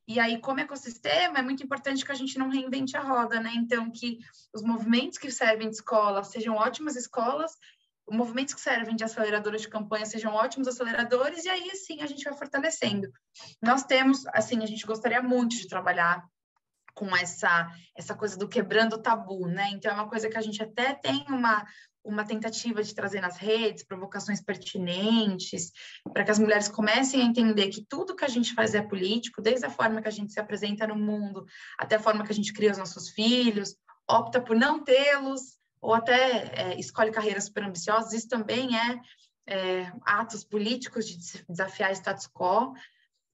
E 0.09 0.21
aí, 0.21 0.41
como 0.41 0.61
ecossistema, 0.61 1.39
é 1.39 1.43
muito 1.43 1.63
importante 1.63 2.05
que 2.05 2.13
a 2.13 2.17
gente 2.17 2.39
não 2.39 2.49
reinvente 2.49 2.97
a 2.97 3.01
roda, 3.01 3.41
né? 3.41 3.53
Então, 3.57 3.91
que 3.91 4.19
os 4.55 4.63
movimentos 4.63 5.19
que 5.19 5.31
servem 5.31 5.69
de 5.69 5.75
escola 5.75 6.23
sejam 6.23 6.55
ótimas 6.55 6.97
escolas 6.97 7.57
movimentos 8.11 8.55
que 8.55 8.61
servem 8.61 8.95
de 8.95 9.05
aceleradores 9.05 9.63
de 9.63 9.69
campanha 9.69 10.07
sejam 10.07 10.35
ótimos 10.35 10.69
aceleradores, 10.69 11.45
e 11.45 11.49
aí, 11.49 11.71
sim, 11.75 12.03
a 12.03 12.07
gente 12.07 12.25
vai 12.25 12.35
fortalecendo. 12.35 13.11
Nós 13.63 13.85
temos, 13.85 14.27
assim, 14.29 14.63
a 14.63 14.67
gente 14.67 14.87
gostaria 14.87 15.23
muito 15.23 15.57
de 15.57 15.67
trabalhar 15.67 16.25
com 16.95 17.15
essa, 17.15 17.71
essa 17.95 18.15
coisa 18.15 18.39
do 18.39 18.49
quebrando 18.49 18.95
o 18.95 19.03
tabu, 19.03 19.47
né? 19.47 19.69
Então, 19.73 19.91
é 19.91 19.95
uma 19.95 20.09
coisa 20.09 20.31
que 20.31 20.39
a 20.39 20.41
gente 20.41 20.63
até 20.63 20.95
tem 20.95 21.27
uma, 21.29 21.67
uma 22.03 22.25
tentativa 22.25 22.83
de 22.83 22.95
trazer 22.95 23.21
nas 23.21 23.37
redes, 23.37 23.85
provocações 23.85 24.41
pertinentes, 24.43 25.73
para 26.11 26.25
que 26.25 26.31
as 26.31 26.39
mulheres 26.39 26.69
comecem 26.69 27.21
a 27.21 27.25
entender 27.25 27.69
que 27.69 27.85
tudo 27.87 28.17
que 28.17 28.25
a 28.25 28.29
gente 28.29 28.55
faz 28.55 28.75
é 28.75 28.81
político, 28.81 29.43
desde 29.43 29.67
a 29.67 29.71
forma 29.71 30.01
que 30.01 30.09
a 30.09 30.13
gente 30.13 30.33
se 30.33 30.41
apresenta 30.41 30.87
no 30.87 30.97
mundo, 30.97 31.45
até 31.79 31.97
a 31.97 32.01
forma 32.01 32.25
que 32.25 32.33
a 32.33 32.35
gente 32.35 32.53
cria 32.53 32.71
os 32.71 32.79
nossos 32.79 33.11
filhos, 33.11 33.77
opta 34.09 34.41
por 34.41 34.57
não 34.57 34.83
tê-los, 34.83 35.56
ou 35.81 35.95
até 35.95 36.73
é, 36.73 36.81
escolhe 36.81 37.11
carreiras 37.11 37.45
super 37.45 37.65
ambiciosas, 37.65 38.13
isso 38.13 38.29
também 38.29 38.77
é, 38.79 39.01
é 39.47 39.93
atos 40.03 40.45
políticos 40.45 41.07
de 41.07 41.45
desafiar 41.49 41.93
status 41.93 42.27
quo. 42.27 42.75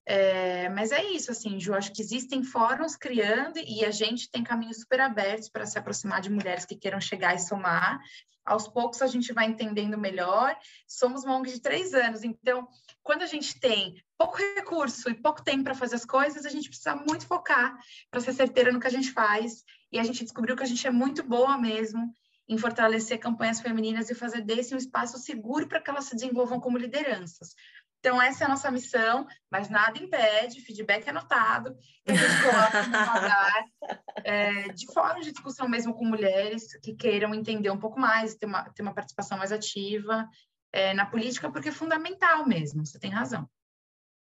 É, 0.05 0.67
mas 0.69 0.91
é 0.91 1.01
isso, 1.03 1.31
assim, 1.31 1.59
Ju, 1.59 1.73
acho 1.73 1.93
que 1.93 2.01
existem 2.01 2.43
fóruns 2.43 2.95
criando 2.95 3.57
e 3.57 3.85
a 3.85 3.91
gente 3.91 4.29
tem 4.29 4.43
caminhos 4.43 4.81
super 4.81 4.99
abertos 4.99 5.49
para 5.49 5.65
se 5.65 5.79
aproximar 5.79 6.19
de 6.19 6.29
mulheres 6.29 6.65
que 6.65 6.75
queiram 6.75 6.99
chegar 6.99 7.33
e 7.33 7.39
somar. 7.39 7.99
Aos 8.45 8.67
poucos 8.67 9.01
a 9.01 9.07
gente 9.07 9.31
vai 9.31 9.45
entendendo 9.45 9.97
melhor. 9.97 10.53
Somos 10.85 11.23
uma 11.23 11.37
ONG 11.37 11.53
de 11.53 11.61
três 11.61 11.93
anos, 11.93 12.23
então, 12.25 12.67
quando 13.01 13.21
a 13.21 13.25
gente 13.25 13.57
tem 13.57 13.95
pouco 14.17 14.37
recurso 14.37 15.09
e 15.09 15.13
pouco 15.13 15.41
tempo 15.41 15.63
para 15.63 15.75
fazer 15.75 15.95
as 15.95 16.05
coisas, 16.05 16.45
a 16.45 16.49
gente 16.49 16.67
precisa 16.67 16.95
muito 16.95 17.25
focar 17.25 17.77
para 18.11 18.19
ser 18.19 18.33
certeira 18.33 18.73
no 18.73 18.81
que 18.81 18.87
a 18.87 18.91
gente 18.91 19.11
faz. 19.11 19.63
E 19.89 19.99
a 19.99 20.03
gente 20.03 20.23
descobriu 20.23 20.57
que 20.57 20.63
a 20.63 20.67
gente 20.67 20.85
é 20.85 20.91
muito 20.91 21.23
boa 21.23 21.57
mesmo 21.57 22.13
em 22.47 22.57
fortalecer 22.57 23.19
campanhas 23.19 23.61
femininas 23.61 24.09
e 24.09 24.15
fazer 24.15 24.41
desse 24.41 24.73
um 24.73 24.77
espaço 24.77 25.17
seguro 25.17 25.67
para 25.67 25.81
que 25.81 25.89
elas 25.89 26.05
se 26.05 26.15
desenvolvam 26.15 26.59
como 26.59 26.77
lideranças. 26.77 27.55
Então, 27.99 28.21
essa 28.21 28.43
é 28.43 28.45
a 28.45 28.49
nossa 28.49 28.69
missão, 28.69 29.25
mas 29.49 29.69
nada 29.69 29.97
impede, 29.97 30.59
feedback 30.59 31.07
anotado, 31.07 31.73
que 32.03 32.11
a 32.11 32.15
gente 32.15 32.43
coloca 32.43 32.83
no 32.87 32.97
radar 32.97 33.65
é, 34.25 34.67
de 34.73 34.91
fóruns 34.91 35.25
de 35.25 35.31
discussão 35.31 35.69
mesmo 35.69 35.93
com 35.93 36.03
mulheres 36.03 36.77
que 36.81 36.93
queiram 36.93 37.33
entender 37.33 37.69
um 37.69 37.79
pouco 37.79 37.97
mais, 37.97 38.35
ter 38.35 38.45
uma, 38.45 38.69
ter 38.71 38.81
uma 38.81 38.93
participação 38.93 39.37
mais 39.37 39.53
ativa 39.53 40.27
é, 40.73 40.93
na 40.93 41.05
política, 41.05 41.49
porque 41.49 41.69
é 41.69 41.71
fundamental 41.71 42.45
mesmo, 42.45 42.85
você 42.85 42.99
tem 42.99 43.09
razão. 43.09 43.49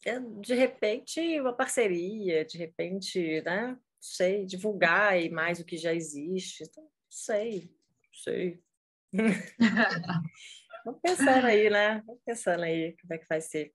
é, 0.04 0.20
de 0.20 0.54
repente, 0.54 1.40
uma 1.40 1.54
parceria, 1.54 2.44
de 2.44 2.58
repente, 2.58 3.40
né? 3.40 3.78
Sei, 3.98 4.44
divulgar 4.44 5.14
mais 5.30 5.58
o 5.58 5.64
que 5.64 5.78
já 5.78 5.94
existe. 5.94 6.64
Então, 6.64 6.86
sei, 7.08 7.70
sei. 8.12 8.60
Vamos 10.84 11.00
pensando 11.02 11.46
aí, 11.46 11.68
né? 11.68 12.02
Vamos 12.06 12.22
pensando 12.24 12.62
aí 12.62 12.96
como 13.00 13.14
é 13.14 13.18
que 13.18 13.28
vai 13.28 13.40
ser. 13.40 13.72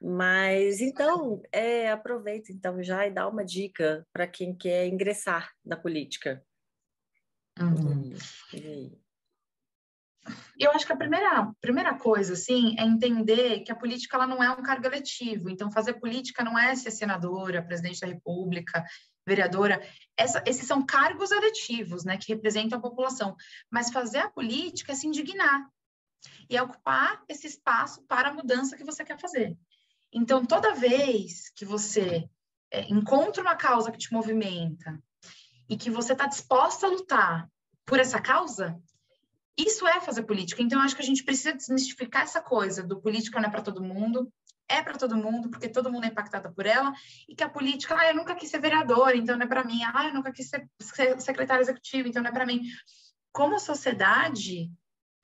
Mas 0.00 0.80
então, 0.80 1.42
é, 1.50 1.90
aproveita 1.90 2.52
então 2.52 2.82
já 2.82 3.06
e 3.06 3.10
dá 3.10 3.28
uma 3.28 3.44
dica 3.44 4.06
para 4.12 4.26
quem 4.26 4.54
quer 4.54 4.86
ingressar 4.86 5.50
na 5.64 5.76
política. 5.76 6.44
Uhum. 7.58 8.14
E, 8.54 8.98
eu 10.58 10.70
acho 10.72 10.86
que 10.86 10.92
a 10.92 10.96
primeira, 10.96 11.50
primeira 11.60 11.94
coisa, 11.94 12.34
assim, 12.34 12.74
é 12.78 12.82
entender 12.82 13.60
que 13.60 13.72
a 13.72 13.76
política 13.76 14.16
ela 14.16 14.26
não 14.26 14.42
é 14.42 14.50
um 14.50 14.62
cargo 14.62 14.86
eletivo. 14.86 15.48
Então, 15.48 15.70
fazer 15.70 15.94
política 15.94 16.44
não 16.44 16.58
é 16.58 16.74
ser 16.74 16.90
senadora, 16.90 17.62
presidente 17.62 18.00
da 18.00 18.06
república, 18.06 18.84
vereadora. 19.26 19.80
Essa, 20.16 20.42
esses 20.46 20.66
são 20.66 20.84
cargos 20.84 21.30
eletivos, 21.30 22.04
né, 22.04 22.16
que 22.16 22.32
representam 22.32 22.78
a 22.78 22.82
população. 22.82 23.36
Mas 23.70 23.90
fazer 23.90 24.18
a 24.18 24.30
política 24.30 24.92
é 24.92 24.94
se 24.94 25.06
indignar 25.06 25.68
e 26.48 26.56
é 26.56 26.62
ocupar 26.62 27.22
esse 27.28 27.46
espaço 27.46 28.02
para 28.02 28.28
a 28.28 28.34
mudança 28.34 28.76
que 28.76 28.84
você 28.84 29.04
quer 29.04 29.18
fazer. 29.18 29.56
Então, 30.12 30.44
toda 30.44 30.74
vez 30.74 31.50
que 31.54 31.64
você 31.64 32.28
é, 32.70 32.82
encontra 32.90 33.42
uma 33.42 33.56
causa 33.56 33.90
que 33.90 33.98
te 33.98 34.12
movimenta 34.12 35.02
e 35.68 35.76
que 35.76 35.90
você 35.90 36.12
está 36.12 36.26
disposta 36.26 36.86
a 36.86 36.90
lutar 36.90 37.48
por 37.86 37.98
essa 37.98 38.20
causa, 38.20 38.78
isso 39.58 39.86
é 39.86 40.00
fazer 40.00 40.22
política. 40.22 40.62
Então, 40.62 40.80
acho 40.80 40.96
que 40.96 41.02
a 41.02 41.04
gente 41.04 41.24
precisa 41.24 41.54
desmistificar 41.54 42.22
essa 42.22 42.40
coisa 42.40 42.82
do 42.82 43.00
política 43.00 43.40
não 43.40 43.48
é 43.48 43.50
para 43.50 43.62
todo 43.62 43.82
mundo, 43.82 44.32
é 44.68 44.82
para 44.82 44.96
todo 44.96 45.16
mundo, 45.16 45.50
porque 45.50 45.68
todo 45.68 45.90
mundo 45.90 46.04
é 46.04 46.08
impactado 46.08 46.52
por 46.54 46.64
ela, 46.64 46.92
e 47.28 47.34
que 47.34 47.44
a 47.44 47.48
política, 47.48 47.96
ah, 47.98 48.08
eu 48.08 48.14
nunca 48.14 48.34
quis 48.34 48.50
ser 48.50 48.60
vereador, 48.60 49.14
então 49.14 49.36
não 49.36 49.44
é 49.44 49.48
para 49.48 49.64
mim, 49.64 49.80
ah, 49.84 50.06
eu 50.06 50.14
nunca 50.14 50.32
quis 50.32 50.48
ser 50.48 50.66
secretário 51.18 51.62
executivo, 51.62 52.08
então 52.08 52.22
não 52.22 52.30
é 52.30 52.32
para 52.32 52.46
mim. 52.46 52.62
Como 53.32 53.58
sociedade, 53.58 54.70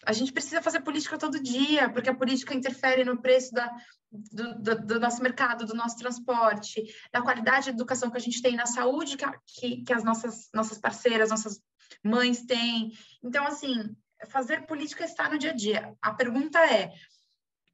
a 0.05 0.13
gente 0.13 0.33
precisa 0.33 0.63
fazer 0.63 0.81
política 0.81 1.19
todo 1.19 1.43
dia, 1.43 1.91
porque 1.91 2.11
a 2.11 2.15
política 2.15 2.55
interfere 2.55 3.05
no 3.05 3.21
preço 3.21 3.53
da, 3.53 3.71
do, 4.11 4.59
do, 4.59 4.87
do, 4.87 5.01
nosso 5.01 5.23
mercado, 5.23 5.67
do 5.67 5.75
nosso 5.75 5.97
transporte, 5.97 6.83
da 7.13 7.23
qualidade 7.23 7.65
de 7.65 7.71
educação 7.71 8.11
que 8.11 8.17
a 8.17 8.21
gente 8.21 8.41
tem, 8.41 8.55
na 8.55 8.67
saúde 8.67 9.17
que, 9.17 9.27
que, 9.47 9.83
que 9.83 9.93
as 9.93 10.05
nossas, 10.05 10.49
nossas 10.55 10.79
parceiras, 10.79 11.31
nossas 11.31 11.61
mães 12.03 12.45
têm. 12.45 12.93
Então, 13.23 13.47
assim, 13.47 13.97
fazer 14.27 14.67
política 14.67 15.05
está 15.05 15.29
no 15.29 15.39
dia 15.39 15.51
a 15.51 15.55
dia. 15.55 15.97
A 16.03 16.13
pergunta 16.13 16.59
é: 16.59 16.93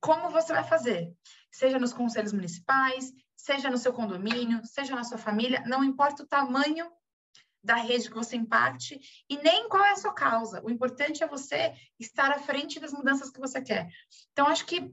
como 0.01 0.31
você 0.31 0.53
vai 0.53 0.65
fazer? 0.65 1.13
Seja 1.51 1.79
nos 1.79 1.93
conselhos 1.93 2.33
municipais, 2.33 3.13
seja 3.37 3.71
no 3.71 3.79
seu 3.79 3.93
condomínio, 3.93 4.61
seja 4.65 4.95
na 4.95 5.05
sua 5.05 5.19
família, 5.19 5.63
não 5.67 5.85
importa 5.85 6.23
o 6.23 6.27
tamanho 6.27 6.91
da 7.63 7.77
rede 7.77 8.11
que 8.11 8.15
você 8.15 8.37
impacte 8.37 9.01
e 9.29 9.39
nem 9.39 9.69
qual 9.69 9.83
é 9.83 9.93
a 9.93 9.97
sua 9.97 10.13
causa. 10.13 10.63
O 10.63 10.71
importante 10.71 11.25
é 11.25 11.27
você 11.27 11.73
estar 11.99 12.31
à 12.31 12.39
frente 12.39 12.79
das 12.79 12.93
mudanças 12.93 13.31
que 13.31 13.41
você 13.41 13.63
quer. 13.63 13.89
Então, 14.33 14.47
acho 14.47 14.67
que 14.67 14.93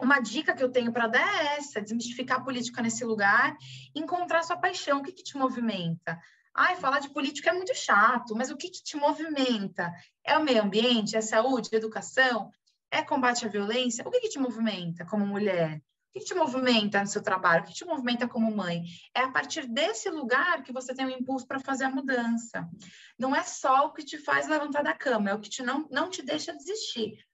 uma 0.00 0.20
dica 0.20 0.54
que 0.54 0.62
eu 0.62 0.70
tenho 0.70 0.92
para 0.92 1.06
dar 1.06 1.44
é 1.44 1.56
essa: 1.58 1.80
desmistificar 1.80 2.38
a 2.38 2.44
política 2.44 2.82
nesse 2.82 3.04
lugar, 3.04 3.56
encontrar 3.94 4.42
sua 4.42 4.56
paixão, 4.56 4.98
o 4.98 5.02
que, 5.02 5.12
que 5.12 5.22
te 5.22 5.36
movimenta. 5.36 6.18
Ai, 6.60 6.74
falar 6.74 6.98
de 6.98 7.08
política 7.10 7.50
é 7.50 7.52
muito 7.52 7.72
chato, 7.72 8.34
mas 8.34 8.50
o 8.50 8.56
que, 8.56 8.68
que 8.68 8.82
te 8.82 8.96
movimenta? 8.96 9.94
É 10.24 10.36
o 10.36 10.42
meio 10.42 10.60
ambiente, 10.60 11.16
é 11.16 11.20
saúde, 11.20 11.68
é 11.70 11.76
educação, 11.76 12.50
é 12.90 13.00
combate 13.00 13.46
à 13.46 13.48
violência? 13.48 14.02
O 14.04 14.10
que, 14.10 14.18
que 14.18 14.28
te 14.28 14.40
movimenta 14.40 15.06
como 15.06 15.24
mulher? 15.24 15.76
O 15.76 16.18
que, 16.18 16.24
te 16.24 16.34
movimenta 16.34 17.00
no 17.00 17.06
seu 17.06 17.22
trabalho? 17.22 17.62
O 17.62 17.66
que 17.66 17.74
te 17.74 17.84
movimenta 17.84 18.26
como 18.26 18.50
mãe? 18.50 18.82
É 19.14 19.20
a 19.20 19.30
partir 19.30 19.68
desse 19.68 20.10
lugar 20.10 20.64
que 20.64 20.72
você 20.72 20.92
tem 20.92 21.06
um 21.06 21.10
impulso 21.10 21.46
para 21.46 21.60
fazer 21.60 21.84
a 21.84 21.90
mudança. 21.90 22.68
Não 23.16 23.36
é 23.36 23.44
só 23.44 23.86
o 23.86 23.92
que 23.92 24.04
te 24.04 24.18
faz 24.18 24.48
levantar 24.48 24.82
da 24.82 24.94
cama, 24.94 25.30
é 25.30 25.34
o 25.34 25.40
que 25.40 25.48
te 25.48 25.62
não, 25.62 25.86
não 25.92 26.10
te 26.10 26.22
deixa 26.22 26.52
desistir. 26.52 27.24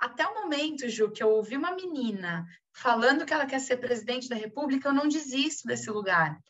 Até 0.00 0.26
o 0.26 0.36
momento, 0.36 0.88
Ju, 0.88 1.10
que 1.10 1.22
eu 1.22 1.28
ouvi 1.28 1.54
uma 1.54 1.74
menina 1.74 2.46
falando 2.72 3.26
que 3.26 3.34
ela 3.34 3.44
quer 3.44 3.60
ser 3.60 3.76
presidente 3.76 4.26
da 4.26 4.36
República, 4.36 4.88
eu 4.88 4.94
não 4.94 5.06
desisto 5.06 5.68
desse 5.68 5.90
lugar 5.90 6.40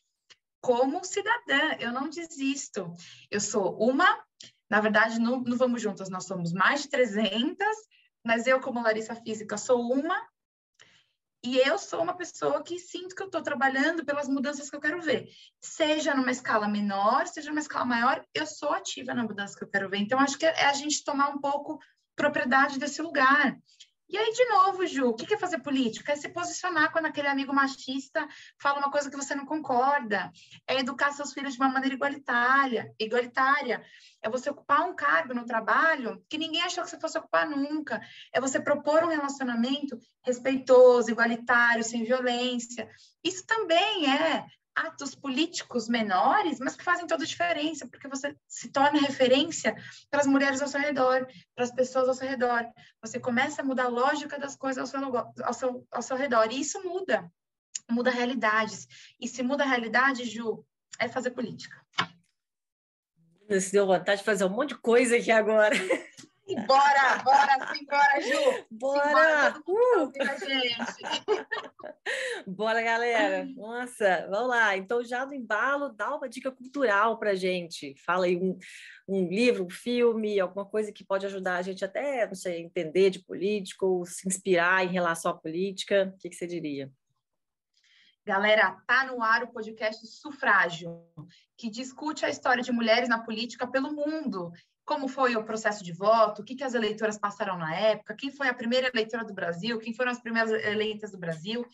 como 0.60 1.04
cidadã, 1.04 1.76
eu 1.78 1.92
não 1.92 2.08
desisto. 2.08 2.92
Eu 3.30 3.40
sou 3.40 3.76
uma, 3.78 4.22
na 4.68 4.80
verdade, 4.80 5.18
não 5.18 5.42
vamos 5.42 5.80
juntas, 5.82 6.08
nós 6.08 6.26
somos 6.26 6.52
mais 6.52 6.82
de 6.82 6.88
300, 6.88 7.56
mas 8.24 8.46
eu, 8.46 8.60
como 8.60 8.82
Larissa 8.82 9.14
Física, 9.14 9.56
sou 9.56 9.80
uma, 9.92 10.20
e 11.42 11.56
eu 11.56 11.78
sou 11.78 12.02
uma 12.02 12.14
pessoa 12.14 12.62
que 12.62 12.78
sinto 12.78 13.14
que 13.14 13.22
eu 13.22 13.26
estou 13.26 13.42
trabalhando 13.42 14.04
pelas 14.04 14.28
mudanças 14.28 14.68
que 14.68 14.76
eu 14.76 14.80
quero 14.80 15.00
ver. 15.00 15.26
Seja 15.58 16.14
numa 16.14 16.30
escala 16.30 16.68
menor, 16.68 17.26
seja 17.26 17.48
numa 17.48 17.60
escala 17.60 17.86
maior, 17.86 18.22
eu 18.34 18.46
sou 18.46 18.72
ativa 18.72 19.14
na 19.14 19.22
mudança 19.22 19.56
que 19.56 19.64
eu 19.64 19.70
quero 19.70 19.88
ver. 19.88 19.98
Então, 19.98 20.20
acho 20.20 20.36
que 20.36 20.44
é 20.44 20.66
a 20.66 20.74
gente 20.74 21.02
tomar 21.02 21.30
um 21.30 21.40
pouco 21.40 21.78
propriedade 22.14 22.78
desse 22.78 23.00
lugar. 23.00 23.56
E 24.12 24.18
aí, 24.18 24.32
de 24.32 24.44
novo, 24.46 24.84
Ju, 24.88 25.10
o 25.10 25.14
que 25.14 25.32
é 25.32 25.38
fazer 25.38 25.60
política? 25.60 26.10
É 26.12 26.16
se 26.16 26.28
posicionar 26.28 26.90
quando 26.90 27.06
aquele 27.06 27.28
amigo 27.28 27.54
machista 27.54 28.26
fala 28.60 28.80
uma 28.80 28.90
coisa 28.90 29.08
que 29.08 29.16
você 29.16 29.36
não 29.36 29.46
concorda. 29.46 30.32
É 30.66 30.80
educar 30.80 31.12
seus 31.12 31.32
filhos 31.32 31.52
de 31.54 31.60
uma 31.60 31.68
maneira 31.68 31.94
igualitária. 31.94 32.92
igualitária. 32.98 33.84
É 34.20 34.28
você 34.28 34.50
ocupar 34.50 34.82
um 34.88 34.96
cargo 34.96 35.32
no 35.32 35.46
trabalho 35.46 36.24
que 36.28 36.38
ninguém 36.38 36.60
achou 36.60 36.82
que 36.82 36.90
você 36.90 36.98
fosse 36.98 37.18
ocupar 37.18 37.48
nunca. 37.48 38.00
É 38.32 38.40
você 38.40 38.58
propor 38.58 39.04
um 39.04 39.08
relacionamento 39.08 39.96
respeitoso, 40.24 41.12
igualitário, 41.12 41.84
sem 41.84 42.02
violência. 42.02 42.90
Isso 43.22 43.46
também 43.46 44.12
é 44.12 44.44
atos 44.74 45.14
políticos 45.14 45.88
menores, 45.88 46.58
mas 46.58 46.76
que 46.76 46.84
fazem 46.84 47.06
toda 47.06 47.24
a 47.24 47.26
diferença, 47.26 47.86
porque 47.86 48.08
você 48.08 48.36
se 48.46 48.70
torna 48.70 49.00
referência 49.00 49.74
para 50.10 50.20
as 50.20 50.26
mulheres 50.26 50.62
ao 50.62 50.68
seu 50.68 50.80
redor, 50.80 51.26
para 51.54 51.64
as 51.64 51.72
pessoas 51.72 52.08
ao 52.08 52.14
seu 52.14 52.28
redor. 52.28 52.64
Você 53.02 53.18
começa 53.18 53.62
a 53.62 53.64
mudar 53.64 53.84
a 53.84 53.88
lógica 53.88 54.38
das 54.38 54.56
coisas 54.56 54.78
ao 54.78 54.86
seu, 54.86 55.44
ao 55.44 55.52
seu, 55.52 55.86
ao 55.90 56.02
seu 56.02 56.16
redor, 56.16 56.50
e 56.50 56.60
isso 56.60 56.82
muda, 56.82 57.30
muda 57.90 58.10
realidades. 58.10 58.86
E 59.20 59.26
se 59.26 59.42
muda 59.42 59.64
a 59.64 59.66
realidade, 59.66 60.24
Ju, 60.24 60.64
é 60.98 61.08
fazer 61.08 61.30
política. 61.30 61.80
Você 63.48 63.72
deu 63.72 63.86
vontade 63.86 64.20
de 64.20 64.24
fazer 64.24 64.44
um 64.44 64.50
monte 64.50 64.70
de 64.70 64.78
coisa 64.78 65.16
aqui 65.16 65.30
agora. 65.30 65.74
Bora, 66.66 67.22
bora, 67.22 67.74
simbora, 67.74 68.20
Ju. 68.20 68.66
Bora. 68.70 69.54
Simbora, 69.54 70.36
uh. 70.36 70.38
gente. 70.38 71.24
Bora, 72.46 72.82
galera. 72.82 73.44
Nossa, 73.56 74.26
vamos 74.30 74.48
lá. 74.48 74.76
Então, 74.76 75.04
já 75.04 75.24
no 75.24 75.34
embalo, 75.34 75.90
dá 75.90 76.16
uma 76.16 76.28
dica 76.28 76.50
cultural 76.50 77.18
para 77.18 77.34
gente. 77.34 77.94
Fala 78.04 78.26
aí 78.26 78.36
um, 78.36 78.58
um 79.08 79.28
livro, 79.28 79.64
um 79.64 79.70
filme, 79.70 80.40
alguma 80.40 80.64
coisa 80.64 80.92
que 80.92 81.04
pode 81.04 81.26
ajudar 81.26 81.56
a 81.56 81.62
gente 81.62 81.84
até, 81.84 82.26
não 82.26 82.34
sei, 82.34 82.62
entender 82.62 83.10
de 83.10 83.20
política 83.20 83.86
ou 83.86 84.04
se 84.04 84.26
inspirar 84.26 84.84
em 84.84 84.92
relação 84.92 85.30
à 85.30 85.34
política. 85.34 86.12
O 86.14 86.18
que, 86.18 86.28
que 86.28 86.36
você 86.36 86.46
diria? 86.46 86.90
Galera, 88.24 88.76
tá 88.86 89.06
no 89.06 89.22
ar 89.22 89.42
o 89.42 89.52
podcast 89.52 90.06
Sufrágio, 90.06 91.02
que 91.56 91.70
discute 91.70 92.24
a 92.24 92.28
história 92.28 92.62
de 92.62 92.70
mulheres 92.70 93.08
na 93.08 93.24
política 93.24 93.66
pelo 93.66 93.92
mundo 93.92 94.52
como 94.90 95.06
foi 95.06 95.36
o 95.36 95.44
processo 95.44 95.84
de 95.84 95.92
voto, 95.92 96.42
o 96.42 96.44
que, 96.44 96.56
que 96.56 96.64
as 96.64 96.74
eleitoras 96.74 97.16
passaram 97.16 97.56
na 97.56 97.72
época, 97.72 98.16
quem 98.16 98.28
foi 98.28 98.48
a 98.48 98.54
primeira 98.54 98.88
eleitora 98.88 99.24
do 99.24 99.32
Brasil, 99.32 99.78
quem 99.78 99.94
foram 99.94 100.10
as 100.10 100.20
primeiras 100.20 100.50
eleitas 100.64 101.12
do 101.12 101.16
Brasil. 101.16 101.64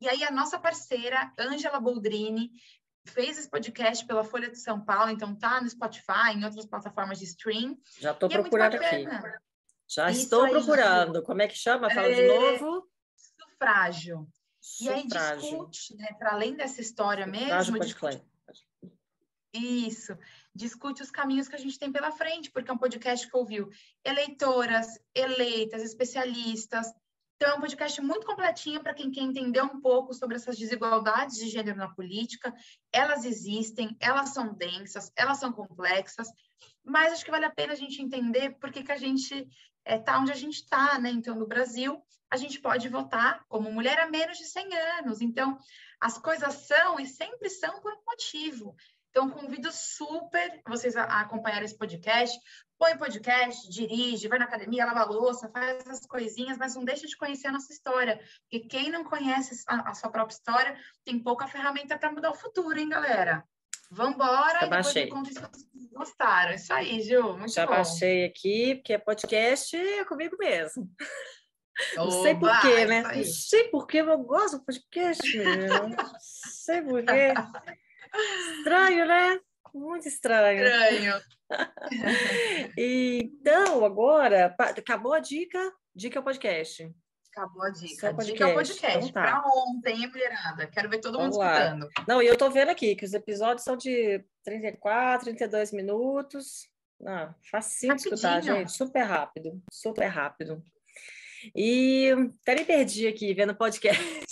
E 0.00 0.08
aí 0.08 0.24
a 0.24 0.32
nossa 0.32 0.58
parceira, 0.58 1.32
Ângela 1.38 1.78
Boldrini, 1.78 2.50
fez 3.06 3.38
esse 3.38 3.48
podcast 3.48 4.04
pela 4.04 4.24
Folha 4.24 4.50
de 4.50 4.58
São 4.58 4.84
Paulo, 4.84 5.12
então 5.12 5.36
tá 5.36 5.60
no 5.60 5.70
Spotify, 5.70 6.32
em 6.34 6.44
outras 6.44 6.66
plataformas 6.66 7.20
de 7.20 7.26
stream. 7.26 7.78
Já 8.00 8.10
estou 8.10 8.28
é 8.28 8.32
procurando 8.32 8.74
é 8.74 8.86
aqui. 8.88 9.06
Já 9.86 10.10
Isso 10.10 10.22
estou 10.22 10.42
aí, 10.42 10.50
procurando. 10.50 11.22
Como 11.22 11.42
é 11.42 11.46
que 11.46 11.56
chama? 11.56 11.88
Fala 11.88 12.08
é... 12.08 12.12
de 12.12 12.26
novo. 12.26 12.88
Sufrágio. 13.14 14.26
Sufrágio. 14.60 14.84
E 14.84 14.88
aí 14.88 15.06
discute, 15.40 15.94
né, 15.94 16.08
para 16.18 16.32
além 16.32 16.56
dessa 16.56 16.80
história 16.80 17.24
Sufrágio 17.24 17.72
mesmo, 17.72 17.78
discute... 17.78 18.20
Isso. 19.52 20.18
Discute 20.54 21.02
os 21.02 21.10
caminhos 21.10 21.48
que 21.48 21.56
a 21.56 21.58
gente 21.58 21.78
tem 21.78 21.90
pela 21.90 22.12
frente, 22.12 22.50
porque 22.50 22.70
é 22.70 22.74
um 22.74 22.78
podcast 22.78 23.28
que 23.28 23.36
ouviu 23.36 23.68
eleitoras, 24.04 24.86
eleitas, 25.14 25.82
especialistas. 25.82 26.86
Então, 27.36 27.50
é 27.50 27.54
um 27.56 27.60
podcast 27.60 28.00
muito 28.00 28.24
completinho 28.24 28.80
para 28.80 28.94
quem 28.94 29.10
quer 29.10 29.22
entender 29.22 29.60
um 29.60 29.80
pouco 29.80 30.14
sobre 30.14 30.36
essas 30.36 30.56
desigualdades 30.56 31.36
de 31.36 31.48
gênero 31.48 31.76
na 31.76 31.92
política. 31.92 32.54
Elas 32.92 33.24
existem, 33.24 33.96
elas 34.00 34.30
são 34.30 34.54
densas, 34.54 35.10
elas 35.16 35.38
são 35.38 35.52
complexas, 35.52 36.28
mas 36.84 37.12
acho 37.12 37.24
que 37.24 37.30
vale 37.30 37.44
a 37.44 37.50
pena 37.50 37.72
a 37.72 37.76
gente 37.76 38.00
entender 38.00 38.56
por 38.58 38.70
que, 38.70 38.90
a 38.90 38.96
gente 38.96 39.34
está 39.34 39.50
é, 39.84 39.98
tá 39.98 40.18
onde 40.18 40.30
a 40.30 40.36
gente 40.36 40.54
está, 40.54 40.98
né? 40.98 41.10
Então, 41.10 41.34
no 41.34 41.46
Brasil, 41.46 42.00
a 42.30 42.36
gente 42.36 42.60
pode 42.60 42.88
votar 42.88 43.44
como 43.48 43.70
mulher 43.72 43.98
há 43.98 44.10
menos 44.10 44.38
de 44.38 44.44
100 44.44 44.74
anos. 44.98 45.20
Então, 45.20 45.58
as 46.00 46.18
coisas 46.18 46.54
são 46.66 46.98
e 47.00 47.06
sempre 47.06 47.48
são 47.48 47.80
por 47.80 47.92
um 47.92 48.04
motivo. 48.06 48.76
Então, 49.16 49.30
convido 49.30 49.70
super 49.70 50.60
vocês 50.68 50.96
a 50.96 51.04
acompanhar 51.20 51.62
esse 51.62 51.78
podcast. 51.78 52.36
põe 52.76 52.98
podcast, 52.98 53.70
dirige, 53.70 54.26
vai 54.26 54.40
na 54.40 54.44
academia, 54.44 54.84
lava 54.84 55.04
louça, 55.04 55.48
faz 55.50 55.88
as 55.88 56.04
coisinhas, 56.04 56.58
mas 56.58 56.74
não 56.74 56.84
deixa 56.84 57.06
de 57.06 57.16
conhecer 57.16 57.46
a 57.46 57.52
nossa 57.52 57.72
história. 57.72 58.20
Porque 58.50 58.66
quem 58.66 58.90
não 58.90 59.04
conhece 59.04 59.62
a, 59.68 59.90
a 59.90 59.94
sua 59.94 60.10
própria 60.10 60.34
história 60.34 60.76
tem 61.04 61.20
pouca 61.20 61.46
ferramenta 61.46 61.96
para 61.96 62.10
mudar 62.10 62.32
o 62.32 62.34
futuro, 62.34 62.76
hein, 62.76 62.88
galera? 62.88 63.44
Vambora 63.88 64.58
Já 64.58 64.66
e 64.66 64.70
depois 64.70 64.94
me 64.94 65.08
conta 65.08 65.30
se 65.32 65.40
vocês 65.40 65.92
gostaram. 65.92 66.54
Isso 66.54 66.72
aí, 66.72 67.00
Ju, 67.00 67.36
muito 67.36 67.52
Já 67.54 67.66
bom. 67.66 67.72
baixei 67.72 68.24
aqui, 68.24 68.74
porque 68.74 68.94
é 68.94 68.98
podcast 68.98 69.76
é 69.76 70.04
comigo 70.04 70.36
mesmo. 70.36 70.90
Não 71.94 72.08
Oba, 72.08 72.22
sei 72.22 72.34
porquê, 72.34 72.84
né? 72.86 73.02
Não 73.02 73.24
sei 73.24 73.64
porquê, 73.68 73.98
eu 73.98 74.18
gosto 74.18 74.58
do 74.58 74.64
podcast. 74.64 75.38
Não 75.38 76.18
sei 76.18 76.82
porquê. 76.82 77.32
Estranho, 78.58 79.06
né? 79.06 79.40
Muito 79.74 80.06
estranho. 80.06 80.62
Estranho. 80.62 81.20
então, 82.78 83.84
agora, 83.84 84.54
acabou 84.58 85.12
a 85.12 85.18
dica? 85.18 85.72
Dica 85.94 86.18
é 86.18 86.20
o 86.20 86.24
podcast. 86.24 86.90
Acabou 87.36 87.64
a 87.64 87.70
dica. 87.70 88.14
Podcast. 88.14 88.32
Dica 88.32 88.44
é 88.44 88.46
o 88.46 88.54
podcast. 88.54 88.98
Então, 88.98 89.08
tá. 89.08 89.22
Para 89.22 89.42
ontem, 89.46 90.06
mulherada. 90.06 90.66
Quero 90.68 90.88
ver 90.88 91.00
todo 91.00 91.18
Vamos 91.18 91.36
mundo 91.36 91.44
lá. 91.44 91.52
escutando. 91.54 91.88
Não, 92.06 92.22
e 92.22 92.26
eu 92.26 92.36
tô 92.36 92.48
vendo 92.50 92.70
aqui 92.70 92.94
que 92.94 93.04
os 93.04 93.12
episódios 93.12 93.64
são 93.64 93.76
de 93.76 94.24
34, 94.44 95.24
32 95.24 95.72
minutos. 95.72 96.68
Ah, 97.04 97.34
facinho 97.50 97.96
de 97.96 98.02
escutar, 98.02 98.40
gente. 98.40 98.70
Super 98.70 99.02
rápido. 99.02 99.60
Super 99.70 100.06
rápido. 100.06 100.62
E 101.54 102.10
até 102.42 102.54
me 102.54 102.64
perdi 102.64 103.06
aqui 103.08 103.34
vendo 103.34 103.54
podcast. 103.54 104.23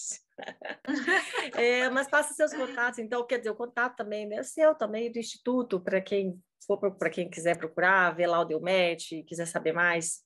é, 1.56 1.88
mas 1.90 2.08
passa 2.08 2.34
seus 2.34 2.52
contatos, 2.52 2.98
então, 2.98 3.26
quer 3.26 3.38
dizer, 3.38 3.50
o 3.50 3.56
contato 3.56 3.96
também 3.96 4.32
é 4.32 4.42
seu, 4.42 4.74
também 4.74 5.10
do 5.10 5.18
Instituto, 5.18 5.80
para 5.80 6.00
quem 6.00 6.40
for 6.66 6.78
para 6.78 7.10
quem 7.10 7.28
quiser 7.28 7.58
procurar, 7.58 8.14
ver 8.14 8.26
lá 8.26 8.40
o 8.40 8.44
Delmet, 8.44 9.22
quiser 9.24 9.46
saber 9.46 9.72
mais. 9.72 10.22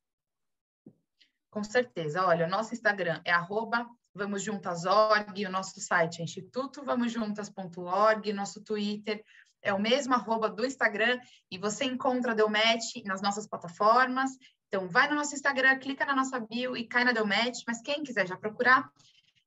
Com 1.51 1.65
certeza. 1.65 2.27
Olha, 2.27 2.47
o 2.47 2.51
nosso 2.51 2.75
Instagram 2.75 3.23
é 3.25 3.33
arroba 3.33 3.89
Vamos 4.15 4.43
Juntas.org, 4.43 5.47
o 5.47 5.51
nosso 5.51 5.81
site 5.81 6.21
é 6.21 6.25
institutovamosjuntas.org, 6.25 8.33
nosso 8.33 8.63
Twitter 8.63 9.25
é 9.63 9.75
o 9.75 9.81
mesmo 9.81 10.15
arroba 10.15 10.49
do 10.49 10.65
Instagram, 10.65 11.19
e 11.51 11.59
você 11.59 11.85
encontra 11.85 12.33
a 12.33 12.35
Delmet 12.35 13.03
nas 13.05 13.21
nossas 13.21 13.49
plataformas. 13.49 14.31
Então, 14.69 14.89
vai 14.89 15.09
no 15.09 15.17
nosso 15.17 15.35
Instagram, 15.35 15.79
clica 15.79 16.07
na 16.07 16.15
nossa 16.15 16.39
bio 16.39 16.77
e 16.77 16.87
cai 16.87 17.05
na 17.05 17.13
Delmet, 17.13 17.63
mas 17.67 17.83
quem 17.83 18.03
quiser 18.03 18.27
já 18.27 18.37
procurar, 18.37 18.89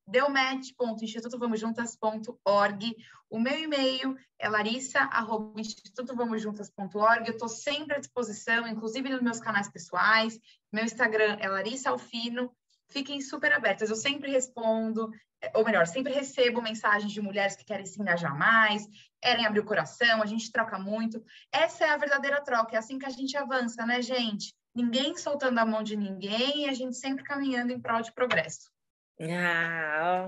deumet.institutovamosjuntas.org. 0.09 2.95
O 3.29 3.39
meu 3.39 3.57
e-mail 3.57 4.17
é 4.39 4.49
larissa.institutovamosjuntas.org. 4.49 7.27
Eu 7.27 7.33
estou 7.33 7.47
sempre 7.47 7.95
à 7.95 7.99
disposição, 7.99 8.67
inclusive 8.67 9.07
nos 9.09 9.21
meus 9.21 9.39
canais 9.39 9.69
pessoais. 9.69 10.37
Meu 10.71 10.83
Instagram 10.83 11.37
é 11.39 11.47
Larissa 11.47 11.91
Alfino. 11.91 12.51
Fiquem 12.89 13.21
super 13.21 13.53
abertas. 13.53 13.89
Eu 13.89 13.95
sempre 13.95 14.29
respondo, 14.31 15.11
ou 15.53 15.63
melhor, 15.63 15.87
sempre 15.87 16.11
recebo 16.11 16.61
mensagens 16.61 17.11
de 17.11 17.21
mulheres 17.21 17.55
que 17.55 17.63
querem 17.63 17.85
se 17.85 18.01
engajar 18.01 18.37
mais, 18.37 18.85
querem 19.21 19.45
abrir 19.45 19.59
o 19.59 19.65
coração, 19.65 20.21
a 20.21 20.25
gente 20.25 20.51
troca 20.51 20.79
muito. 20.79 21.23
Essa 21.51 21.85
é 21.85 21.89
a 21.91 21.97
verdadeira 21.97 22.41
troca, 22.41 22.75
é 22.75 22.79
assim 22.79 22.97
que 22.97 23.05
a 23.05 23.11
gente 23.11 23.37
avança, 23.37 23.85
né, 23.85 24.01
gente? 24.01 24.51
Ninguém 24.75 25.15
soltando 25.17 25.59
a 25.59 25.65
mão 25.65 25.83
de 25.83 25.95
ninguém 25.95 26.65
e 26.65 26.69
a 26.69 26.73
gente 26.73 26.97
sempre 26.97 27.23
caminhando 27.23 27.71
em 27.71 27.79
prol 27.79 28.01
de 28.01 28.11
progresso. 28.11 28.71
Ah, 29.21 30.27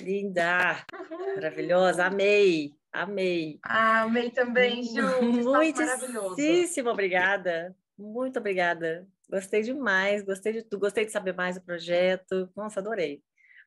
linda, 0.00 0.86
maravilhosa, 1.34 2.06
amei, 2.06 2.74
amei. 2.90 3.58
Ah, 3.62 4.02
amei 4.02 4.30
também, 4.30 4.82
Ju. 4.82 5.02
Muitíssimo 5.44 6.90
obrigada, 6.90 7.76
muito 7.98 8.38
obrigada. 8.38 9.06
Gostei 9.28 9.60
demais, 9.60 10.22
gostei 10.22 10.54
de 10.54 10.62
tudo, 10.62 10.80
gostei 10.80 11.04
de 11.04 11.12
saber 11.12 11.34
mais 11.34 11.56
do 11.56 11.60
projeto. 11.60 12.50
Nossa, 12.56 12.80
adorei. 12.80 13.22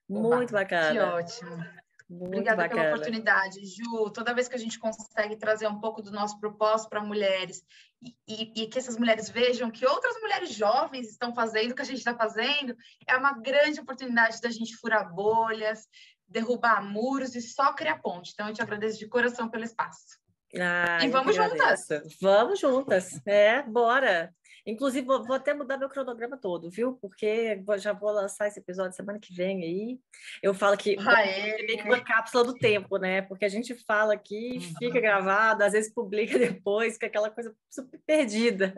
Muito 0.08 0.50
Oba, 0.50 0.64
bacana. 0.64 0.93
Que 0.93 1.00
ótimo. 1.00 1.66
Muito 2.10 2.26
Obrigada 2.26 2.64
bacana. 2.64 2.82
pela 2.82 2.95
oportunidade, 2.95 3.66
Ju. 3.66 4.10
Toda 4.10 4.34
vez 4.34 4.47
que 4.47 4.55
a 4.55 4.60
gente 4.60 4.80
consegue 4.80 5.36
trazer 5.36 5.68
um 5.68 5.80
pouco 5.80 6.01
do 6.01 6.12
nosso 6.12 6.39
propósito 6.39 6.89
para 6.89 7.03
mulheres 7.03 7.64
e, 8.01 8.16
e, 8.28 8.64
e, 8.64 8.68
que 8.68 8.80
essas 8.80 8.97
mulheres 8.97 9.30
vejam 9.30 9.70
que 9.70 9.86
outras 9.86 10.20
mulheres 10.20 10.51
jovens 10.51 11.07
estão 11.07 11.36
fazendo 11.36 11.72
o 11.72 11.76
que 11.76 11.84
a 11.84 11.86
gente 11.86 11.99
está 11.99 12.16
fazendo, 12.16 12.76
é 13.07 13.16
uma 13.16 13.34
grande 13.34 13.80
oportunidade 13.80 14.41
da 14.41 14.49
gente 14.49 14.76
furar 14.78 15.14
bolhas, 15.14 15.88
derrubar 16.28 16.84
muros 16.84 17.36
e 17.36 17.41
só 17.41 17.74
criar 17.74 17.99
ponte. 17.99 18.32
Então, 18.34 18.47
eu 18.47 18.53
te 18.55 18.62
agradeço 18.62 18.97
de 18.97 19.07
coração 19.07 19.47
pelo 19.47 19.64
espaço. 19.64 20.20
Ah, 20.58 21.00
e 21.04 21.10
vamos 21.10 21.36
juntas. 21.36 21.88
Vamos 22.22 22.60
juntas. 22.60 23.22
É, 23.26 23.62
bora. 23.64 24.34
Inclusive, 24.66 25.06
vou, 25.06 25.24
vou, 25.24 25.36
até 25.36 25.54
mudar 25.54 25.78
meu 25.78 25.89
cronograma 25.89 26.38
todo, 26.38 26.70
viu? 26.70 26.93
Porque 26.93 27.64
já 27.78 27.93
vou 27.93 28.12
lançar 28.12 28.47
esse 28.47 28.60
episódio 28.60 28.95
semana 28.95 29.20
que 29.20 29.34
vem 29.34 29.64
aí. 29.64 30.00
Eu 30.43 30.54
falo 30.54 30.78
que 30.78 30.95
é 30.95 31.64
meio 31.64 31.78
que 31.78 31.84
uma 31.84 32.04
cápsula 32.04 32.43
do 32.43 32.54
tempo, 32.54 32.97
né? 32.97 33.22
Porque 33.24 33.45
a 33.45 33.50
gente 33.50 33.74
fala 33.74 34.14
aqui, 34.14 34.60
uhum. 34.62 34.74
fica 34.78 35.00
gravado, 35.00 35.64
às 35.64 35.74
vezes 35.74 35.93
publica 35.93 36.38
depois, 36.38 36.97
que 36.97 37.06
é 37.06 37.08
aquela 37.08 37.30
coisa 37.30 37.56
super 37.70 38.00
perdida. 38.06 38.76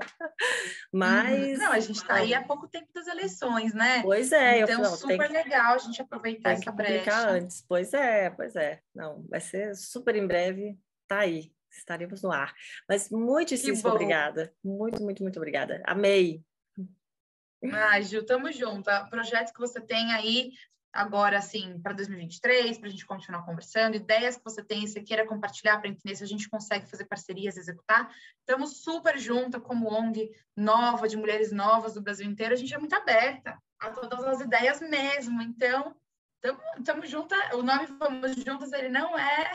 Mas. 0.93 1.59
Não, 1.59 1.71
a 1.71 1.79
gente 1.79 1.97
está 1.97 2.15
aí 2.15 2.33
há 2.33 2.43
pouco 2.43 2.67
tempo 2.67 2.87
das 2.93 3.07
eleições, 3.07 3.73
né? 3.73 4.01
Pois 4.01 4.31
é. 4.31 4.61
Então, 4.61 4.83
eu, 4.83 4.89
super 4.91 5.27
que, 5.27 5.33
legal 5.33 5.75
a 5.75 5.77
gente 5.77 6.01
aproveitar 6.01 6.51
essa 6.51 6.71
brecha. 6.71 7.29
antes. 7.29 7.65
Pois 7.67 7.93
é, 7.93 8.29
pois 8.29 8.55
é. 8.55 8.79
Não, 8.95 9.25
vai 9.27 9.41
ser 9.41 9.75
super 9.75 10.15
em 10.15 10.27
breve. 10.27 10.77
Tá 11.07 11.19
aí 11.19 11.51
estaremos 11.71 12.21
no 12.21 12.31
ar. 12.31 12.53
Mas 12.87 13.09
muitíssimo 13.09 13.79
obrigada. 13.89 14.53
Muito, 14.63 15.01
muito, 15.03 15.23
muito 15.23 15.37
obrigada. 15.37 15.81
Amei. 15.85 16.43
Ah, 17.71 18.01
Ju, 18.01 18.25
tamo 18.25 18.51
junto. 18.51 18.89
Projetos 19.09 19.51
que 19.51 19.59
você 19.59 19.79
tem 19.79 20.11
aí 20.13 20.51
agora, 20.93 21.37
assim, 21.37 21.79
para 21.81 21.93
2023, 21.93 22.77
para 22.77 22.87
a 22.87 22.91
gente 22.91 23.05
continuar 23.05 23.45
conversando, 23.45 23.95
ideias 23.95 24.35
que 24.35 24.43
você 24.43 24.63
tem, 24.63 24.85
você 24.85 25.01
queira 25.01 25.25
compartilhar 25.25 25.79
para 25.79 25.89
entender 25.89 26.15
se 26.15 26.23
a 26.23 26.27
gente 26.27 26.49
consegue 26.49 26.89
fazer 26.89 27.05
parcerias, 27.05 27.55
executar. 27.55 28.13
Estamos 28.39 28.81
super 28.83 29.17
junta 29.17 29.59
como 29.59 29.89
ONG 29.89 30.29
nova, 30.55 31.07
de 31.07 31.15
mulheres 31.15 31.51
novas 31.51 31.93
do 31.93 32.01
Brasil 32.01 32.29
inteiro, 32.29 32.53
a 32.53 32.57
gente 32.57 32.73
é 32.73 32.77
muito 32.77 32.95
aberta 32.95 33.57
a 33.79 33.89
todas 33.89 34.23
as 34.25 34.41
ideias 34.41 34.81
mesmo. 34.81 35.41
Então, 35.41 35.95
estamos 36.77 37.09
juntas. 37.09 37.39
O 37.53 37.63
nome 37.63 37.87
Vamos 37.97 38.35
Juntas, 38.35 38.73
ele 38.73 38.89
não 38.89 39.17
é 39.17 39.51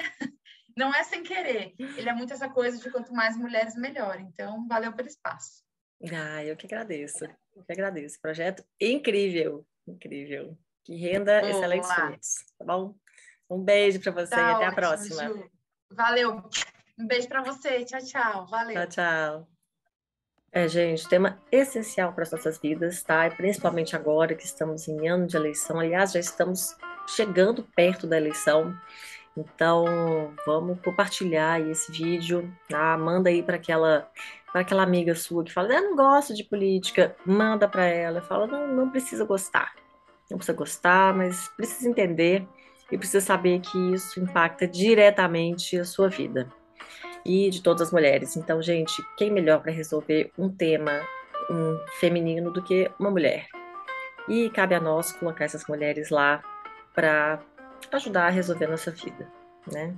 não 0.76 0.94
é 0.94 1.02
sem 1.02 1.22
querer. 1.22 1.74
Ele 1.78 2.08
é 2.08 2.12
muito 2.12 2.32
essa 2.32 2.48
coisa 2.48 2.78
de 2.78 2.90
quanto 2.90 3.12
mais 3.12 3.36
mulheres, 3.36 3.74
melhor. 3.74 4.20
Então, 4.20 4.66
valeu 4.68 4.92
pelo 4.92 5.08
espaço. 5.08 5.64
Ah, 6.12 6.44
eu 6.44 6.56
que 6.56 6.66
agradeço. 6.66 7.24
Eu 7.54 7.64
que 7.64 7.72
agradeço. 7.72 8.20
Projeto 8.20 8.62
incrível, 8.80 9.66
incrível. 9.86 10.56
Que 10.84 10.94
renda 10.94 11.40
excelentes 11.48 11.90
frutos, 11.90 12.34
tá 12.58 12.64
bom? 12.64 12.94
Um 13.48 13.62
beijo 13.62 14.00
para 14.00 14.12
você 14.12 14.30
tá 14.30 14.36
e 14.36 14.42
até 14.42 14.54
ótimo, 14.54 14.70
a 14.70 14.74
próxima. 14.74 15.28
Ju. 15.28 15.50
Valeu. 15.90 16.50
Um 16.98 17.06
beijo 17.06 17.28
para 17.28 17.42
você. 17.42 17.84
Tchau, 17.84 18.00
tchau. 18.00 18.46
Valeu. 18.46 18.74
Tchau, 18.74 18.86
tchau. 18.88 19.48
É, 20.52 20.68
gente, 20.68 21.08
tema 21.08 21.42
essencial 21.50 22.12
para 22.12 22.22
as 22.22 22.30
nossas 22.30 22.58
vidas, 22.58 23.02
tá? 23.02 23.26
E 23.26 23.30
principalmente 23.30 23.94
agora 23.96 24.34
que 24.34 24.44
estamos 24.44 24.88
em 24.88 25.08
ano 25.08 25.26
de 25.26 25.36
eleição. 25.36 25.78
Aliás, 25.78 26.12
já 26.12 26.20
estamos 26.20 26.76
chegando 27.08 27.62
perto 27.74 28.06
da 28.06 28.16
eleição. 28.16 28.74
Então, 29.36 30.32
vamos 30.46 30.80
compartilhar 30.80 31.60
esse 31.60 31.92
vídeo, 31.92 32.50
tá? 32.68 32.96
Manda 32.96 33.28
aí 33.28 33.42
para 33.42 33.56
aquela 33.56 34.10
para 34.52 34.62
aquela 34.62 34.82
amiga 34.82 35.14
sua 35.14 35.44
que 35.44 35.52
fala, 35.52 35.74
eu 35.74 35.82
não 35.82 35.96
gosto 35.96 36.32
de 36.32 36.42
política, 36.42 37.14
manda 37.26 37.68
para 37.68 37.84
ela, 37.84 38.22
fala, 38.22 38.46
não, 38.46 38.66
não 38.66 38.90
precisa 38.90 39.22
gostar, 39.22 39.74
não 40.30 40.38
precisa 40.38 40.56
gostar, 40.56 41.12
mas 41.12 41.48
precisa 41.58 41.86
entender 41.90 42.48
e 42.90 42.96
precisa 42.96 43.20
saber 43.20 43.60
que 43.60 43.76
isso 43.92 44.18
impacta 44.18 44.66
diretamente 44.66 45.78
a 45.78 45.84
sua 45.84 46.08
vida 46.08 46.48
e 47.22 47.50
de 47.50 47.60
todas 47.60 47.88
as 47.88 47.92
mulheres. 47.92 48.34
Então, 48.36 48.62
gente, 48.62 49.02
quem 49.18 49.30
melhor 49.30 49.60
para 49.60 49.72
resolver 49.72 50.30
um 50.38 50.48
tema 50.48 51.02
um 51.50 51.78
feminino 52.00 52.50
do 52.50 52.62
que 52.62 52.90
uma 52.98 53.10
mulher? 53.10 53.48
E 54.28 54.48
cabe 54.50 54.74
a 54.74 54.80
nós 54.80 55.12
colocar 55.12 55.44
essas 55.44 55.66
mulheres 55.66 56.08
lá 56.08 56.42
para 56.94 57.40
ajudar 57.92 58.26
a 58.26 58.30
resolver 58.30 58.66
a 58.66 58.70
nossa 58.70 58.90
vida. 58.90 59.26
Né? 59.70 59.94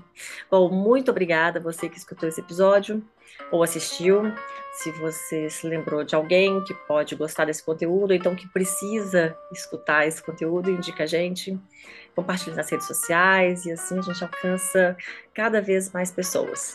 Bom, 0.51 0.70
muito 0.70 1.11
obrigada 1.11 1.59
a 1.59 1.62
você 1.62 1.89
que 1.89 1.99
escutou 1.99 2.29
esse 2.29 2.41
episódio 2.41 3.05
ou 3.51 3.62
assistiu. 3.62 4.33
Se 4.72 4.91
você 4.93 5.51
se 5.51 5.66
lembrou 5.66 6.05
de 6.05 6.14
alguém 6.14 6.62
que 6.64 6.72
pode 6.72 7.14
gostar 7.14 7.45
desse 7.45 7.62
conteúdo, 7.62 8.14
então 8.14 8.35
que 8.35 8.49
precisa 8.49 9.37
escutar 9.53 10.07
esse 10.07 10.22
conteúdo, 10.22 10.70
indica 10.70 11.05
a 11.05 11.07
gente, 11.07 11.59
compartilhe 12.14 12.57
nas 12.57 12.70
redes 12.70 12.87
sociais 12.87 13.66
e 13.66 13.72
assim 13.72 13.99
a 13.99 14.03
gente 14.03 14.24
alcança 14.24 14.97
cada 15.35 15.61
vez 15.61 15.93
mais 15.93 16.11
pessoas. 16.11 16.74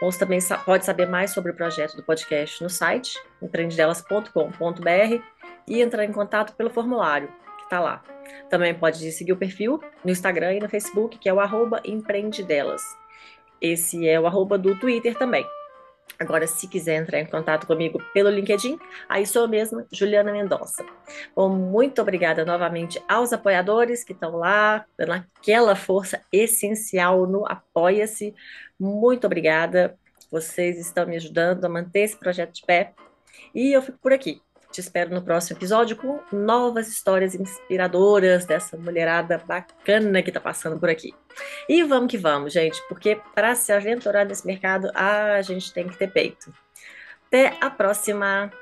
Você 0.00 0.18
também 0.18 0.38
pode 0.64 0.84
saber 0.84 1.06
mais 1.06 1.32
sobre 1.32 1.52
o 1.52 1.54
projeto 1.54 1.94
do 1.94 2.02
podcast 2.02 2.62
no 2.62 2.70
site 2.70 3.12
empreendedelas.com.br 3.42 5.22
e 5.68 5.82
entrar 5.82 6.04
em 6.04 6.12
contato 6.12 6.54
pelo 6.54 6.70
formulário 6.70 7.28
está 7.70 7.78
lá. 7.78 8.02
Também 8.50 8.74
pode 8.74 9.12
seguir 9.12 9.32
o 9.32 9.36
perfil 9.36 9.80
no 10.04 10.10
Instagram 10.10 10.54
e 10.54 10.60
no 10.60 10.68
Facebook, 10.68 11.16
que 11.18 11.28
é 11.28 11.32
o 11.32 11.38
arroba 11.38 11.80
empreendedelas. 11.84 12.82
Esse 13.60 14.08
é 14.08 14.18
o 14.18 14.26
arroba 14.26 14.58
do 14.58 14.76
Twitter 14.78 15.16
também. 15.16 15.46
Agora, 16.18 16.46
se 16.46 16.66
quiser 16.66 16.96
entrar 16.96 17.20
em 17.20 17.26
contato 17.26 17.66
comigo 17.66 18.02
pelo 18.12 18.28
LinkedIn, 18.28 18.78
aí 19.08 19.24
sou 19.26 19.42
eu 19.42 19.48
mesma, 19.48 19.86
Juliana 19.90 20.32
Mendonça. 20.32 20.84
Bom, 21.34 21.48
muito 21.48 22.02
obrigada 22.02 22.44
novamente 22.44 23.00
aos 23.08 23.32
apoiadores 23.32 24.04
que 24.04 24.12
estão 24.12 24.36
lá, 24.36 24.84
dando 24.98 25.12
aquela 25.12 25.76
força 25.76 26.20
essencial 26.32 27.26
no 27.26 27.46
Apoia-se. 27.46 28.34
Muito 28.78 29.26
obrigada. 29.26 29.96
Vocês 30.30 30.78
estão 30.78 31.06
me 31.06 31.16
ajudando 31.16 31.64
a 31.64 31.68
manter 31.68 32.00
esse 32.00 32.16
projeto 32.18 32.52
de 32.52 32.62
pé. 32.66 32.92
E 33.54 33.72
eu 33.72 33.80
fico 33.80 33.98
por 33.98 34.12
aqui. 34.12 34.42
Te 34.70 34.80
espero 34.80 35.10
no 35.10 35.20
próximo 35.20 35.58
episódio 35.58 35.96
com 35.96 36.20
novas 36.30 36.88
histórias 36.88 37.34
inspiradoras 37.34 38.44
dessa 38.46 38.76
mulherada 38.76 39.42
bacana 39.44 40.22
que 40.22 40.30
está 40.30 40.40
passando 40.40 40.78
por 40.78 40.88
aqui. 40.88 41.12
E 41.68 41.82
vamos 41.82 42.10
que 42.10 42.16
vamos, 42.16 42.52
gente, 42.52 42.80
porque 42.88 43.20
para 43.34 43.54
se 43.56 43.72
aventurar 43.72 44.24
nesse 44.24 44.46
mercado, 44.46 44.90
a 44.94 45.42
gente 45.42 45.72
tem 45.72 45.88
que 45.88 45.96
ter 45.96 46.12
peito. 46.12 46.54
Até 47.26 47.56
a 47.60 47.68
próxima! 47.68 48.52